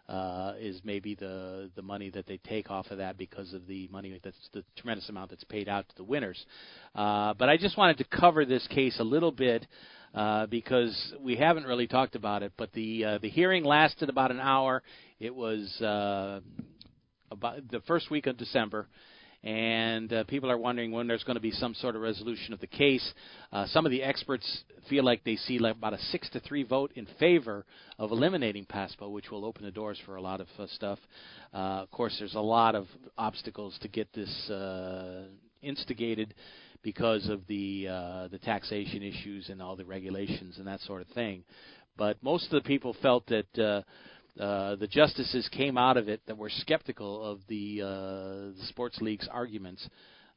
uh, 0.10 0.54
is 0.60 0.82
maybe 0.84 1.14
the 1.14 1.70
the 1.76 1.82
money 1.82 2.10
that 2.10 2.26
they 2.26 2.38
take 2.38 2.72
off 2.72 2.88
of 2.90 2.98
that 2.98 3.18
because 3.18 3.54
of 3.54 3.68
the 3.68 3.88
money 3.92 4.20
that's 4.24 4.50
the 4.54 4.64
tremendous 4.76 5.08
amount 5.08 5.30
that's 5.30 5.44
paid 5.44 5.70
out 5.70 5.88
to 5.88 5.96
the 5.96 6.04
winners. 6.04 6.44
Uh, 6.96 7.34
but 7.36 7.48
I 7.48 7.58
just 7.58 7.78
wanted 7.78 8.00
to 8.00 8.06
cover 8.06 8.44
this 8.44 8.66
case 8.68 9.00
a 9.00 9.04
little 9.04 9.32
bit. 9.32 9.66
Uh, 10.12 10.48
because 10.48 11.14
we 11.22 11.36
haven't 11.36 11.66
really 11.66 11.86
talked 11.86 12.16
about 12.16 12.42
it, 12.42 12.52
but 12.58 12.74
the 12.74 13.06
uh, 13.06 13.18
the 13.20 13.30
hearing 13.30 13.64
lasted 13.64 14.10
about 14.10 14.32
an 14.32 14.40
hour. 14.40 14.82
It 15.20 15.36
was 15.36 15.80
uh, 15.82 16.40
about 17.30 17.70
the 17.70 17.82
first 17.82 18.10
week 18.10 18.26
of 18.26 18.36
December, 18.36 18.88
and 19.44 20.12
uh, 20.12 20.24
people 20.26 20.52
are 20.52 20.58
wondering 20.58 20.92
when 20.92 21.08
there's 21.08 21.24
going 21.24 21.36
to 21.36 21.42
be 21.42 21.52
some 21.52 21.74
sort 21.76 21.96
of 21.96 22.02
resolution 22.02 22.54
of 22.54 22.60
the 22.60 22.68
case. 22.68 23.14
Uh, 23.54 23.66
some 23.68 23.86
of 23.86 23.92
the 23.92 24.04
experts 24.04 24.64
feel 24.90 25.04
like 25.04 25.24
they 25.24 25.38
see 25.38 25.60
like 25.60 25.76
about 25.76 25.94
a 25.94 26.00
six 26.12 26.30
to 26.32 26.40
three 26.42 26.64
vote 26.64 26.92
in 26.96 27.08
favor 27.20 27.66
of 27.98 28.12
eliminating 28.12 28.66
PASPA, 28.66 29.10
which 29.10 29.32
will 29.32 29.46
open 29.46 29.64
the 29.64 29.72
doors 29.72 29.98
for 30.06 30.18
a 30.18 30.22
lot 30.22 30.42
of 30.42 30.48
uh, 30.58 30.68
stuff. 30.68 31.00
Uh, 31.54 31.82
of 31.84 31.92
course, 31.92 32.16
there's 32.20 32.36
a 32.36 32.40
lot 32.40 32.76
of 32.76 32.88
obstacles 33.18 33.78
to 33.82 33.88
get 33.88 34.12
this 34.14 34.50
uh, 34.50 35.24
instigated 35.62 36.34
because 36.82 37.30
of 37.30 37.46
the 37.48 37.88
uh, 37.90 38.28
the 38.30 38.40
taxation 38.40 39.04
issues 39.04 39.50
and 39.50 39.62
all 39.62 39.76
the 39.76 39.86
regulations 39.86 40.58
and 40.58 40.68
that 40.68 40.82
sort 40.82 41.02
of 41.02 41.08
thing. 41.10 41.44
But 41.98 42.22
most 42.22 42.46
of 42.46 42.52
the 42.64 42.68
people 42.68 42.96
felt 43.02 43.26
that. 43.28 43.86
Uh, 44.40 44.76
the 44.76 44.88
justices 44.88 45.48
came 45.52 45.78
out 45.78 45.98
of 45.98 46.08
it 46.08 46.22
that 46.28 46.38
were 46.38 46.50
skeptical 46.50 47.24
of 47.24 47.40
the, 47.48 47.82
uh, 47.82 47.88
the 48.58 48.66
sports 48.70 48.98
league's 49.02 49.28
arguments 49.32 49.88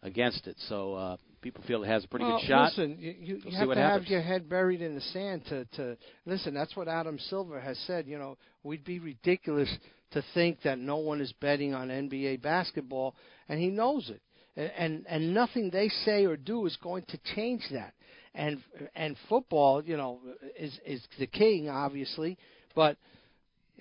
against 0.03 0.47
it. 0.49 0.57
So 0.69 0.95
uh, 0.95 1.17
people 1.41 1.63
feel 1.67 1.83
it 1.85 1.87
has 1.87 2.05
a 2.05 2.09
pretty 2.09 2.25
well, 2.25 2.41
good 2.41 2.49
shot. 2.49 2.71
Listen, 2.77 2.97
you, 2.99 3.15
you, 3.19 3.41
We'll 3.45 3.53
you 3.53 3.59
have 3.59 3.69
to 3.69 3.75
happens. 3.77 4.05
have 4.05 4.11
your 4.11 4.23
head 4.23 4.49
buried 4.49 4.83
in 4.83 4.95
the 4.97 5.01
sand 5.01 5.43
to 5.51 5.65
to 5.77 5.97
listen. 6.27 6.53
That's 6.55 6.75
what 6.75 6.89
Adam 6.89 7.19
Silver 7.31 7.61
has 7.61 7.79
said. 7.87 8.07
You 8.09 8.19
know, 8.19 8.37
we'd 8.65 8.85
be 8.85 8.99
ridiculous 8.99 9.69
to 10.11 10.25
think 10.35 10.59
that 10.65 10.79
no 10.79 10.97
one 10.97 11.21
is 11.21 11.33
betting 11.41 11.73
on 11.73 11.89
NBA 11.89 12.43
basketball, 12.43 13.15
and 13.49 13.61
he 13.61 13.69
knows 13.69 14.11
it. 14.11 14.21
And 14.57 14.73
and, 14.77 15.07
and 15.09 15.35
nothing 15.35 15.71
they 15.71 15.89
say 16.05 16.27
or 16.27 16.37
do 16.37 16.67
is 16.67 16.77
going 16.83 17.05
to 17.09 17.19
change 17.37 17.63
that. 17.71 17.95
and 18.35 18.61
and 18.97 19.17
football, 19.29 19.83
you 19.85 19.97
know, 19.97 20.19
is 20.59 20.77
is 20.85 21.03
the 21.21 21.27
king, 21.29 21.69
obviously, 21.69 22.37
but 22.75 22.97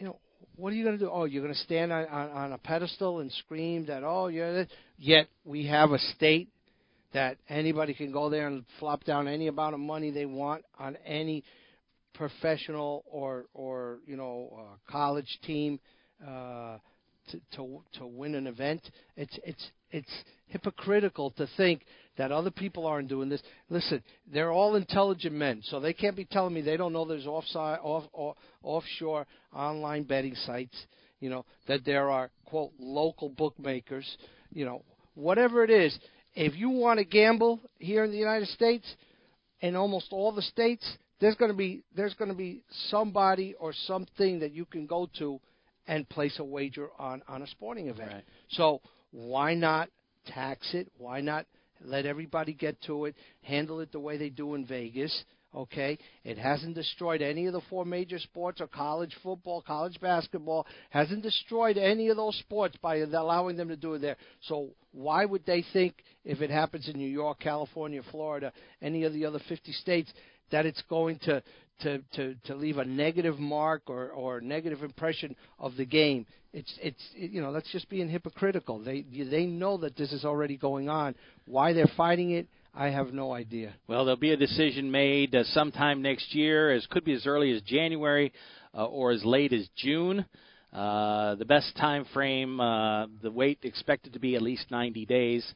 you 0.02 0.08
know, 0.08 0.18
what 0.56 0.74
are 0.74 0.76
you 0.76 0.84
going 0.84 0.98
to 0.98 1.06
do? 1.06 1.12
Oh, 1.12 1.26
you're 1.26 1.44
going 1.44 1.54
to 1.54 1.60
stand 1.60 1.94
on, 1.94 2.08
on, 2.08 2.30
on 2.32 2.54
a 2.54 2.58
pedestal 2.58 3.20
and 3.20 3.32
scream 3.34 3.86
that, 3.86 4.04
oh, 4.04 4.32
this. 4.32 4.68
Yet 4.98 5.28
we 5.46 5.68
have 5.68 5.92
a 5.92 6.00
state 6.16 6.50
that 7.14 7.38
anybody 7.48 7.94
can 7.94 8.12
go 8.12 8.28
there 8.28 8.48
and 8.48 8.66
flop 8.80 9.04
down 9.04 9.28
any 9.28 9.48
amount 9.48 9.76
of 9.76 9.80
money 9.80 10.10
they 10.10 10.26
want 10.26 10.64
on 10.80 10.98
any 11.06 11.44
professional 12.16 13.04
or 13.10 13.46
or 13.54 14.00
you 14.06 14.16
know 14.16 14.50
uh, 14.60 14.92
college 14.92 15.40
team 15.44 15.80
uh, 16.26 16.78
to 17.30 17.40
to 17.56 17.84
to 18.00 18.08
win 18.08 18.34
an 18.34 18.48
event. 18.48 18.82
It's 19.16 19.38
it's 19.44 19.72
it's 19.92 20.12
hypocritical 20.48 21.32
to 21.32 21.48
think 21.58 21.84
that 22.18 22.32
other 22.32 22.52
people 22.52 22.86
aren't 22.86 23.08
doing 23.08 23.30
this. 23.30 23.42
Listen, 23.70 24.04
they're 24.32 24.52
all 24.52 24.76
intelligent 24.76 25.34
men, 25.34 25.62
so 25.64 25.80
they 25.80 25.94
can't 25.94 26.16
be 26.16 26.26
telling 26.26 26.54
me 26.54 26.62
they 26.62 26.78
don't 26.78 26.94
know 26.94 27.06
there's 27.06 27.26
offside, 27.26 27.80
off, 27.82 28.04
off, 28.14 28.36
offshore 28.64 29.26
online 29.54 30.04
betting 30.04 30.36
sites. 30.36 30.76
You 31.20 31.30
know 31.30 31.46
that 31.68 31.86
there 31.86 32.10
are 32.10 32.30
quote 32.46 32.72
local 32.80 33.30
bookmakers. 33.30 34.18
You 34.52 34.66
know 34.66 34.84
whatever 35.16 35.64
it 35.64 35.70
is. 35.70 35.98
If 36.34 36.56
you 36.56 36.70
want 36.70 37.00
to 37.00 37.06
gamble 37.06 37.60
here 37.78 38.04
in 38.04 38.12
the 38.12 38.18
United 38.18 38.48
States, 38.50 38.86
in 39.60 39.76
almost 39.76 40.08
all 40.12 40.32
the 40.32 40.42
states, 40.42 40.86
there's 41.20 41.36
going 41.36 41.52
to 41.52 41.58
be 41.58 41.84
there's 41.96 42.14
going 42.16 42.30
to 42.30 42.38
be 42.38 42.64
somebody 42.90 43.56
or 43.60 43.74
something 43.86 44.40
that 44.40 44.52
you 44.52 44.66
can 44.66 44.86
go 44.86 45.10
to 45.20 45.40
and 45.88 46.08
place 46.10 46.40
a 46.40 46.44
wager 46.44 46.90
on 47.00 47.22
on 47.28 47.42
a 47.42 47.48
sporting 47.48 47.88
event. 47.88 48.12
Right. 48.12 48.26
So 48.50 48.82
why 49.12 49.54
not 49.54 49.90
tax 50.28 50.74
it? 50.74 50.92
Why 50.98 51.22
not 51.22 51.46
let 51.84 52.06
everybody 52.06 52.54
get 52.54 52.82
to 52.84 53.06
it? 53.06 53.16
Handle 53.44 53.80
it 53.80 53.92
the 53.92 54.00
way 54.00 54.18
they 54.18 54.30
do 54.30 54.56
in 54.56 54.66
Vegas. 54.66 55.24
Okay, 55.54 55.98
it 56.24 56.38
hasn't 56.38 56.76
destroyed 56.76 57.22
any 57.22 57.46
of 57.46 57.52
the 57.52 57.60
four 57.70 57.84
major 57.84 58.20
sports 58.20 58.62
or 58.62 58.68
college 58.68 59.14
football, 59.22 59.62
college 59.62 60.00
basketball. 60.00 60.66
Hasn't 60.92 61.24
destroyed 61.24 61.78
any 61.78 62.08
of 62.08 62.16
those 62.16 62.38
sports 62.38 62.78
by 62.82 63.00
allowing 63.00 63.58
them 63.58 63.68
to 63.68 63.76
do 63.76 63.96
it 63.96 64.00
there. 64.00 64.16
So 64.44 64.70
why 64.94 65.26
would 65.26 65.46
they 65.46 65.66
think 65.74 65.96
if 66.24 66.40
it 66.40 66.50
happens 66.50 66.88
in 66.88 66.98
New 66.98 67.10
York, 67.10 67.42
California, 67.42 68.02
Florida, 68.12 68.54
any 68.82 69.04
of 69.04 69.12
the 69.12 69.26
other 69.26 69.40
50 69.50 69.74
states 69.74 70.14
that 70.52 70.66
it's 70.66 70.84
going 70.90 71.20
to 71.24 71.44
to 71.82 72.00
to, 72.16 72.36
to 72.46 72.56
leave 72.56 72.78
a 72.78 72.86
negative 72.86 73.40
mark 73.40 73.84
or 73.88 74.10
or 74.10 74.42
negative 74.42 74.84
impression 74.84 75.36
of 75.60 75.76
the 75.78 75.86
game. 75.86 76.26
It's 76.54 76.74
it's 76.82 77.02
you 77.16 77.42
know 77.42 77.54
that's 77.54 77.72
just 77.72 77.90
being 77.90 78.10
hypocritical. 78.10 78.80
They 78.80 79.02
they 79.02 79.46
know 79.46 79.78
that 79.78 79.96
this 79.96 80.12
is 80.12 80.26
already 80.26 80.58
going 80.58 80.90
on. 80.90 81.16
Why 81.46 81.74
they're 81.74 81.92
fighting 81.96 82.32
it, 82.32 82.48
I 82.74 82.88
have 82.88 83.14
no 83.14 83.34
idea. 83.34 83.74
Well, 83.88 84.06
there'll 84.06 84.20
be 84.20 84.34
a 84.34 84.38
decision 84.38 84.92
made 84.92 85.36
uh, 85.36 85.44
sometime 85.46 86.02
next 86.02 86.34
year, 86.34 86.72
as 86.72 86.86
could 86.88 87.04
be 87.04 87.14
as 87.14 87.26
early 87.26 87.52
as 87.52 87.62
January 87.64 88.32
uh, 88.74 88.86
or 88.86 89.12
as 89.12 89.24
late 89.24 89.54
as 89.54 89.68
June. 89.78 90.26
Uh, 90.74 91.36
the 91.36 91.46
best 91.46 91.76
time 91.76 92.06
frame, 92.14 92.62
uh, 92.62 93.08
the 93.22 93.30
wait 93.30 93.60
expected 93.64 94.14
to 94.14 94.20
be 94.20 94.36
at 94.36 94.42
least 94.42 94.72
90 94.72 95.06
days 95.06 95.54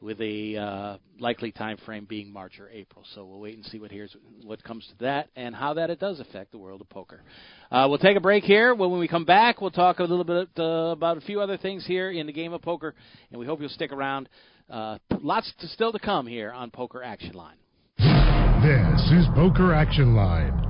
with 0.00 0.20
a 0.20 0.56
uh, 0.56 0.96
likely 1.18 1.52
time 1.52 1.76
frame 1.84 2.06
being 2.08 2.32
March 2.32 2.58
or 2.58 2.68
April. 2.70 3.04
So 3.14 3.24
we'll 3.24 3.40
wait 3.40 3.56
and 3.56 3.64
see 3.66 3.78
what 3.78 3.90
here's 3.90 4.14
what 4.44 4.62
comes 4.62 4.86
to 4.86 5.04
that 5.04 5.28
and 5.36 5.54
how 5.54 5.74
that 5.74 5.90
it 5.90 6.00
does 6.00 6.20
affect 6.20 6.52
the 6.52 6.58
world 6.58 6.80
of 6.80 6.88
poker. 6.88 7.22
Uh, 7.70 7.86
we'll 7.88 7.98
take 7.98 8.16
a 8.16 8.20
break 8.20 8.44
here. 8.44 8.74
When 8.74 8.98
we 8.98 9.08
come 9.08 9.24
back, 9.24 9.60
we'll 9.60 9.70
talk 9.70 9.98
a 9.98 10.04
little 10.04 10.24
bit 10.24 10.48
uh, 10.58 10.92
about 10.92 11.18
a 11.18 11.20
few 11.20 11.40
other 11.40 11.56
things 11.56 11.86
here 11.86 12.10
in 12.10 12.26
the 12.26 12.32
game 12.32 12.52
of 12.52 12.62
poker, 12.62 12.94
and 13.30 13.38
we 13.38 13.46
hope 13.46 13.60
you'll 13.60 13.68
stick 13.68 13.92
around. 13.92 14.28
Uh, 14.68 14.98
lots 15.20 15.52
to 15.60 15.66
still 15.68 15.92
to 15.92 15.98
come 15.98 16.26
here 16.26 16.52
on 16.52 16.70
Poker 16.70 17.02
Action 17.02 17.32
Line. 17.34 17.56
This 17.98 19.00
is 19.12 19.26
Poker 19.34 19.74
Action 19.74 20.14
Line. 20.14 20.69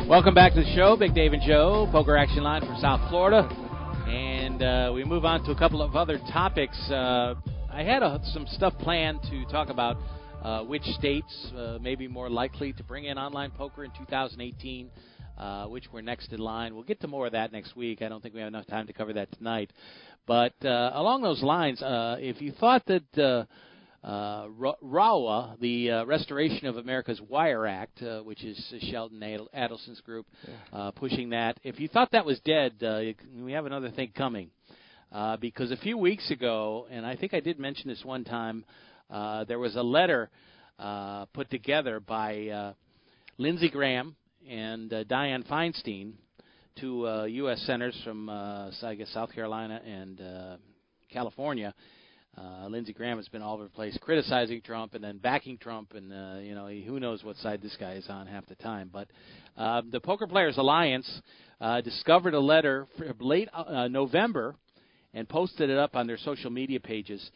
Welcome 0.09 0.35
back 0.35 0.53
to 0.53 0.61
the 0.61 0.67
show, 0.75 0.95
Big 0.95 1.15
Dave 1.15 1.33
and 1.33 1.41
Joe, 1.41 1.89
Poker 1.91 2.19
Action 2.19 2.43
Line 2.43 2.61
from 2.61 2.77
South 2.77 3.01
Florida. 3.09 3.49
And 4.13 4.63
uh, 4.63 4.93
we 4.95 5.05
move 5.05 5.25
on 5.25 5.43
to 5.47 5.53
a 5.53 5.59
couple 5.59 5.81
of 5.81 5.97
other 5.97 6.19
topics. 6.31 6.77
Uh, 6.91 7.35
I 7.73 7.83
had 7.83 8.03
uh, 8.03 8.19
some 8.35 8.47
stuff 8.47 8.75
planned 8.79 9.23
to 9.31 9.47
talk 9.47 9.71
about 9.71 9.97
uh, 10.43 10.65
which 10.65 10.83
states 10.83 11.51
uh, 11.57 11.79
may 11.81 11.95
be 11.95 12.09
more 12.09 12.29
likely 12.29 12.75
to 12.75 12.83
bring 12.85 13.07
in 13.07 13.17
online 13.17 13.53
poker 13.53 13.85
in 13.85 13.91
2018. 13.93 14.91
uh, 15.39 15.67
which 15.67 15.91
were 15.91 16.03
next 16.03 16.31
in 16.31 16.41
line. 16.41 16.75
We'll 16.75 16.85
get 16.85 17.01
to 17.01 17.09
more 17.09 17.25
of 17.25 17.33
that 17.33 17.53
next 17.53 17.75
week. 17.75 18.03
I 18.03 18.11
don't 18.11 18.23
think 18.23 18.35
we 18.35 18.41
have 18.41 18.49
enough 18.49 18.67
time 18.67 18.87
to 18.87 18.93
cover 18.93 19.15
that 19.15 19.33
tonight. 19.33 19.73
But 20.27 20.53
uh, 20.63 20.91
along 20.93 21.23
those 21.23 21.43
lines, 21.43 21.83
if 21.83 22.43
you 22.43 22.53
thought 22.53 22.85
that 22.87 23.47
uh, 24.05 24.47
RAWA, 24.81 25.57
the 25.61 25.91
uh, 25.91 26.05
Restoration 26.05 26.67
of 26.67 26.77
America's 26.77 27.21
Wire 27.21 27.67
Act, 27.67 28.03
uh, 28.03 28.21
which 28.21 28.43
is 28.45 28.75
Sheldon 28.91 29.21
Adelson's 29.55 30.01
group, 30.01 30.27
uh, 30.73 30.91
pushing 30.91 31.31
that. 31.31 31.61
If 31.63 31.79
you 31.79 31.89
thought 31.89 32.11
that 32.13 32.27
was 32.27 32.41
dead, 32.41 32.83
uh, 32.83 33.01
we 33.37 33.53
have 33.53 33.67
another 33.67 33.91
thing 33.91 34.13
coming. 34.17 34.51
Uh, 35.13 35.37
because 35.37 35.71
a 35.71 35.77
few 35.77 35.99
weeks 35.99 36.31
ago, 36.31 36.87
and 36.91 37.05
I 37.05 37.17
think 37.17 37.35
I 37.35 37.41
did 37.41 37.59
mention 37.59 37.89
this 37.89 38.03
one 38.03 38.25
time, 38.25 38.65
uh, 39.11 39.45
there 39.45 39.59
was 39.59 39.77
a 39.77 39.83
letter 39.83 40.31
uh, 40.79 41.27
put 41.27 41.51
together 41.51 42.01
by 42.01 42.49
uh, 42.49 42.73
Lindsey 43.37 43.69
Graham 43.69 44.17
and 44.49 44.93
uh, 44.93 45.05
Dianne 45.05 45.47
Feinstein 45.47 46.15
to 46.81 47.07
uh, 47.07 47.25
U.S. 47.25 47.63
senators 47.67 48.01
from, 48.05 48.29
uh, 48.29 48.71
I 48.83 48.95
guess, 48.95 49.11
South 49.11 49.33
Carolina 49.33 49.81
and 49.87 50.21
uh, 50.21 50.57
California. 51.13 51.75
Uh, 52.37 52.67
Lindsey 52.69 52.95
Graham 52.95 53.19
has 53.19 53.29
been 53.29 53.43
all 53.43 53.55
over 53.55 53.65
the 53.65 53.71
place 53.71 53.97
criticizing 54.01 54.63
Trump 54.63 54.95
and 54.95 55.05
then 55.05 55.19
backing 55.19 55.59
Trump, 55.59 55.93
and 55.95 56.13
uh, 56.13 56.41
you 56.41 56.55
know 56.55 56.67
who 56.67 56.99
knows 56.99 57.23
what 57.23 57.37
side 57.37 57.61
this 57.61 57.77
guy 57.79 57.93
is 57.93 58.07
on 58.09 58.27
half 58.27 58.47
the 58.47 58.55
time. 58.55 58.89
But 58.91 59.09
uh, 59.57 59.83
the 59.91 60.01
Poker 60.01 60.27
Players 60.27 60.57
Alliance 60.57 61.21
uh, 61.61 61.83
discovered 61.83 62.33
a 62.33 62.41
letter 62.41 62.87
late 63.21 63.51
uh, 63.53 63.89
November 63.89 64.55
and 65.13 65.29
posted 65.29 65.69
it 65.69 65.77
up 65.77 65.95
on 65.95 66.07
their 66.07 66.17
social 66.17 66.51
media 66.51 66.81
pages, 66.81 67.31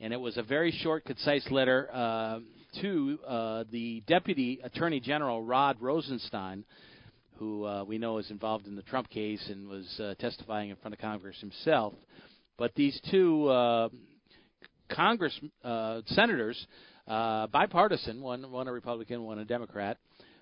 and 0.00 0.12
it 0.12 0.20
was 0.20 0.36
a 0.36 0.42
very 0.42 0.70
short, 0.70 1.06
concise 1.06 1.50
letter 1.50 1.88
uh, 1.90 2.40
to 2.82 3.18
uh, 3.26 3.64
the 3.72 4.02
Deputy 4.06 4.60
Attorney 4.62 5.00
General 5.00 5.42
Rod 5.42 5.78
Rosenstein, 5.80 6.64
who 7.38 7.64
uh, 7.64 7.84
we 7.84 7.96
know 7.96 8.18
is 8.18 8.30
involved 8.30 8.66
in 8.66 8.76
the 8.76 8.82
Trump 8.82 9.08
case 9.08 9.42
and 9.48 9.66
was 9.66 9.98
uh, 9.98 10.14
testifying 10.18 10.68
in 10.68 10.76
front 10.76 10.92
of 10.92 11.00
Congress 11.00 11.40
himself. 11.40 11.94
But 12.58 12.74
these 12.74 13.00
two 13.10 13.48
uh, 13.48 13.88
Congress 14.94 15.38
uh, 15.64 16.00
senators, 16.06 16.66
uh, 17.08 17.46
bipartisan, 17.48 18.20
one 18.20 18.50
one 18.50 18.68
a 18.68 18.72
Republican, 18.72 19.24
one 19.24 19.38
a 19.38 19.44
Democrat, 19.44 19.98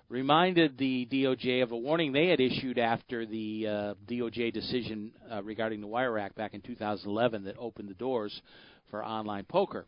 reminded 0.09 0.77
the 0.77 1.07
DOJ 1.11 1.63
of 1.63 1.71
a 1.71 1.77
warning 1.77 2.11
they 2.11 2.27
had 2.27 2.39
issued 2.39 2.77
after 2.77 3.25
the 3.25 3.65
uh, 3.67 3.93
DOJ 4.09 4.53
decision 4.53 5.11
uh, 5.31 5.41
regarding 5.43 5.79
the 5.81 5.87
Wire 5.87 6.17
Act 6.19 6.35
back 6.35 6.53
in 6.53 6.61
2011 6.61 7.45
that 7.45 7.55
opened 7.57 7.89
the 7.89 7.93
doors 7.93 8.41
for 8.89 9.05
online 9.05 9.45
poker. 9.45 9.85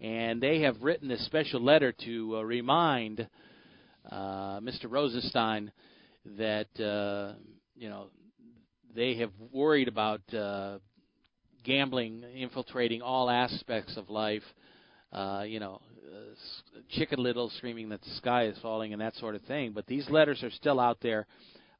And 0.00 0.40
they 0.40 0.62
have 0.62 0.76
written 0.80 1.08
this 1.08 1.24
special 1.26 1.62
letter 1.62 1.92
to 2.04 2.36
uh, 2.38 2.42
remind 2.42 3.28
uh, 4.10 4.60
Mr. 4.60 4.84
Rosenstein 4.88 5.70
that 6.38 6.68
uh, 6.80 7.34
you 7.76 7.88
know 7.88 8.06
they 8.94 9.16
have 9.16 9.30
worried 9.52 9.88
about 9.88 10.22
uh, 10.32 10.78
gambling 11.64 12.24
infiltrating 12.34 13.02
all 13.02 13.30
aspects 13.30 13.96
of 13.96 14.10
life. 14.10 14.42
Uh, 15.12 15.44
you 15.46 15.58
know, 15.58 15.80
uh, 16.14 16.80
Chicken 16.90 17.22
Little 17.22 17.50
screaming 17.50 17.88
that 17.90 18.02
the 18.02 18.10
sky 18.10 18.46
is 18.46 18.58
falling 18.60 18.92
and 18.92 19.00
that 19.00 19.14
sort 19.16 19.34
of 19.34 19.42
thing. 19.42 19.72
But 19.72 19.86
these 19.86 20.08
letters 20.10 20.42
are 20.42 20.50
still 20.50 20.80
out 20.80 20.98
there. 21.00 21.26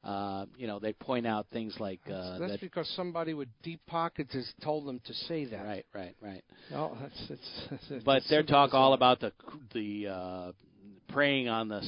Uh, 0.03 0.45
you 0.57 0.65
know, 0.65 0.79
they 0.79 0.93
point 0.93 1.27
out 1.27 1.45
things 1.51 1.75
like 1.77 1.99
uh, 2.07 2.39
that's 2.39 2.53
that, 2.53 2.61
because 2.61 2.89
somebody 2.95 3.33
with 3.33 3.49
deep 3.63 3.81
pockets 3.85 4.33
has 4.33 4.49
told 4.63 4.87
them 4.87 5.01
to 5.05 5.13
say 5.13 5.43
that. 5.45 5.65
Right, 5.65 5.85
right, 5.93 6.15
right. 6.21 6.43
No, 6.71 6.97
that's 7.01 7.29
it's. 7.29 7.81
it's 7.91 8.03
but 8.05 8.23
they're 8.29 8.43
talk 8.43 8.73
all 8.73 8.93
about 8.93 9.19
the 9.19 9.33
the 9.73 10.07
uh, 10.07 10.51
preying 11.09 11.47
on 11.47 11.67
the 11.67 11.81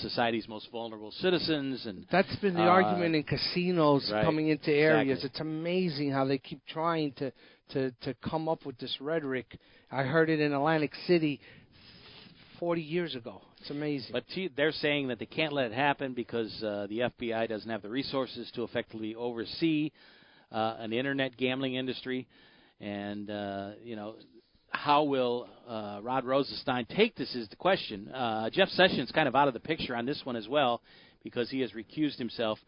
society's 0.00 0.48
most 0.48 0.68
vulnerable 0.70 1.10
citizens, 1.12 1.86
and 1.86 2.06
That's 2.10 2.34
been 2.36 2.54
the 2.54 2.62
uh, 2.62 2.66
argument 2.66 3.14
in 3.14 3.22
casinos 3.22 4.10
right, 4.12 4.24
coming 4.24 4.48
into 4.48 4.70
areas. 4.70 5.18
exactly. 5.18 5.30
It's 5.30 5.40
amazing 5.40 6.10
how 6.10 6.24
they 6.24 6.38
keep 6.38 6.60
trying 6.66 7.12
to 7.12 7.32
to 7.70 7.90
to 8.02 8.14
come 8.28 8.48
up 8.48 8.66
with 8.66 8.78
this 8.78 8.96
rhetoric. 9.00 9.58
I 9.90 10.02
heard 10.02 10.28
it 10.28 10.40
in 10.40 10.52
Atlantic 10.52 10.92
City 11.06 11.40
40 12.58 12.82
years 12.82 13.14
ago. 13.14 13.40
It's 13.60 13.70
amazing. 13.70 14.10
But 14.12 14.24
see, 14.34 14.50
they're 14.54 14.72
saying 14.72 15.08
that 15.08 15.18
they 15.18 15.26
can't 15.26 15.52
let 15.52 15.66
it 15.66 15.72
happen 15.72 16.12
because 16.12 16.52
uh, 16.62 16.86
the 16.88 17.10
FBI 17.18 17.48
doesn't 17.48 17.70
have 17.70 17.82
the 17.82 17.88
resources 17.88 18.50
to 18.54 18.64
effectively 18.64 19.14
oversee 19.14 19.90
uh, 20.52 20.76
an 20.78 20.92
internet 20.92 21.36
gambling 21.36 21.74
industry, 21.74 22.26
and 22.80 23.30
uh, 23.30 23.70
you 23.82 23.96
know. 23.96 24.16
How 24.74 25.04
will 25.04 25.48
uh, 25.68 26.00
Rod 26.02 26.24
Rosenstein 26.24 26.84
take 26.84 27.14
this? 27.14 27.32
Is 27.36 27.48
the 27.48 27.56
question. 27.56 28.08
Uh, 28.08 28.50
Jeff 28.50 28.68
Sessions 28.70 29.10
kind 29.12 29.28
of 29.28 29.36
out 29.36 29.46
of 29.46 29.54
the 29.54 29.60
picture 29.60 29.94
on 29.94 30.04
this 30.04 30.20
one 30.24 30.34
as 30.34 30.48
well, 30.48 30.82
because 31.22 31.48
he 31.48 31.60
has 31.60 31.70
recused 31.72 32.18
himself 32.18 32.58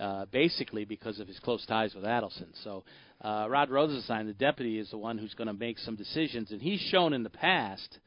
uh, 0.00 0.26
basically 0.30 0.84
because 0.84 1.18
of 1.18 1.26
his 1.26 1.38
close 1.40 1.66
ties 1.66 1.94
with 1.94 2.04
Adelson. 2.04 2.46
So 2.62 2.84
uh, 3.22 3.48
Rod 3.50 3.70
Rosenstein, 3.70 4.26
the 4.26 4.34
deputy, 4.34 4.78
is 4.78 4.88
the 4.90 4.98
one 4.98 5.18
who's 5.18 5.34
going 5.34 5.48
to 5.48 5.52
make 5.52 5.78
some 5.80 5.96
decisions, 5.96 6.52
and 6.52 6.62
he's 6.62 6.80
shown 6.80 7.12
in 7.12 7.24
the 7.24 7.30
past 7.30 7.98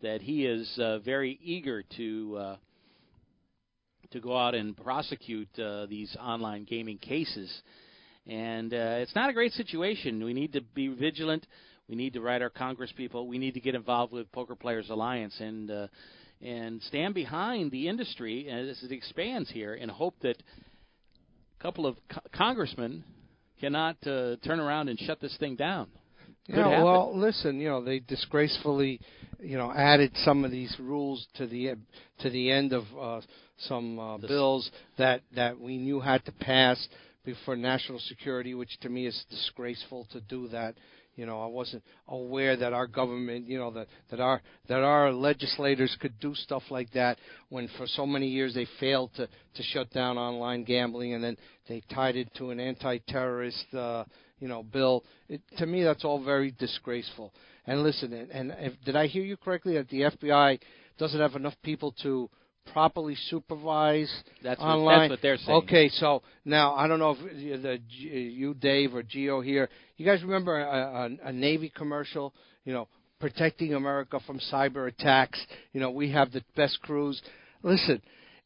that 0.00 0.22
he 0.22 0.46
is 0.46 0.72
uh, 0.78 1.00
very 1.00 1.40
eager 1.42 1.82
to 1.96 2.36
uh, 2.38 2.56
to 4.12 4.20
go 4.20 4.38
out 4.38 4.54
and 4.54 4.76
prosecute 4.76 5.48
these 5.88 6.16
online 6.20 6.64
gaming 6.64 6.98
cases. 6.98 7.50
And 8.26 8.72
it's 8.72 9.14
not 9.16 9.28
a 9.28 9.32
great 9.32 9.52
situation. 9.52 10.22
We 10.22 10.34
need 10.34 10.52
to 10.52 10.60
be 10.60 10.86
vigilant. 10.86 11.46
We 11.88 11.96
need 11.96 12.14
to 12.14 12.20
write 12.20 12.42
our 12.42 12.50
Congress 12.50 12.92
people. 12.96 13.26
We 13.26 13.38
need 13.38 13.54
to 13.54 13.60
get 13.60 13.74
involved 13.74 14.12
with 14.12 14.30
Poker 14.32 14.54
Players 14.54 14.88
Alliance 14.90 15.34
and 15.40 15.70
uh, 15.70 15.86
and 16.40 16.82
stand 16.82 17.14
behind 17.14 17.70
the 17.70 17.88
industry 17.88 18.48
as 18.48 18.82
it 18.82 18.92
expands 18.92 19.50
here, 19.50 19.74
and 19.74 19.90
hope 19.90 20.14
that 20.22 20.36
a 20.38 21.62
couple 21.62 21.86
of 21.86 21.96
co- 22.10 22.20
congressmen 22.34 23.04
cannot 23.60 23.96
uh, 24.06 24.36
turn 24.44 24.58
around 24.58 24.88
and 24.88 24.98
shut 24.98 25.20
this 25.20 25.36
thing 25.38 25.54
down. 25.54 25.86
Could 26.46 26.56
Yeah, 26.56 26.68
happen. 26.68 26.84
well, 26.84 27.16
listen, 27.16 27.60
you 27.60 27.68
know, 27.68 27.84
they 27.84 28.00
disgracefully, 28.00 29.00
you 29.38 29.56
know, 29.56 29.72
added 29.72 30.10
some 30.24 30.44
of 30.44 30.50
these 30.50 30.74
rules 30.80 31.24
to 31.36 31.46
the 31.46 31.74
to 32.20 32.30
the 32.30 32.50
end 32.50 32.72
of 32.72 32.84
uh, 33.00 33.20
some 33.58 33.98
uh, 33.98 34.18
bills 34.18 34.68
that 34.98 35.22
that 35.36 35.60
we 35.60 35.78
knew 35.78 36.00
had 36.00 36.24
to 36.24 36.32
pass 36.32 36.88
before 37.24 37.54
national 37.54 38.00
security, 38.00 38.54
which 38.54 38.76
to 38.80 38.88
me 38.88 39.06
is 39.06 39.24
disgraceful 39.30 40.08
to 40.10 40.20
do 40.22 40.48
that. 40.48 40.74
You 41.14 41.26
know, 41.26 41.42
I 41.42 41.46
wasn't 41.46 41.82
aware 42.08 42.56
that 42.56 42.72
our 42.72 42.86
government, 42.86 43.46
you 43.46 43.58
know, 43.58 43.70
that 43.72 43.86
that 44.10 44.20
our 44.20 44.40
that 44.68 44.82
our 44.82 45.12
legislators 45.12 45.94
could 46.00 46.18
do 46.20 46.34
stuff 46.34 46.62
like 46.70 46.90
that 46.92 47.18
when 47.50 47.68
for 47.76 47.86
so 47.86 48.06
many 48.06 48.28
years 48.28 48.54
they 48.54 48.66
failed 48.80 49.10
to 49.16 49.26
to 49.26 49.62
shut 49.62 49.90
down 49.90 50.16
online 50.16 50.64
gambling, 50.64 51.12
and 51.12 51.22
then 51.22 51.36
they 51.68 51.82
tied 51.92 52.16
it 52.16 52.28
to 52.36 52.50
an 52.50 52.58
anti-terrorist, 52.58 53.74
uh, 53.74 54.04
you 54.40 54.48
know, 54.48 54.62
bill. 54.62 55.04
It, 55.28 55.42
to 55.58 55.66
me, 55.66 55.82
that's 55.82 56.04
all 56.04 56.24
very 56.24 56.54
disgraceful. 56.58 57.32
And 57.66 57.82
listen, 57.82 58.12
and, 58.32 58.54
if, 58.58 58.72
did 58.84 58.96
I 58.96 59.06
hear 59.06 59.22
you 59.22 59.36
correctly 59.36 59.74
that 59.74 59.88
the 59.88 60.02
FBI 60.02 60.58
doesn't 60.98 61.20
have 61.20 61.34
enough 61.34 61.54
people 61.62 61.94
to 62.02 62.28
properly 62.72 63.14
supervise 63.28 64.12
That's 64.42 64.60
what- 64.60 64.66
online? 64.66 64.98
that's 65.00 65.10
what 65.10 65.22
they're 65.22 65.36
saying. 65.36 65.62
Okay, 65.64 65.88
so 65.88 66.22
now 66.44 66.74
I 66.74 66.86
don't 66.86 66.98
know 66.98 67.12
if 67.18 67.36
you- 67.36 67.56
the 67.58 67.80
you 67.88 68.54
Dave 68.54 68.94
or 68.94 69.02
Geo 69.02 69.40
here. 69.40 69.68
You 69.96 70.06
guys 70.06 70.22
remember 70.22 70.60
a, 70.60 71.18
a, 71.24 71.28
a 71.28 71.32
Navy 71.32 71.68
commercial? 71.74 72.34
You 72.64 72.72
know, 72.72 72.88
protecting 73.18 73.74
America 73.74 74.20
from 74.26 74.38
cyber 74.52 74.88
attacks. 74.88 75.40
You 75.72 75.80
know, 75.80 75.90
we 75.90 76.10
have 76.12 76.32
the 76.32 76.42
best 76.56 76.80
crews. 76.82 77.20
Listen, 77.62 78.00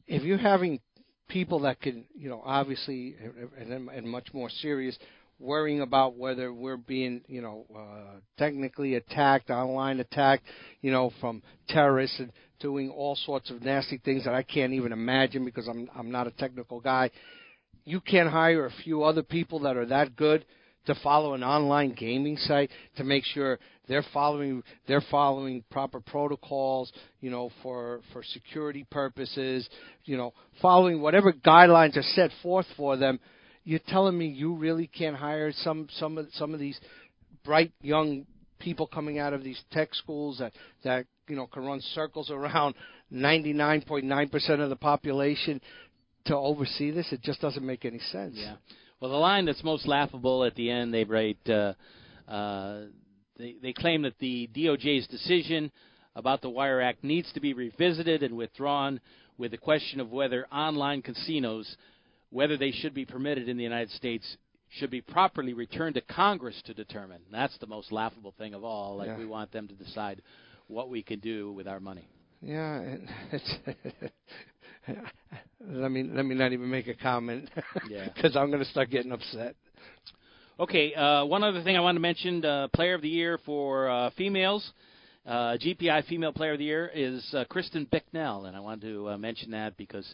if 0.07 0.23
you're 0.23 0.37
having 0.37 0.79
people 1.27 1.59
that 1.61 1.81
can, 1.81 2.05
you 2.15 2.29
know, 2.29 2.41
obviously 2.45 3.15
and, 3.59 3.71
and, 3.71 3.89
and 3.89 4.07
much 4.07 4.27
more 4.33 4.49
serious, 4.49 4.97
worrying 5.39 5.81
about 5.81 6.15
whether 6.17 6.53
we're 6.53 6.77
being, 6.77 7.21
you 7.27 7.41
know, 7.41 7.65
uh, 7.75 8.19
technically 8.37 8.95
attacked, 8.95 9.49
online 9.49 9.99
attacked, 9.99 10.43
you 10.81 10.91
know, 10.91 11.11
from 11.19 11.41
terrorists 11.67 12.19
and 12.19 12.31
doing 12.59 12.89
all 12.89 13.15
sorts 13.15 13.49
of 13.49 13.63
nasty 13.63 13.97
things 13.97 14.25
that 14.25 14.33
I 14.33 14.43
can't 14.43 14.73
even 14.73 14.91
imagine 14.91 15.45
because 15.45 15.67
I'm 15.67 15.89
I'm 15.95 16.11
not 16.11 16.27
a 16.27 16.31
technical 16.31 16.79
guy. 16.79 17.11
You 17.85 18.01
can't 18.01 18.29
hire 18.29 18.65
a 18.65 18.83
few 18.83 19.03
other 19.03 19.23
people 19.23 19.59
that 19.59 19.77
are 19.77 19.85
that 19.85 20.15
good 20.15 20.45
to 20.87 20.95
follow 21.03 21.33
an 21.33 21.43
online 21.43 21.93
gaming 21.93 22.37
site 22.37 22.71
to 22.95 23.03
make 23.03 23.23
sure 23.25 23.59
they're 23.87 24.05
following 24.13 24.63
they're 24.87 25.03
following 25.11 25.63
proper 25.69 25.99
protocols, 25.99 26.91
you 27.21 27.29
know, 27.29 27.51
for 27.61 28.01
for 28.11 28.23
security 28.23 28.85
purposes, 28.89 29.67
you 30.05 30.17
know, 30.17 30.33
following 30.61 31.01
whatever 31.01 31.31
guidelines 31.31 31.95
are 31.95 32.01
set 32.01 32.31
forth 32.41 32.65
for 32.75 32.97
them. 32.97 33.19
You're 33.63 33.79
telling 33.87 34.17
me 34.17 34.27
you 34.27 34.55
really 34.55 34.87
can't 34.87 35.15
hire 35.15 35.51
some 35.51 35.87
some 35.91 36.17
of 36.17 36.27
some 36.33 36.53
of 36.53 36.59
these 36.59 36.79
bright 37.43 37.71
young 37.81 38.25
people 38.59 38.87
coming 38.87 39.19
out 39.19 39.33
of 39.33 39.43
these 39.43 39.61
tech 39.71 39.93
schools 39.93 40.39
that 40.39 40.53
that 40.83 41.05
you 41.27 41.35
know 41.35 41.47
can 41.47 41.65
run 41.65 41.81
circles 41.93 42.29
around 42.31 42.75
99.9% 43.13 44.59
of 44.59 44.69
the 44.69 44.75
population 44.75 45.61
to 46.25 46.35
oversee 46.35 46.91
this 46.91 47.11
it 47.11 47.21
just 47.21 47.41
doesn't 47.41 47.65
make 47.65 47.85
any 47.85 47.99
sense 47.99 48.35
Yeah. 48.37 48.55
Well, 48.99 49.11
the 49.11 49.17
line 49.17 49.45
that's 49.45 49.63
most 49.63 49.87
laughable 49.87 50.43
at 50.43 50.55
the 50.55 50.71
end, 50.71 50.91
they 50.91 51.03
write, 51.03 51.37
uh, 51.47 51.73
uh, 52.27 52.85
they, 53.37 53.55
they 53.61 53.71
claim 53.71 54.01
that 54.01 54.17
the 54.17 54.49
DOJ's 54.55 55.05
decision 55.07 55.71
about 56.15 56.41
the 56.41 56.49
Wire 56.49 56.81
Act 56.81 57.03
needs 57.03 57.31
to 57.33 57.39
be 57.39 57.53
revisited 57.53 58.23
and 58.23 58.35
withdrawn 58.35 58.99
with 59.37 59.51
the 59.51 59.57
question 59.57 59.99
of 59.99 60.11
whether 60.11 60.47
online 60.51 61.03
casinos 61.03 61.77
whether 62.31 62.57
they 62.57 62.71
should 62.71 62.93
be 62.93 63.05
permitted 63.05 63.47
in 63.47 63.55
the 63.55 63.63
United 63.63 63.91
States 63.91 64.37
should 64.79 64.89
be 64.89 64.99
properly 64.99 65.53
returned 65.53 65.95
to 65.95 66.01
Congress 66.01 66.59
to 66.65 66.73
determine. 66.73 67.21
That's 67.31 67.57
the 67.59 67.67
most 67.67 67.91
laughable 67.91 68.33
thing 68.37 68.53
of 68.53 68.63
all. 68.63 68.97
Like 68.97 69.07
Yeah. 69.09 69.17
we 69.17 69.25
want 69.25 69.51
them 69.51 69.67
to 69.67 69.73
decide 69.75 70.21
what 70.67 70.89
we 70.89 71.03
can 71.03 71.19
do 71.19 71.51
with 71.51 71.67
our 71.67 71.79
money. 71.79 72.07
Yeah, 72.41 72.97
it's 73.31 73.53
let 75.65 75.91
me 75.91 76.03
let 76.03 76.25
me 76.25 76.35
not 76.35 76.53
even 76.53 76.69
make 76.69 76.87
a 76.87 76.93
comment 76.93 77.49
Yeah. 77.89 78.09
because 78.13 78.35
I'm 78.35 78.47
going 78.51 78.63
to 78.63 78.69
start 78.69 78.89
getting 78.89 79.11
upset. 79.11 79.55
Okay, 80.59 80.93
uh, 80.93 81.25
one 81.25 81.43
other 81.43 81.63
thing 81.63 81.75
I 81.75 81.79
wanted 81.79 81.95
to 81.97 82.01
mention: 82.01 82.45
uh, 82.45 82.67
Player 82.73 82.93
of 82.95 83.01
the 83.01 83.09
Year 83.09 83.39
for 83.45 83.89
uh, 83.89 84.09
females, 84.17 84.71
uh, 85.25 85.57
GPI 85.57 86.05
Female 86.07 86.31
Player 86.31 86.53
of 86.53 86.59
the 86.59 86.65
Year 86.65 86.91
is 86.93 87.25
uh, 87.33 87.43
Kristen 87.49 87.87
Bicknell, 87.91 88.45
and 88.45 88.55
I 88.55 88.59
wanted 88.59 88.81
to 88.87 89.09
uh, 89.09 89.17
mention 89.17 89.51
that 89.51 89.75
because 89.77 90.07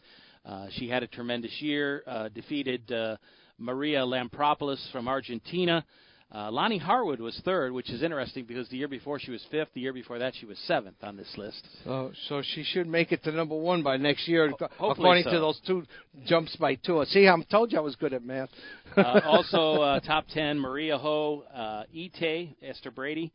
uh, 0.46 0.68
she 0.72 0.90
had 0.90 1.04
a 1.04 1.08
tremendous 1.08 1.62
year, 1.62 2.04
uh, 2.08 2.30
defeated 2.30 2.92
uh, 2.92 3.18
Maria 3.58 4.00
Lampropulos 4.00 4.92
from 4.92 5.08
Argentina. 5.08 5.86
Uh, 6.34 6.50
Loni 6.50 6.82
Harwood 6.82 7.20
was 7.20 7.40
third, 7.46 7.72
which 7.72 7.92
is 7.92 8.02
interesting 8.02 8.46
because 8.46 8.68
the 8.70 8.78
year 8.78 8.88
before 8.88 9.20
she 9.20 9.30
was 9.30 9.46
fifth. 9.52 9.70
The 9.76 9.82
year 9.82 9.94
before 9.94 10.18
that 10.18 10.34
she 10.40 10.48
was 10.48 10.58
seventh 10.66 10.96
on 11.04 11.16
this 11.16 11.32
list. 11.38 11.64
So, 11.84 12.12
so 12.28 12.42
she 12.42 12.64
should 12.64 12.88
make 12.88 13.12
it 13.12 13.24
to 13.26 13.32
number 13.32 13.56
one 13.56 13.84
by 13.84 13.98
next 13.98 14.28
year, 14.28 14.50
hopefully 14.50 14.90
according 14.90 15.24
so. 15.26 15.30
to 15.30 15.40
those 15.40 15.62
two 15.68 15.84
jumps 16.26 16.56
by 16.56 16.74
two. 16.74 17.06
See, 17.10 17.28
I 17.28 17.36
told 17.52 17.72
you 17.72 17.78
I 17.78 17.82
was 17.82 17.96
good 17.96 18.14
at 18.14 18.26
math. 18.26 18.50
uh, 18.98 19.22
also, 19.26 19.82
uh, 19.84 20.00
top 20.00 20.26
10, 20.34 20.58
Maria 20.58 20.98
Ho, 20.98 21.44
uh, 21.54 21.84
Ite, 21.96 22.56
Esther 22.64 22.90
Brady. 22.90 23.32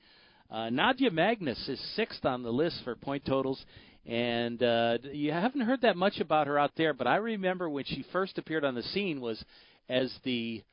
Uh, 0.51 0.68
Nadia 0.70 1.12
Magnus 1.12 1.68
is 1.68 1.80
sixth 1.94 2.24
on 2.24 2.42
the 2.42 2.51
list 2.51 2.80
for 2.82 2.96
point 2.96 3.24
totals. 3.24 3.64
And 4.07 4.61
uh, 4.61 4.99
you 5.12 5.30
haven't 5.30 5.61
heard 5.61 5.82
that 5.82 5.96
much 5.96 6.18
about 6.18 6.49
her 6.49 6.59
out 6.59 6.72
there, 6.76 6.94
but 6.94 7.07
I 7.07 7.16
remember 7.16 7.68
when 7.68 7.84
she 7.84 8.05
first 8.11 8.38
appeared 8.38 8.64
on 8.64 8.74
the 8.74 8.82
scene 8.82 9.20
was 9.20 9.44
as 9.88 10.12
the 10.24 10.64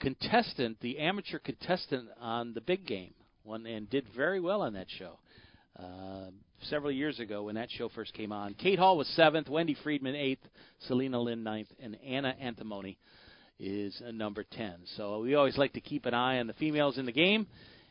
contestant, 0.00 0.78
the 0.80 0.98
amateur 0.98 1.38
contestant 1.38 2.08
on 2.20 2.54
the 2.54 2.60
big 2.60 2.86
game, 2.86 3.14
one 3.42 3.66
and 3.66 3.88
did 3.88 4.06
very 4.16 4.40
well 4.40 4.62
on 4.62 4.74
that 4.74 4.86
show. 4.98 5.18
Uh, 5.78 6.30
several 6.68 6.92
years 6.92 7.18
ago 7.18 7.42
when 7.42 7.56
that 7.56 7.68
show 7.70 7.88
first 7.88 8.14
came 8.14 8.32
on. 8.32 8.54
Kate 8.54 8.78
Hall 8.78 8.96
was 8.96 9.08
seventh, 9.08 9.48
Wendy 9.48 9.76
Freedman 9.82 10.14
eighth, 10.14 10.42
Selena 10.86 11.20
Lynn 11.20 11.42
ninth, 11.42 11.68
and 11.82 11.96
Anna 12.06 12.34
Antimony 12.40 12.96
is 13.58 14.00
number 14.12 14.44
10. 14.52 14.74
So 14.96 15.20
we 15.20 15.34
always 15.34 15.56
like 15.56 15.72
to 15.74 15.80
keep 15.80 16.06
an 16.06 16.14
eye 16.14 16.38
on 16.38 16.46
the 16.46 16.52
females 16.54 16.98
in 16.98 17.06
the 17.06 17.12
game 17.12 17.46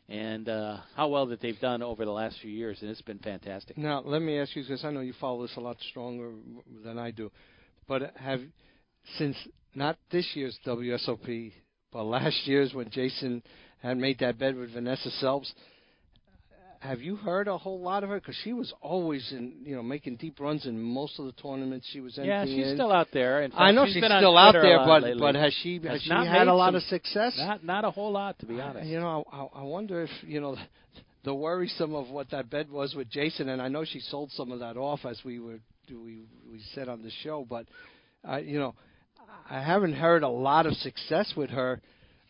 and 0.10 0.50
uh, 0.50 0.78
how 0.96 1.08
well 1.08 1.26
that 1.28 1.42
they've 1.42 1.60
done 1.60 1.82
over 1.82 2.04
the 2.06 2.12
last 2.12 2.38
few 2.42 2.52
years, 2.52 2.78
and 2.82 2.90
it's 2.90 3.02
been 3.02 3.20
fantastic. 3.20 3.78
Now, 3.78 4.02
let 4.04 4.22
me 4.22 4.38
ask 4.38 4.56
you 4.56 4.64
because 4.64 4.84
I 4.84 4.92
know 4.92 5.00
you 5.00 5.14
follow 5.20 5.42
this 5.44 5.56
a 5.56 5.62
lot 5.62 5.78
stronger 5.90 6.32
than 6.84 6.98
I 6.98 7.12
do, 7.12 7.32
but 7.88 8.14
have 8.18 8.42
since 9.18 9.38
not 9.76 9.98
this 10.12 10.30
year's 10.36 10.58
WSOP, 10.66 11.54
but 11.94 12.04
last 12.04 12.46
year's 12.48 12.74
when 12.74 12.90
Jason 12.90 13.44
had 13.82 13.98
made 13.98 14.20
that 14.20 14.40
bet 14.40 14.56
with 14.56 14.74
Vanessa 14.74 15.10
Selbst, 15.12 15.54
have 16.80 17.00
you 17.02 17.16
heard 17.16 17.48
a 17.48 17.58
whole 17.58 17.80
lot 17.80 18.04
of 18.04 18.10
her? 18.10 18.20
Because 18.20 18.36
she 18.44 18.52
was 18.52 18.74
always 18.82 19.32
in, 19.32 19.54
you 19.64 19.74
know, 19.76 19.82
making 19.84 20.18
deep 20.18 20.38
runs 20.40 20.66
in 20.66 20.82
most 20.82 21.18
of 21.18 21.26
the 21.26 21.32
tournaments 21.34 21.88
she 21.94 22.02
was 22.02 22.18
in. 22.18 22.26
Yeah, 22.26 22.44
she's 22.44 22.68
in. 22.68 22.76
still 22.76 22.92
out 22.92 23.08
there. 23.14 23.42
Fact, 23.42 23.54
I 23.58 23.72
know 23.72 23.86
she's 23.86 23.94
she's 23.96 24.04
still 24.04 24.38
out 24.38 24.52
there, 24.54 24.80
but 24.80 25.04
lately. 25.04 25.20
but 25.22 25.36
has 25.36 25.54
she 25.64 25.76
has 25.76 25.84
Has 25.84 26.02
she 26.02 26.10
had 26.10 26.48
a 26.50 26.54
lot 26.54 26.68
some- 26.68 26.76
of 26.76 26.84
success? 26.84 27.36
Not 27.38 27.64
not 27.64 27.86
a 27.86 27.92
whole 27.92 28.12
lot, 28.12 28.38
to 28.40 28.46
be 28.46 28.60
honest. 28.60 28.88
You 28.88 29.00
know, 29.00 29.24
I, 29.32 29.60
I 29.60 29.64
wonder 29.64 30.04
if 30.04 30.10
you 30.24 30.42
know 30.42 30.58
the 31.24 31.34
worrisome 31.34 31.96
of 31.96 32.10
what 32.10 32.32
that 32.32 32.50
bet 32.50 32.70
was 32.70 32.96
with 32.96 33.10
Jason, 33.10 33.48
and 33.48 33.62
I 33.62 33.70
know 33.70 33.86
she 33.86 34.02
sold 34.02 34.32
some 34.32 34.52
of 34.52 34.60
that 34.60 34.76
off 34.76 35.06
as 35.06 35.22
we 35.24 35.40
were 35.40 35.60
we 35.90 36.24
we 36.52 36.60
said 36.76 36.90
on 36.90 37.02
the 37.02 37.12
show, 37.24 37.46
but 37.50 37.66
uh, 38.30 38.38
you 38.38 38.60
know, 38.60 38.76
I 39.54 39.62
haven't 39.62 39.94
heard 39.94 40.24
a 40.24 40.30
lot 40.30 40.66
of 40.66 40.74
success 40.74 41.32
with 41.38 41.52
her 41.52 41.80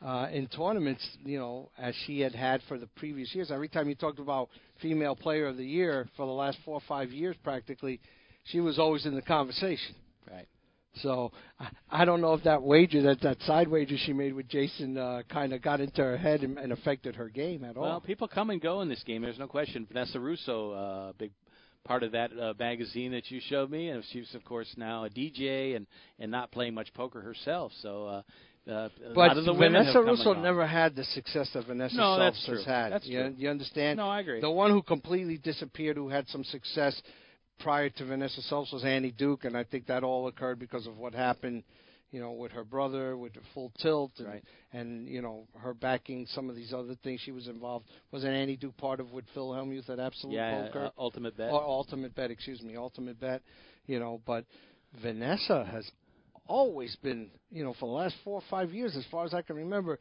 uh, 0.01 0.28
in 0.34 0.47
tournaments. 0.47 1.07
You 1.24 1.39
know, 1.39 1.69
as 1.78 1.95
she 2.05 2.19
had 2.19 2.36
had 2.36 2.61
for 2.67 2.78
the 2.78 2.88
previous 2.97 3.34
years. 3.34 3.49
Every 3.49 3.69
time 3.69 3.88
you 3.88 3.95
talked 3.95 4.19
about 4.19 4.49
female 4.82 5.15
player 5.15 5.47
of 5.47 5.55
the 5.55 5.65
year 5.65 6.09
for 6.17 6.26
the 6.26 6.34
last 6.34 6.57
four 6.65 6.76
or 6.76 6.82
five 6.86 7.11
years, 7.11 7.38
practically, 7.41 8.01
she 8.43 8.59
was 8.59 8.78
always 8.78 9.05
in 9.05 9.15
the 9.15 9.21
conversation. 9.21 9.95
Right. 10.30 10.47
So 10.95 11.32
I, 11.61 11.69
I 11.89 12.05
don't 12.05 12.19
know 12.19 12.34
if 12.34 12.43
that 12.43 12.61
wager, 12.61 13.01
that 13.03 13.21
that 13.21 13.41
side 13.43 13.69
wager 13.69 13.95
she 13.97 14.11
made 14.11 14.34
with 14.34 14.49
Jason, 14.49 14.97
uh, 14.97 15.21
kind 15.30 15.53
of 15.53 15.61
got 15.61 15.80
into 15.80 16.01
her 16.01 16.17
head 16.17 16.41
and, 16.41 16.57
and 16.57 16.74
affected 16.74 17.15
her 17.15 17.30
game 17.30 17.63
at 17.63 17.78
all. 17.78 17.84
Well, 17.84 18.01
people 18.01 18.28
come 18.28 18.49
and 18.49 18.61
go 18.61 18.82
in 18.82 18.89
this 18.89 19.01
game. 19.03 19.21
There's 19.21 19.39
no 19.39 19.47
question. 19.47 19.88
Vanessa 19.89 20.19
Russo, 20.19 20.71
uh, 20.71 21.13
big 21.17 21.32
part 21.86 22.03
of 22.03 22.11
that 22.13 22.31
uh, 22.38 22.53
magazine 22.59 23.11
that 23.11 23.29
you 23.29 23.39
showed 23.49 23.69
me, 23.69 23.89
and 23.89 24.03
she's 24.11 24.34
of 24.36 24.43
course 24.43 24.73
now 24.77 25.05
a 25.05 25.09
DJ 25.09 25.75
and 25.75 25.88
and 26.19 26.31
not 26.31 26.51
playing 26.51 26.73
much 26.73 26.93
poker 26.93 27.21
herself. 27.21 27.71
So. 27.81 28.07
Uh, 28.07 28.21
uh, 28.65 28.71
a 28.71 28.89
but 29.13 29.17
lot 29.17 29.38
of 29.38 29.43
the 29.43 29.51
women 29.51 29.73
Vanessa 29.73 29.88
have 29.88 29.93
come 29.93 30.07
and 30.07 30.17
Russo 30.19 30.34
never 30.36 30.65
had 30.65 30.95
the 30.95 31.03
success 31.03 31.49
that 31.53 31.67
Vanessa 31.67 31.97
No, 31.97 32.17
that's 32.17 32.45
true. 32.45 32.55
has 32.55 32.65
had. 32.65 32.93
That's 32.93 33.05
you, 33.05 33.19
true. 33.19 33.34
you 33.38 33.49
understand? 33.49 33.97
No, 33.97 34.07
I 34.07 34.21
agree. 34.21 34.39
The 34.39 34.49
one 34.49 34.71
who 34.71 34.81
completely 34.81 35.38
disappeared, 35.38 35.97
who 35.97 36.07
had 36.07 36.29
some 36.29 36.45
success 36.45 37.01
prior 37.59 37.89
to 37.89 38.05
Vanessa 38.05 38.41
Selbst, 38.43 38.71
was 38.71 38.86
Annie 38.86 39.11
Duke, 39.11 39.43
and 39.43 39.57
I 39.57 39.65
think 39.65 39.88
that 39.88 40.05
all 40.05 40.27
occurred 40.27 40.59
because 40.59 40.88
of 40.88 40.97
what 40.97 41.13
happened, 41.13 41.63
you 42.14 42.20
know, 42.20 42.32
with 42.32 42.51
her 42.51 42.64
brother, 42.64 43.18
with 43.18 43.34
the 43.34 43.39
full 43.55 43.72
tilt, 43.82 44.11
and, 44.20 44.28
Right. 44.28 44.43
and 44.72 45.07
you 45.07 45.22
know, 45.22 45.47
her 45.57 45.74
backing 45.74 46.28
some 46.28 46.47
of 46.47 46.55
these 46.55 46.72
other 46.72 46.93
things 47.03 47.20
she 47.22 47.32
was 47.32 47.47
involved. 47.47 47.88
Wasn't 48.11 48.32
Annie 48.32 48.55
Duke 48.55 48.78
part 48.78 48.99
of 48.99 49.11
with 49.11 49.26
Phil 49.34 49.49
Hellmuth 49.49 49.89
at 49.89 49.99
Absolute 49.99 50.36
yeah, 50.36 50.68
Poker? 50.68 50.86
uh, 50.86 50.89
ultimate 51.01 51.36
bet. 51.36 51.51
Or 51.51 51.61
Ultimate 51.61 52.14
Bet, 52.14 52.30
excuse 52.30 52.61
me, 52.61 52.78
Ultimate 52.78 53.20
Bet. 53.20 53.41
You 53.88 53.99
know, 53.99 54.22
but 54.28 54.45
Vanessa 55.01 55.66
has 55.72 55.89
always 56.47 56.95
been, 56.97 57.32
you 57.51 57.64
know, 57.64 57.74
for 57.80 57.88
the 57.88 57.93
last 57.95 58.16
four 58.24 58.36
or 58.36 58.43
five 58.49 58.72
years, 58.72 58.95
as 58.95 59.05
far 59.09 59.26
as 59.26 59.34
I 59.34 59.41
can 59.41 59.55
remember, 59.55 59.97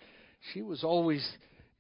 she 0.53 0.61
was 0.61 0.85
always, 0.85 1.27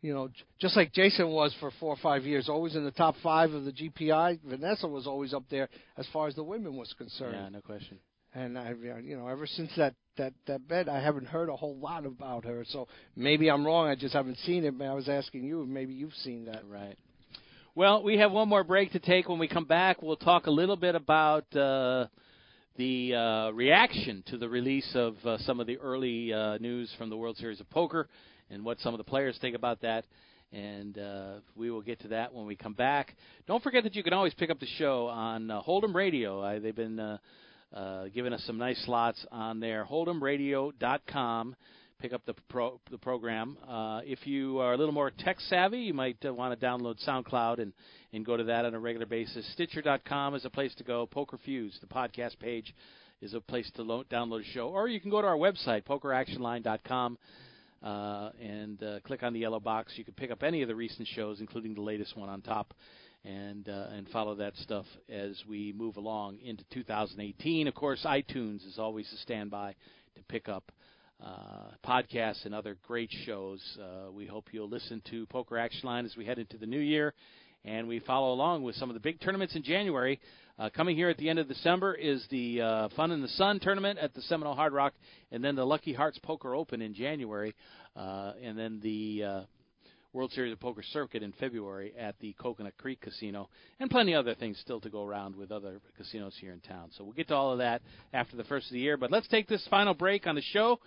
you 0.01 0.15
know, 0.15 0.31
just 0.59 0.77
like 0.77 0.93
Jason 0.95 1.29
was 1.29 1.55
for 1.61 1.71
four 1.79 1.91
or 1.93 1.99
five 2.03 2.25
years, 2.25 2.49
always 2.49 2.75
in 2.75 2.85
the 2.85 2.91
top 2.91 3.17
five 3.23 3.53
of 3.53 3.65
the 3.65 3.73
GPI. 3.73 4.41
Vanessa 4.45 4.89
was 4.89 5.07
always 5.07 5.35
up 5.35 5.45
there 5.51 5.69
as 5.99 6.07
far 6.13 6.27
as 6.29 6.35
the 6.35 6.43
women 6.45 6.75
was 6.77 6.93
concerned. 6.97 7.35
yeah, 7.37 7.49
no 7.51 7.61
question. 7.61 7.99
And 8.35 8.59
I, 8.59 8.73
you 9.03 9.17
know, 9.19 9.29
ever 9.29 9.47
since 9.47 9.71
that 9.77 9.95
that 10.17 10.33
that 10.47 10.69
bet, 10.69 10.89
I 10.89 11.01
haven't 11.01 11.27
heard 11.27 11.49
a 11.49 11.57
whole 11.57 11.77
lot 11.77 12.07
about 12.07 12.45
her. 12.45 12.65
So 12.69 12.89
maybe 13.17 13.51
I'm 13.51 13.65
wrong. 13.67 13.89
I 13.89 13.95
just 13.95 14.15
haven't 14.15 14.39
seen 14.39 14.65
it. 14.65 14.77
But 14.77 14.87
I 14.87 14.95
was 14.95 15.09
asking 15.09 15.45
you, 15.45 15.63
if 15.63 15.69
maybe 15.69 15.93
you've 15.95 16.15
seen 16.15 16.47
that. 16.47 16.63
Right. 16.69 16.97
Well, 17.75 18.03
we 18.03 18.19
have 18.19 18.33
one 18.33 18.49
more 18.49 18.65
break 18.65 18.93
to 18.93 18.99
take. 18.99 19.29
When 19.29 19.39
we 19.39 19.49
come 19.49 19.65
back, 19.65 20.03
we'll 20.03 20.17
talk 20.17 20.47
a 20.47 20.51
little 20.51 20.77
bit 20.77 20.95
about 20.95 21.45
uh, 21.57 22.07
the 22.77 23.15
uh, 23.15 23.51
reaction 23.53 24.23
to 24.27 24.37
the 24.37 24.49
release 24.49 24.91
of 24.95 25.17
uh, 25.25 25.39
some 25.39 25.59
of 25.59 25.67
the 25.67 25.79
early 25.79 26.33
uh, 26.33 26.59
news 26.59 26.93
from 26.99 27.09
the 27.09 27.17
World 27.17 27.39
Series 27.39 27.61
of 27.61 27.71
Poker 27.71 28.09
and 28.51 28.63
what 28.63 28.79
some 28.81 28.93
of 28.93 28.99
the 28.99 29.05
players 29.05 29.39
think 29.41 29.57
about 29.57 29.81
that. 29.81 30.05
And 30.53 30.99
uh, 30.99 31.35
we 31.57 31.71
will 31.71 31.81
get 31.81 32.01
to 32.01 32.09
that 32.09 32.35
when 32.35 32.47
we 32.47 32.57
come 32.57 32.75
back. 32.75 33.17
Don't 33.47 33.63
forget 33.63 33.85
that 33.85 33.95
you 33.95 34.03
can 34.03 34.13
always 34.13 34.35
pick 34.35 34.51
up 34.51 34.61
the 34.61 34.67
show 34.77 35.07
on 35.07 35.51
uh, 35.51 35.63
Hold'em 35.63 35.95
Radio. 35.95 36.43
I, 36.43 36.59
they've 36.59 36.77
been 36.77 37.01
uh, 37.01 37.17
uh, 37.75 38.05
giving 38.15 38.33
us 38.33 38.43
some 38.47 38.59
nice 38.59 38.83
slots 38.85 39.25
on 39.31 39.61
there. 39.61 39.87
Hold'emRadio.com. 39.91 41.57
Pick 42.01 42.13
up 42.13 42.27
the 42.27 42.35
pro, 42.49 42.81
the 42.91 42.99
program. 42.99 43.57
Uh, 43.69 44.01
if 44.05 44.27
you 44.27 44.59
are 44.59 44.73
a 44.73 44.77
little 44.77 44.93
more 44.93 45.13
tech 45.17 45.39
savvy, 45.41 45.79
you 45.79 45.95
might 45.95 46.17
uh, 46.27 46.35
want 46.35 46.59
to 46.59 46.67
download 46.67 46.97
SoundCloud 47.07 47.61
and, 47.61 47.73
and 48.13 48.27
go 48.27 48.37
to 48.37 48.45
that 48.45 48.65
on 48.65 48.75
a 48.75 48.79
regular 48.79 49.07
basis. 49.07 49.49
Stitcher.com 49.53 50.35
is 50.35 50.45
a 50.45 50.51
place 50.51 50.75
to 50.77 50.85
go. 50.85 51.07
Poker 51.07 51.39
Fuse, 51.45 51.79
the 51.81 51.87
podcast 51.87 52.39
page, 52.41 52.75
is 53.21 53.35
a 53.35 53.41
place 53.41 53.71
to 53.77 53.83
lo- 53.83 54.05
download 54.11 54.41
a 54.41 54.53
show. 54.53 54.69
Or 54.69 54.89
you 54.89 55.01
can 55.01 55.11
go 55.11 55.23
to 55.23 55.29
our 55.29 55.37
website, 55.37 55.85
PokerActionLine.com, 55.85 57.19
uh, 57.85 58.31
and 58.41 58.83
uh, 58.83 59.01
click 59.05 59.23
on 59.23 59.33
the 59.33 59.39
yellow 59.39 59.61
box. 59.61 59.93
You 59.97 60.05
can 60.05 60.15
pick 60.15 60.33
up 60.33 60.43
any 60.43 60.63
of 60.63 60.69
the 60.69 60.75
recent 60.75 61.07
shows, 61.07 61.41
including 61.41 61.75
the 61.75 61.81
latest 61.83 62.17
one 62.17 62.29
on 62.29 62.43
top, 62.43 62.75
and 63.25 63.69
uh, 63.69 63.87
and 63.93 64.09
follow 64.09 64.35
that 64.35 64.57
stuff 64.57 64.87
as 65.09 65.41
we 65.49 65.73
move 65.77 65.97
along 65.97 66.39
into 66.41 66.65
2018. 66.73 67.69
Of 67.69 67.75
course, 67.75 68.05
iTunes 68.05 68.67
is 68.67 68.79
always 68.79 69.11
a 69.13 69.17
standby 69.19 69.75
to 70.17 70.23
pick 70.25 70.49
up 70.49 70.73
uh, 71.25 71.71
podcasts 71.87 72.45
and 72.45 72.55
other 72.55 72.77
great 72.87 73.11
shows. 73.25 73.61
Uh, 73.81 74.11
we 74.11 74.27
hope 74.27 74.47
you'll 74.53 74.69
listen 74.69 75.03
to 75.11 75.27
Poker 75.27 75.57
Action 75.57 75.87
Line 75.87 76.05
as 76.05 76.17
we 76.17 76.25
head 76.25 76.39
into 76.39 76.59
the 76.59 76.67
new 76.67 76.81
year, 76.81 77.15
and 77.65 77.87
we 77.87 78.01
follow 78.01 78.33
along 78.33 78.63
with 78.65 78.75
some 78.77 78.91
of 78.91 78.95
the 78.95 79.01
big 79.01 79.21
tournaments 79.21 79.55
in 79.55 79.63
January. 79.63 80.21
Uh, 80.59 80.69
coming 80.69 80.97
here 80.97 81.09
at 81.09 81.17
the 81.17 81.29
end 81.29 81.39
of 81.39 81.49
December 81.49 81.95
is 81.95 82.25
the 82.31 82.61
uh, 82.61 82.89
Fun 82.97 83.11
in 83.11 83.23
the 83.23 83.29
Sun 83.29 83.61
tournament 83.61 83.99
at 83.99 84.15
the 84.15 84.23
Seminole 84.23 84.55
Hard 84.55 84.73
Rock, 84.73 84.95
and 85.31 85.43
then 85.43 85.55
the 85.55 85.65
Lucky 85.65 85.93
Hearts 85.93 86.19
Poker 86.23 86.55
Open 86.55 86.83
in 86.83 86.93
January, 86.93 87.55
uh, 87.97 88.33
and 88.43 88.59
then 88.59 88.81
the 88.83 89.25
uh, 89.25 89.41
World 90.13 90.31
Series 90.33 90.53
of 90.53 90.61
Poker 90.61 90.83
Circuit 90.83 91.23
in 91.23 91.33
February 91.33 91.93
at 91.99 92.19
the 92.21 92.35
Coconut 92.39 92.77
Creek 92.77 93.01
Casino, 93.01 93.49
and 93.81 93.91
plenty 93.91 94.15
other 94.15 94.35
things 94.35 94.59
still 94.61 94.81
to 94.81 94.91
go 94.91 95.05
around 95.05 95.35
with 95.37 95.51
other 95.51 95.81
casinos 95.97 96.37
here 96.41 96.53
in 96.53 96.61
town. 96.61 96.91
So 96.97 97.05
we'll 97.05 97.15
get 97.15 97.29
to 97.29 97.35
all 97.35 97.53
of 97.53 97.59
that 97.59 97.83
after 98.13 98.37
the 98.37 98.45
first 98.45 98.67
of 98.67 98.73
the 98.73 98.81
year. 98.81 98.97
But 98.97 99.11
let's 99.11 99.29
take 99.29 99.49
this 99.49 99.67
final 99.71 99.95
break 99.95 100.27
on 100.27 100.35
the 100.35 100.43
show, 100.43 100.81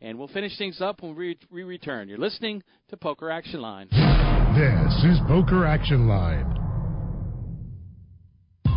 and 0.00 0.18
we'll 0.18 0.28
finish 0.28 0.58
things 0.58 0.80
up 0.80 1.02
when 1.02 1.14
we, 1.14 1.38
we 1.50 1.62
return. 1.62 2.08
You're 2.08 2.18
listening 2.18 2.62
to 2.90 2.96
Poker 2.96 3.30
Action 3.30 3.60
Line. 3.60 3.88
This 3.90 5.04
is 5.04 5.18
Poker 5.28 5.64
Action 5.64 6.08
Line. 6.08 6.61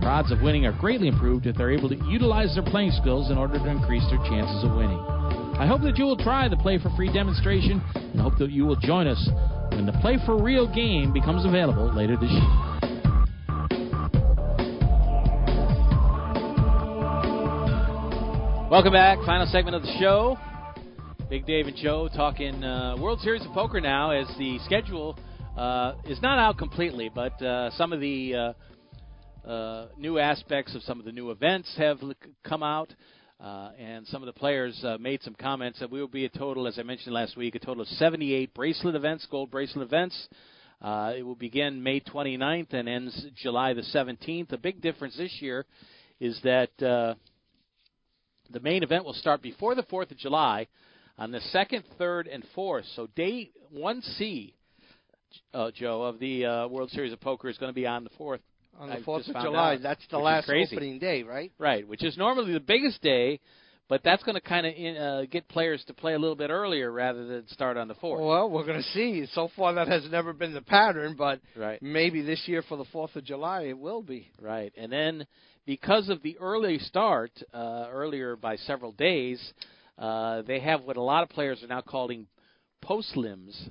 Their 0.00 0.10
odds 0.10 0.32
of 0.32 0.42
winning 0.42 0.66
are 0.66 0.76
greatly 0.76 1.06
improved 1.06 1.46
if 1.46 1.54
they're 1.54 1.70
able 1.70 1.88
to 1.88 2.04
utilize 2.10 2.52
their 2.52 2.64
playing 2.64 2.90
skills 3.00 3.30
in 3.30 3.38
order 3.38 3.60
to 3.60 3.70
increase 3.70 4.02
their 4.10 4.18
chances 4.26 4.64
of 4.64 4.74
winning. 4.74 4.98
I 5.54 5.68
hope 5.68 5.82
that 5.82 5.96
you 5.96 6.04
will 6.04 6.18
try 6.18 6.48
the 6.48 6.56
Play 6.56 6.78
for 6.78 6.90
Free 6.96 7.12
demonstration 7.12 7.80
and 7.94 8.20
hope 8.20 8.38
that 8.38 8.50
you 8.50 8.66
will 8.66 8.74
join 8.74 9.06
us 9.06 9.30
when 9.70 9.86
the 9.86 9.92
Play 10.00 10.18
for 10.24 10.42
Real 10.42 10.66
game 10.72 11.12
becomes 11.12 11.44
available 11.44 11.92
later 11.94 12.16
this 12.16 12.30
year. 12.30 12.68
Welcome 18.70 18.92
back. 18.92 19.18
Final 19.24 19.46
segment 19.46 19.76
of 19.76 19.82
the 19.82 19.96
show. 19.98 20.36
Big 21.30 21.46
Dave 21.46 21.66
and 21.66 21.76
Joe 21.76 22.08
talking 22.14 22.62
uh, 22.62 22.96
World 22.98 23.20
Series 23.20 23.44
of 23.44 23.52
Poker 23.52 23.80
now 23.80 24.10
as 24.10 24.26
the 24.38 24.58
schedule 24.64 25.18
uh, 25.56 25.94
is 26.04 26.20
not 26.22 26.38
out 26.38 26.58
completely, 26.58 27.10
but 27.14 27.40
uh, 27.42 27.70
some 27.72 27.92
of 27.92 28.00
the 28.00 28.34
uh, 29.46 29.48
uh, 29.48 29.88
new 29.96 30.18
aspects 30.18 30.74
of 30.74 30.82
some 30.82 30.98
of 30.98 31.06
the 31.06 31.12
new 31.12 31.30
events 31.30 31.72
have 31.76 31.98
come 32.44 32.62
out. 32.62 32.92
Uh, 33.40 33.70
and 33.78 34.04
some 34.08 34.20
of 34.20 34.26
the 34.26 34.32
players 34.32 34.82
uh, 34.82 34.98
made 34.98 35.22
some 35.22 35.34
comments 35.34 35.78
that 35.78 35.90
we 35.90 36.00
will 36.00 36.08
be 36.08 36.24
a 36.24 36.28
total, 36.28 36.66
as 36.66 36.76
I 36.76 36.82
mentioned 36.82 37.14
last 37.14 37.36
week, 37.36 37.54
a 37.54 37.60
total 37.60 37.82
of 37.82 37.88
78 37.88 38.52
bracelet 38.52 38.96
events, 38.96 39.28
gold 39.30 39.48
bracelet 39.48 39.86
events. 39.86 40.28
Uh, 40.82 41.12
it 41.16 41.22
will 41.22 41.36
begin 41.36 41.80
May 41.80 42.00
29th 42.00 42.72
and 42.72 42.88
ends 42.88 43.26
July 43.40 43.74
the 43.74 43.82
17th. 43.82 44.48
The 44.48 44.58
big 44.58 44.80
difference 44.80 45.16
this 45.16 45.36
year 45.40 45.66
is 46.18 46.40
that 46.42 46.70
uh, 46.82 47.14
the 48.50 48.58
main 48.60 48.82
event 48.82 49.04
will 49.04 49.14
start 49.14 49.40
before 49.40 49.76
the 49.76 49.84
4th 49.84 50.10
of 50.10 50.18
July 50.18 50.66
on 51.16 51.30
the 51.30 51.40
2nd, 51.54 51.84
3rd, 52.00 52.34
and 52.34 52.44
4th. 52.56 52.92
So 52.96 53.08
day 53.14 53.52
1C, 53.72 54.52
uh, 55.54 55.70
Joe, 55.70 56.02
of 56.02 56.18
the 56.18 56.44
uh, 56.44 56.68
World 56.68 56.90
Series 56.90 57.12
of 57.12 57.20
Poker 57.20 57.48
is 57.48 57.58
going 57.58 57.70
to 57.70 57.74
be 57.74 57.86
on 57.86 58.02
the 58.02 58.10
4th. 58.18 58.40
On 58.78 58.88
the 58.88 58.96
I 58.96 59.00
4th 59.00 59.28
of 59.28 59.42
July, 59.42 59.74
out, 59.74 59.82
that's 59.82 60.06
the 60.08 60.18
last 60.18 60.48
opening 60.48 60.98
day, 60.98 61.24
right? 61.24 61.52
Right, 61.58 61.86
which 61.86 62.04
is 62.04 62.16
normally 62.16 62.52
the 62.52 62.60
biggest 62.60 63.02
day, 63.02 63.40
but 63.88 64.02
that's 64.04 64.22
going 64.22 64.36
to 64.36 64.40
kind 64.40 64.66
of 64.66 64.96
uh, 64.96 65.26
get 65.26 65.48
players 65.48 65.82
to 65.88 65.94
play 65.94 66.14
a 66.14 66.18
little 66.18 66.36
bit 66.36 66.50
earlier 66.50 66.92
rather 66.92 67.26
than 67.26 67.48
start 67.48 67.76
on 67.76 67.88
the 67.88 67.94
4th. 67.94 68.24
Well, 68.24 68.48
we're 68.48 68.64
going 68.64 68.80
to 68.80 68.88
see. 68.90 69.26
So 69.32 69.50
far, 69.56 69.74
that 69.74 69.88
has 69.88 70.08
never 70.10 70.32
been 70.32 70.54
the 70.54 70.62
pattern, 70.62 71.16
but 71.18 71.40
Right. 71.56 71.82
maybe 71.82 72.22
this 72.22 72.46
year 72.46 72.62
for 72.62 72.76
the 72.76 72.84
4th 72.84 73.16
of 73.16 73.24
July, 73.24 73.62
it 73.62 73.78
will 73.78 74.02
be. 74.02 74.30
Right, 74.40 74.72
and 74.76 74.92
then 74.92 75.26
because 75.66 76.08
of 76.08 76.22
the 76.22 76.38
early 76.38 76.78
start, 76.78 77.32
uh, 77.52 77.88
earlier 77.90 78.36
by 78.36 78.56
several 78.56 78.92
days, 78.92 79.52
uh, 79.98 80.42
they 80.42 80.60
have 80.60 80.84
what 80.84 80.96
a 80.96 81.02
lot 81.02 81.24
of 81.24 81.30
players 81.30 81.62
are 81.64 81.66
now 81.66 81.80
calling 81.80 82.28
post 82.80 83.16
limbs, 83.16 83.68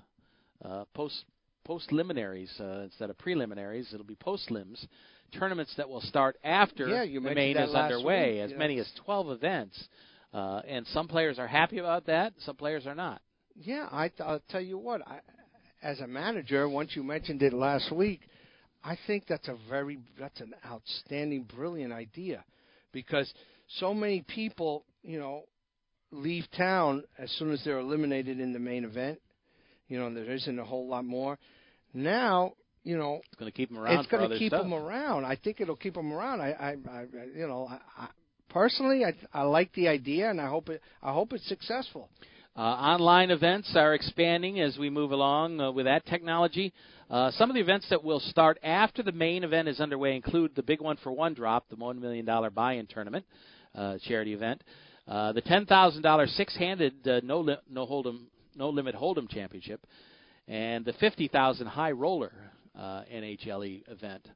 uh, 0.65 0.83
post 0.93 1.23
post-liminaries 1.67 2.51
uh, 2.59 2.81
instead 2.83 3.09
of 3.09 3.17
preliminaries. 3.17 3.89
It'll 3.93 4.05
be 4.05 4.15
post-lims 4.15 4.85
tournaments 5.37 5.73
that 5.77 5.89
will 5.89 6.01
start 6.01 6.37
after 6.43 6.87
Yeah, 6.87 7.05
the 7.05 7.19
main 7.19 7.57
is 7.57 7.73
underway, 7.75 8.35
week, 8.35 8.51
as 8.51 8.57
many 8.57 8.79
as 8.79 8.89
12 9.05 9.31
events. 9.31 9.87
Uh, 10.33 10.61
and 10.67 10.85
some 10.87 11.07
players 11.07 11.39
are 11.39 11.47
happy 11.47 11.79
about 11.79 12.05
that. 12.05 12.33
Some 12.45 12.55
players 12.55 12.85
are 12.85 12.95
not. 12.95 13.21
Yeah, 13.55 13.87
I, 13.91 14.11
I'll 14.19 14.41
tell 14.49 14.61
you 14.61 14.77
what. 14.77 15.01
I, 15.07 15.19
as 15.81 15.99
a 15.99 16.07
manager, 16.07 16.67
once 16.67 16.91
you 16.95 17.03
mentioned 17.03 17.41
it 17.43 17.53
last 17.53 17.91
week, 17.91 18.21
I 18.83 18.97
think 19.07 19.25
that's 19.27 19.47
a 19.47 19.57
very 19.69 19.99
that's 20.19 20.39
an 20.39 20.53
outstanding, 20.65 21.43
brilliant 21.43 21.91
idea, 21.91 22.43
because 22.91 23.31
so 23.79 23.93
many 23.93 24.21
people, 24.21 24.85
you 25.03 25.19
know, 25.19 25.43
leave 26.11 26.45
town 26.55 27.03
as 27.17 27.29
soon 27.31 27.51
as 27.51 27.61
they're 27.63 27.79
eliminated 27.79 28.39
in 28.39 28.53
the 28.53 28.59
main 28.59 28.85
event. 28.85 29.19
You 29.87 29.99
know, 29.99 30.13
there 30.13 30.31
isn't 30.31 30.59
a 30.59 30.63
whole 30.63 30.87
lot 30.87 31.05
more. 31.05 31.37
Now, 31.97 32.53
you 32.83 32.95
know, 32.97 33.21
It's 33.25 33.35
going 33.39 33.51
to 33.51 33.55
keep 33.57 33.69
them 33.69 33.79
around. 33.79 33.99
it's 33.99 34.07
going 34.07 34.29
to 34.29 34.37
keep 34.37 34.51
them 34.51 34.73
around. 34.73 35.25
I 35.25 35.35
think 35.35 35.59
it'll 35.59 35.75
keep 35.75 35.95
them 35.95 36.13
around. 36.13 36.41
I, 36.41 36.51
I, 36.51 36.75
I 36.89 37.05
you 37.35 37.47
know, 37.47 37.67
I, 37.69 37.79
I, 37.97 38.07
personally, 38.49 39.03
I, 39.03 39.13
I 39.33 39.41
like 39.41 39.73
the 39.73 39.87
idea, 39.87 40.29
and 40.29 40.39
I 40.39 40.47
hope 40.47 40.69
it, 40.69 40.81
I 41.01 41.11
hope 41.11 41.33
it's 41.33 41.47
successful. 41.47 42.09
Uh, 42.55 42.61
online 42.61 43.29
events 43.31 43.71
are 43.75 43.93
expanding 43.93 44.59
as 44.59 44.77
we 44.77 44.89
move 44.89 45.11
along 45.11 45.59
uh, 45.59 45.71
with 45.71 45.85
that 45.85 46.05
technology. 46.05 46.71
Uh, 47.09 47.31
some 47.31 47.49
of 47.49 47.55
the 47.55 47.61
events 47.61 47.87
that 47.89 48.03
will 48.03 48.19
start 48.19 48.57
after 48.63 49.01
the 49.03 49.11
main 49.11 49.43
event 49.43 49.67
is 49.67 49.79
underway 49.79 50.15
include 50.15 50.55
the 50.55 50.63
big 50.63 50.81
one 50.81 50.97
for 51.03 51.11
one 51.11 51.33
drop, 51.33 51.67
the 51.69 51.75
$1 51.75 51.99
million 51.99 52.25
buy-in 52.53 52.85
tournament, 52.87 53.25
uh, 53.75 53.97
charity 54.07 54.33
event, 54.33 54.63
uh, 55.07 55.33
the 55.33 55.41
$10,000 55.41 56.27
six-handed 56.35 57.07
uh, 57.07 57.21
no, 57.23 57.41
li- 57.41 57.57
no, 57.69 57.85
hold'em, 57.85 58.25
no 58.55 58.69
limit 58.69 58.95
hold'em 58.95 59.29
championship, 59.29 59.85
and 60.47 60.85
the 60.85 60.93
50,000 60.93 61.67
high 61.67 61.91
roller 61.91 62.31
uh, 62.77 63.01
NHLE 63.13 63.89
event. 63.89 64.27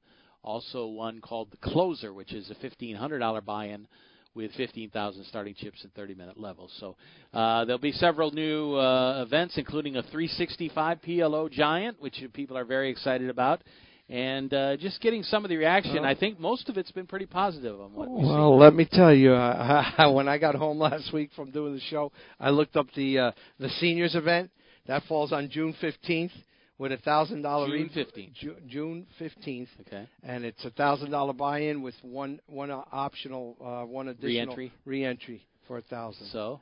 Also 0.43 0.87
one 0.87 1.21
called 1.21 1.51
the 1.51 1.57
Closer, 1.57 2.13
which 2.13 2.33
is 2.33 2.49
a 2.49 2.55
$1,500 2.55 3.45
buy-in 3.45 3.87
with 4.33 4.51
15,000 4.53 5.25
starting 5.25 5.53
chips 5.53 5.83
and 5.83 5.93
30-minute 5.93 6.39
levels. 6.39 6.71
So 6.79 6.95
uh, 7.33 7.65
there'll 7.65 7.79
be 7.79 7.91
several 7.91 8.31
new 8.31 8.75
uh, 8.75 9.23
events, 9.23 9.57
including 9.57 9.97
a 9.97 10.03
365 10.03 11.01
PLO 11.01 11.51
Giant, 11.51 12.01
which 12.01 12.23
people 12.33 12.57
are 12.57 12.65
very 12.65 12.89
excited 12.89 13.29
about. 13.29 13.61
And 14.09 14.53
uh, 14.53 14.75
just 14.77 14.99
getting 14.99 15.23
some 15.23 15.45
of 15.45 15.49
the 15.49 15.55
reaction, 15.55 16.03
I 16.03 16.15
think 16.15 16.37
most 16.37 16.67
of 16.67 16.77
it's 16.77 16.91
been 16.91 17.07
pretty 17.07 17.25
positive 17.25 17.79
on 17.79 17.93
what 17.93 18.09
we 18.09 18.25
Well, 18.25 18.57
let 18.57 18.73
me 18.73 18.85
tell 18.91 19.13
you, 19.13 19.31
uh, 19.33 20.11
when 20.11 20.27
I 20.27 20.37
got 20.37 20.55
home 20.55 20.79
last 20.79 21.13
week 21.13 21.29
from 21.33 21.51
doing 21.51 21.73
the 21.75 21.79
show, 21.81 22.11
I 22.37 22.49
looked 22.49 22.75
up 22.75 22.87
the 22.93 23.19
uh, 23.19 23.31
the 23.59 23.69
seniors 23.69 24.15
event. 24.15 24.49
That 24.87 25.03
falls 25.07 25.31
on 25.31 25.49
June 25.49 25.73
fifteenth 25.79 26.31
with 26.77 26.91
a 26.91 26.97
thousand 26.97 27.43
dollar 27.43 27.67
June 27.67 27.89
15th. 27.95 28.67
June 28.67 29.05
fifteenth, 29.19 29.69
Okay. 29.81 30.07
and 30.23 30.43
it's 30.43 30.63
a 30.65 30.71
thousand 30.71 31.11
dollar 31.11 31.33
buy-in 31.33 31.81
with 31.81 31.95
one 32.01 32.39
one 32.47 32.71
optional 32.71 33.55
uh, 33.63 33.85
one 33.85 34.07
additional 34.07 34.55
Re-entry? 34.55 34.71
re-entry 34.85 35.45
for 35.67 35.77
a 35.77 35.81
thousand. 35.83 36.27
So, 36.27 36.59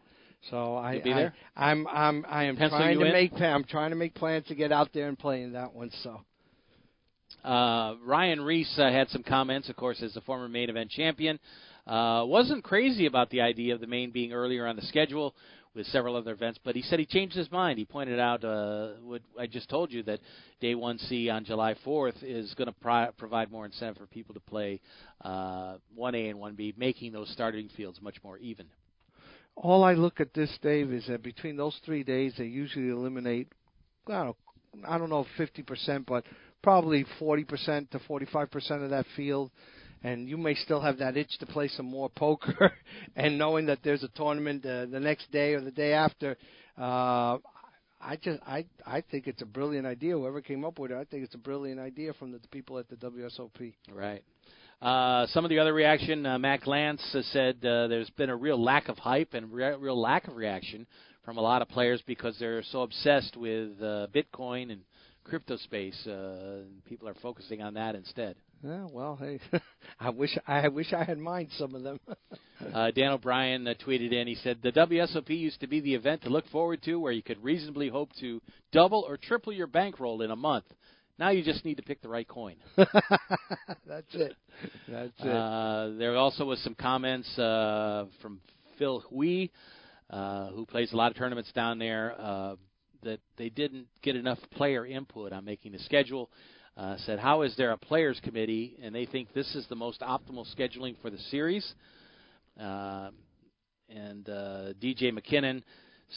So 0.49 0.75
I, 0.75 0.93
You'll 0.95 1.03
be 1.03 1.13
I 1.13 1.15
there? 1.21 1.33
I'm 1.55 1.87
I'm 1.87 2.25
I 2.29 2.43
am 2.45 2.57
Pencil 2.57 2.77
trying 2.77 2.99
to 2.99 3.05
in? 3.05 3.11
make 3.13 3.33
I'm 3.39 3.63
trying 3.63 3.91
to 3.91 3.95
make 3.95 4.13
plans 4.15 4.45
to 4.47 4.55
get 4.55 4.71
out 4.73 4.89
there 4.93 5.07
and 5.07 5.17
play 5.17 5.41
in 5.43 5.53
that 5.53 5.73
one. 5.73 5.89
So 6.03 6.21
Uh, 7.43 7.95
Ryan 8.03 8.41
Riess 8.41 8.77
uh, 8.77 8.91
had 8.91 9.07
some 9.09 9.23
comments, 9.23 9.69
of 9.69 9.75
course, 9.77 10.01
as 10.03 10.13
the 10.13 10.21
former 10.21 10.49
main 10.49 10.69
event 10.69 10.91
champion. 10.91 11.39
Uh, 11.89 12.23
wasn't 12.25 12.63
crazy 12.63 13.07
about 13.07 13.31
the 13.31 13.41
idea 13.41 13.73
of 13.73 13.81
the 13.81 13.87
main 13.87 14.11
being 14.11 14.31
earlier 14.31 14.67
on 14.67 14.75
the 14.75 14.81
schedule, 14.83 15.33
with 15.75 15.87
several 15.87 16.15
other 16.15 16.31
events. 16.31 16.59
But 16.63 16.75
he 16.75 16.81
said 16.81 16.99
he 16.99 17.05
changed 17.05 17.35
his 17.35 17.51
mind. 17.51 17.79
He 17.79 17.85
pointed 17.85 18.19
out 18.19 18.43
uh, 18.43 18.89
what 19.01 19.21
I 19.39 19.47
just 19.47 19.69
told 19.69 19.91
you 19.91 20.03
that 20.03 20.19
Day 20.59 20.75
1C 20.75 21.31
on 21.31 21.45
July 21.45 21.75
4th 21.85 22.21
is 22.21 22.53
going 22.55 22.67
to 22.67 22.73
pro- 22.73 23.11
provide 23.17 23.51
more 23.51 23.65
incentive 23.65 23.97
for 23.97 24.07
people 24.07 24.33
to 24.33 24.41
play 24.41 24.81
uh, 25.23 25.77
1A 25.97 26.31
and 26.31 26.39
1B, 26.39 26.77
making 26.77 27.11
those 27.11 27.29
starting 27.31 27.69
fields 27.75 28.01
much 28.01 28.17
more 28.23 28.37
even. 28.37 28.65
All 29.55 29.83
I 29.83 29.93
look 29.93 30.19
at 30.19 30.33
this, 30.33 30.55
Dave, 30.61 30.91
is 30.91 31.07
that 31.07 31.23
between 31.23 31.57
those 31.57 31.79
three 31.85 32.03
days, 32.03 32.33
they 32.37 32.45
usually 32.45 32.89
eliminate, 32.89 33.47
I 34.07 34.23
don't 34.23 34.25
know, 34.25 34.35
I 34.87 34.97
don't 34.97 35.09
know, 35.09 35.25
50%, 35.37 36.05
but 36.05 36.23
probably 36.61 37.05
40% 37.19 37.89
to 37.89 37.99
45% 37.99 38.83
of 38.83 38.89
that 38.91 39.05
field 39.15 39.51
and 40.03 40.29
you 40.29 40.37
may 40.37 40.55
still 40.55 40.81
have 40.81 40.97
that 40.99 41.17
itch 41.17 41.37
to 41.39 41.45
play 41.45 41.67
some 41.67 41.85
more 41.85 42.09
poker. 42.09 42.71
and 43.15 43.37
knowing 43.37 43.65
that 43.67 43.79
there's 43.83 44.03
a 44.03 44.07
tournament 44.09 44.65
uh, 44.65 44.85
the 44.85 44.99
next 44.99 45.31
day 45.31 45.53
or 45.53 45.61
the 45.61 45.71
day 45.71 45.93
after, 45.93 46.37
uh, 46.77 47.37
I 48.01 48.15
just 48.21 48.41
I 48.47 48.65
I 48.85 49.01
think 49.01 49.27
it's 49.27 49.41
a 49.41 49.45
brilliant 49.45 49.85
idea. 49.85 50.13
Whoever 50.13 50.41
came 50.41 50.63
up 50.63 50.79
with 50.79 50.91
it, 50.91 50.97
I 50.97 51.03
think 51.03 51.23
it's 51.23 51.35
a 51.35 51.39
brilliant 51.39 51.79
idea 51.79 52.13
from 52.13 52.31
the 52.31 52.39
people 52.51 52.77
at 52.77 52.87
the 52.89 52.95
WSOP. 52.95 53.73
Right. 53.91 54.23
Uh, 54.81 55.27
some 55.27 55.43
of 55.43 55.49
the 55.49 55.59
other 55.59 55.73
reaction, 55.73 56.25
uh, 56.25 56.39
Mac 56.39 56.65
Lance 56.65 57.01
said 57.33 57.57
uh, 57.57 57.87
there's 57.87 58.09
been 58.11 58.29
a 58.29 58.35
real 58.35 58.61
lack 58.61 58.87
of 58.87 58.97
hype 58.97 59.33
and 59.33 59.51
re- 59.51 59.75
real 59.75 59.99
lack 59.99 60.29
of 60.29 60.37
reaction 60.37 60.87
from 61.25 61.37
a 61.37 61.41
lot 61.41 61.61
of 61.61 61.67
players 61.67 62.01
because 62.07 62.37
they're 62.39 62.63
so 62.71 62.83
obsessed 62.83 63.35
with 63.35 63.71
uh, 63.81 64.07
Bitcoin 64.15 64.71
and 64.71 64.81
crypto 65.25 65.57
space. 65.57 66.07
Uh, 66.07 66.61
people 66.85 67.09
are 67.09 67.15
focusing 67.15 67.61
on 67.61 67.73
that 67.73 67.95
instead. 67.95 68.37
Yeah, 68.63 68.87
well, 68.91 69.15
hey, 69.15 69.39
I 69.99 70.09
wish 70.09 70.37
I 70.45 70.67
wish 70.67 70.91
I 70.91 71.03
had 71.03 71.17
mined 71.17 71.49
some 71.57 71.75
of 71.75 71.83
them. 71.83 71.99
uh, 72.73 72.91
Dan 72.91 73.13
O'Brien 73.13 73.67
uh, 73.67 73.73
tweeted 73.85 74.11
in. 74.11 74.27
He 74.27 74.35
said 74.35 74.59
the 74.61 74.71
WSOP 74.71 75.29
used 75.29 75.61
to 75.61 75.67
be 75.67 75.79
the 75.79 75.95
event 75.95 76.23
to 76.23 76.29
look 76.29 76.47
forward 76.49 76.81
to, 76.83 76.95
where 76.95 77.13
you 77.13 77.23
could 77.23 77.41
reasonably 77.41 77.87
hope 77.87 78.09
to 78.19 78.41
double 78.71 79.05
or 79.07 79.15
triple 79.15 79.53
your 79.53 79.67
bankroll 79.67 80.21
in 80.21 80.31
a 80.31 80.35
month. 80.35 80.65
Now 81.17 81.29
you 81.29 81.43
just 81.43 81.63
need 81.63 81.75
to 81.77 81.83
pick 81.83 82.01
the 82.01 82.09
right 82.09 82.27
coin. 82.27 82.55
That's 82.77 84.13
it. 84.13 84.35
That's 84.87 85.11
it. 85.19 85.27
Uh, 85.27 85.91
there 85.97 86.15
also 86.15 86.45
was 86.45 86.61
some 86.63 86.75
comments 86.75 87.37
uh, 87.37 88.05
from 88.21 88.39
Phil 88.77 89.01
Hui, 89.09 89.47
uh, 90.09 90.49
who 90.51 90.65
plays 90.65 90.91
a 90.93 90.95
lot 90.95 91.11
of 91.11 91.17
tournaments 91.17 91.51
down 91.53 91.77
there, 91.77 92.15
uh, 92.17 92.55
that 93.03 93.19
they 93.37 93.49
didn't 93.49 93.87
get 94.01 94.15
enough 94.15 94.39
player 94.51 94.85
input 94.85 95.33
on 95.33 95.45
making 95.45 95.73
the 95.73 95.79
schedule 95.79 96.29
uh, 96.79 96.95
said, 97.05 97.19
How 97.19 97.41
is 97.41 97.53
there 97.57 97.71
a 97.71 97.77
players 97.77 98.19
committee? 98.23 98.77
And 98.81 98.95
they 98.95 99.05
think 99.05 99.33
this 99.33 99.53
is 99.53 99.65
the 99.67 99.75
most 99.75 99.99
optimal 99.99 100.45
scheduling 100.55 100.95
for 101.01 101.09
the 101.09 101.17
series. 101.29 101.73
Uh, 102.59 103.09
and 103.89 104.29
uh, 104.29 104.73
DJ 104.81 105.13
MacKinnon 105.13 105.63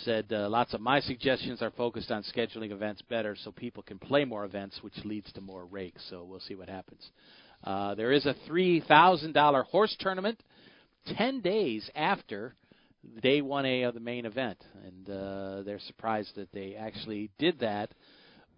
said, 0.05 0.27
uh, 0.33 0.49
Lots 0.49 0.73
of 0.73 0.81
my 0.81 1.01
suggestions 1.01 1.63
are 1.63 1.73
focused 1.73 2.13
on 2.13 2.23
scheduling 2.23 2.71
events 2.71 3.03
better 3.03 3.37
so 3.43 3.51
people 3.51 3.83
can 3.83 3.99
play 3.99 4.25
more 4.25 4.45
events, 4.45 4.79
which 4.83 4.95
leads 5.05 5.33
to 5.33 5.41
more 5.41 5.65
rakes. 5.67 6.01
So 6.11 6.25
we'll 6.25 6.41
see 6.41 6.55
what 6.55 6.69
happens. 6.69 7.11
Uh, 7.65 7.97
there 7.97 8.13
is 8.13 8.25
a 8.27 8.35
$3,000 8.49 9.65
horse 9.65 9.97
tournament 9.99 10.41
10 11.17 11.41
days 11.41 11.91
after 11.97 12.55
day 13.21 13.43
1A 13.43 13.89
of 13.89 13.95
the 13.95 14.01
main 14.01 14.27
event. 14.27 14.59
And 14.85 15.11
uh, 15.11 15.63
they're 15.63 15.81
surprised 15.89 16.37
that 16.37 16.53
they 16.53 16.77
actually 16.77 17.31
did 17.41 17.59
that. 17.61 17.91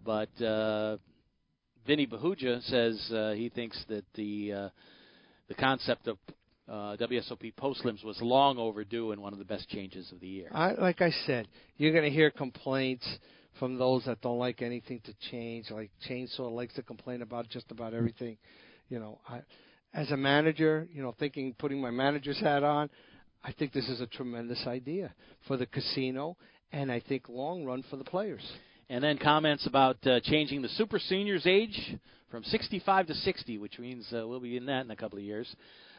But 0.03 0.29
Vinny 1.85 2.07
Pahuja 2.07 2.63
says 2.63 3.11
uh, 3.11 3.31
he 3.33 3.49
thinks 3.49 3.83
that 3.89 4.05
the 4.15 4.53
uh, 4.53 4.69
the 5.47 5.53
concept 5.53 6.07
of 6.07 6.17
uh, 6.67 6.97
WSOP 6.97 7.53
postlims 7.53 8.03
was 8.03 8.19
long 8.21 8.57
overdue 8.57 9.11
and 9.11 9.21
one 9.21 9.33
of 9.33 9.39
the 9.39 9.45
best 9.45 9.69
changes 9.69 10.11
of 10.11 10.19
the 10.19 10.27
year. 10.27 10.49
I, 10.51 10.71
like 10.71 11.01
I 11.01 11.11
said, 11.27 11.47
you're 11.77 11.91
going 11.91 12.03
to 12.03 12.09
hear 12.09 12.31
complaints 12.31 13.07
from 13.59 13.77
those 13.77 14.05
that 14.05 14.21
don't 14.21 14.39
like 14.39 14.63
anything 14.63 14.99
to 15.05 15.13
change. 15.29 15.69
Like 15.69 15.91
Chainsaw 16.09 16.51
likes 16.51 16.73
to 16.75 16.81
complain 16.81 17.21
about 17.21 17.49
just 17.49 17.69
about 17.69 17.93
everything. 17.93 18.37
You 18.89 18.99
know, 18.99 19.19
I, 19.29 19.41
as 19.93 20.09
a 20.09 20.17
manager, 20.17 20.87
you 20.91 21.03
know, 21.03 21.15
thinking 21.19 21.53
putting 21.57 21.79
my 21.79 21.91
manager's 21.91 22.39
hat 22.39 22.63
on, 22.63 22.89
I 23.43 23.51
think 23.51 23.73
this 23.73 23.87
is 23.87 24.01
a 24.01 24.07
tremendous 24.07 24.65
idea 24.65 25.13
for 25.47 25.55
the 25.55 25.67
casino, 25.67 26.35
and 26.71 26.91
I 26.91 26.99
think 26.99 27.29
long 27.29 27.63
run 27.63 27.83
for 27.91 27.97
the 27.97 28.03
players. 28.03 28.43
And 28.89 29.03
then 29.03 29.17
comments 29.17 29.65
about 29.65 29.97
uh, 30.05 30.19
changing 30.21 30.61
the 30.61 30.69
super 30.69 30.99
seniors 30.99 31.47
age 31.47 31.97
from 32.29 32.43
65 32.43 33.07
to 33.07 33.13
60, 33.15 33.57
which 33.57 33.79
means 33.79 34.05
uh, 34.13 34.27
we'll 34.27 34.39
be 34.39 34.57
in 34.57 34.67
that 34.67 34.85
in 34.85 34.91
a 34.91 34.95
couple 34.95 35.17
of 35.17 35.23
years. 35.23 35.53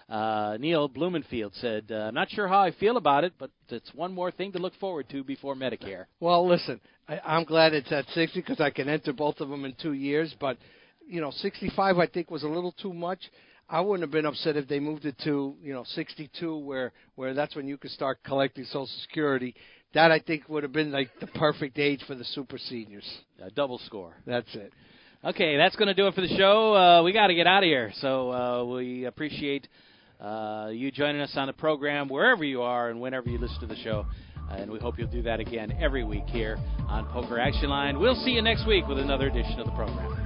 Uh, 0.09 0.57
Neil 0.61 0.87
Blumenfield 0.87 1.53
said, 1.57 1.87
uh, 1.91 1.95
"I'm 1.95 2.15
not 2.15 2.31
sure 2.31 2.47
how 2.47 2.61
I 2.61 2.71
feel 2.71 2.97
about 2.97 3.25
it, 3.25 3.33
but 3.39 3.51
it's 3.71 3.93
one 3.93 4.13
more 4.13 4.31
thing 4.31 4.53
to 4.53 4.61
look 4.61 4.75
forward 4.77 5.09
to 5.11 5.25
before 5.25 5.57
Medicare." 5.57 6.05
Well, 6.21 6.47
listen, 6.47 6.81
I, 7.09 7.19
I'm 7.25 7.45
glad 7.45 7.75
it's 7.75 7.91
at 7.91 8.07
60 8.11 8.41
because 8.41 8.61
I 8.61 8.71
can 8.71 8.89
enter 8.89 9.13
both 9.13 9.41
of 9.41 9.49
them 9.49 9.65
in 9.65 9.75
two 9.83 9.95
years. 9.95 10.33
But 10.39 10.59
you 11.09 11.21
know, 11.21 11.33
65 11.33 11.99
I 11.99 12.07
think 12.07 12.31
was 12.31 12.45
a 12.45 12.49
little 12.49 12.73
too 12.73 12.93
much. 12.93 13.19
I 13.69 13.81
wouldn't 13.81 14.03
have 14.03 14.13
been 14.13 14.27
upset 14.27 14.57
if 14.57 14.69
they 14.69 14.79
moved 14.79 15.07
it 15.07 15.17
to 15.25 15.57
you 15.61 15.73
know 15.73 15.83
62, 15.85 16.57
where 16.57 16.93
where 17.17 17.35
that's 17.35 17.57
when 17.57 17.67
you 17.67 17.77
could 17.77 17.91
start 17.91 18.21
collecting 18.25 18.65
Social 18.65 18.87
Security 19.03 19.57
that 19.97 20.13
I 20.13 20.19
think 20.19 20.47
would 20.51 20.63
have 20.63 20.73
been 20.73 20.93
like 20.93 21.09
the 21.21 21.27
perfect 21.27 21.79
age 21.79 22.03
for 22.07 22.15
the 22.15 22.25
super 22.25 22.59
seniors. 22.59 23.11
A 23.43 23.51
double 23.51 23.79
score. 23.79 24.15
That's 24.27 24.55
it. 24.55 24.71
Okay, 25.25 25.57
that's 25.57 25.75
going 25.75 25.89
to 25.89 25.95
do 25.95 26.07
it 26.07 26.15
for 26.15 26.21
the 26.21 26.37
show. 26.37 26.75
Uh, 26.75 27.03
we 27.03 27.15
got 27.15 27.29
to 27.29 27.35
get 27.35 27.47
out 27.47 27.63
of 27.63 27.67
here. 27.67 27.91
So 28.01 28.31
uh, 28.31 28.65
we 28.65 29.07
appreciate 29.07 29.67
uh, 30.21 30.69
you 30.71 30.91
joining 30.91 31.23
us 31.23 31.33
on 31.37 31.47
the 31.47 31.55
program 31.55 32.09
wherever 32.09 32.45
you 32.45 32.61
are 32.61 32.91
and 32.91 33.01
whenever 33.01 33.31
you 33.31 33.39
listen 33.39 33.59
to 33.61 33.67
the 33.67 33.77
show. 33.77 34.05
and 34.51 34.71
we 34.71 34.79
hope 34.79 34.99
you'll 34.99 35.09
do 35.09 35.23
that 35.23 35.41
again 35.41 35.73
every 35.81 36.05
week 36.05 36.27
here 36.27 36.59
on 36.89 37.07
Poker 37.07 37.41
Action 37.41 37.71
Line. 37.71 37.99
We'll 37.99 38.23
see 38.23 38.33
you 38.33 38.43
next 38.43 38.67
week 38.67 38.87
with 38.87 38.99
another 38.99 39.29
edition 39.29 39.59
of 39.61 39.67
the 39.67 39.73
program. 39.73 40.26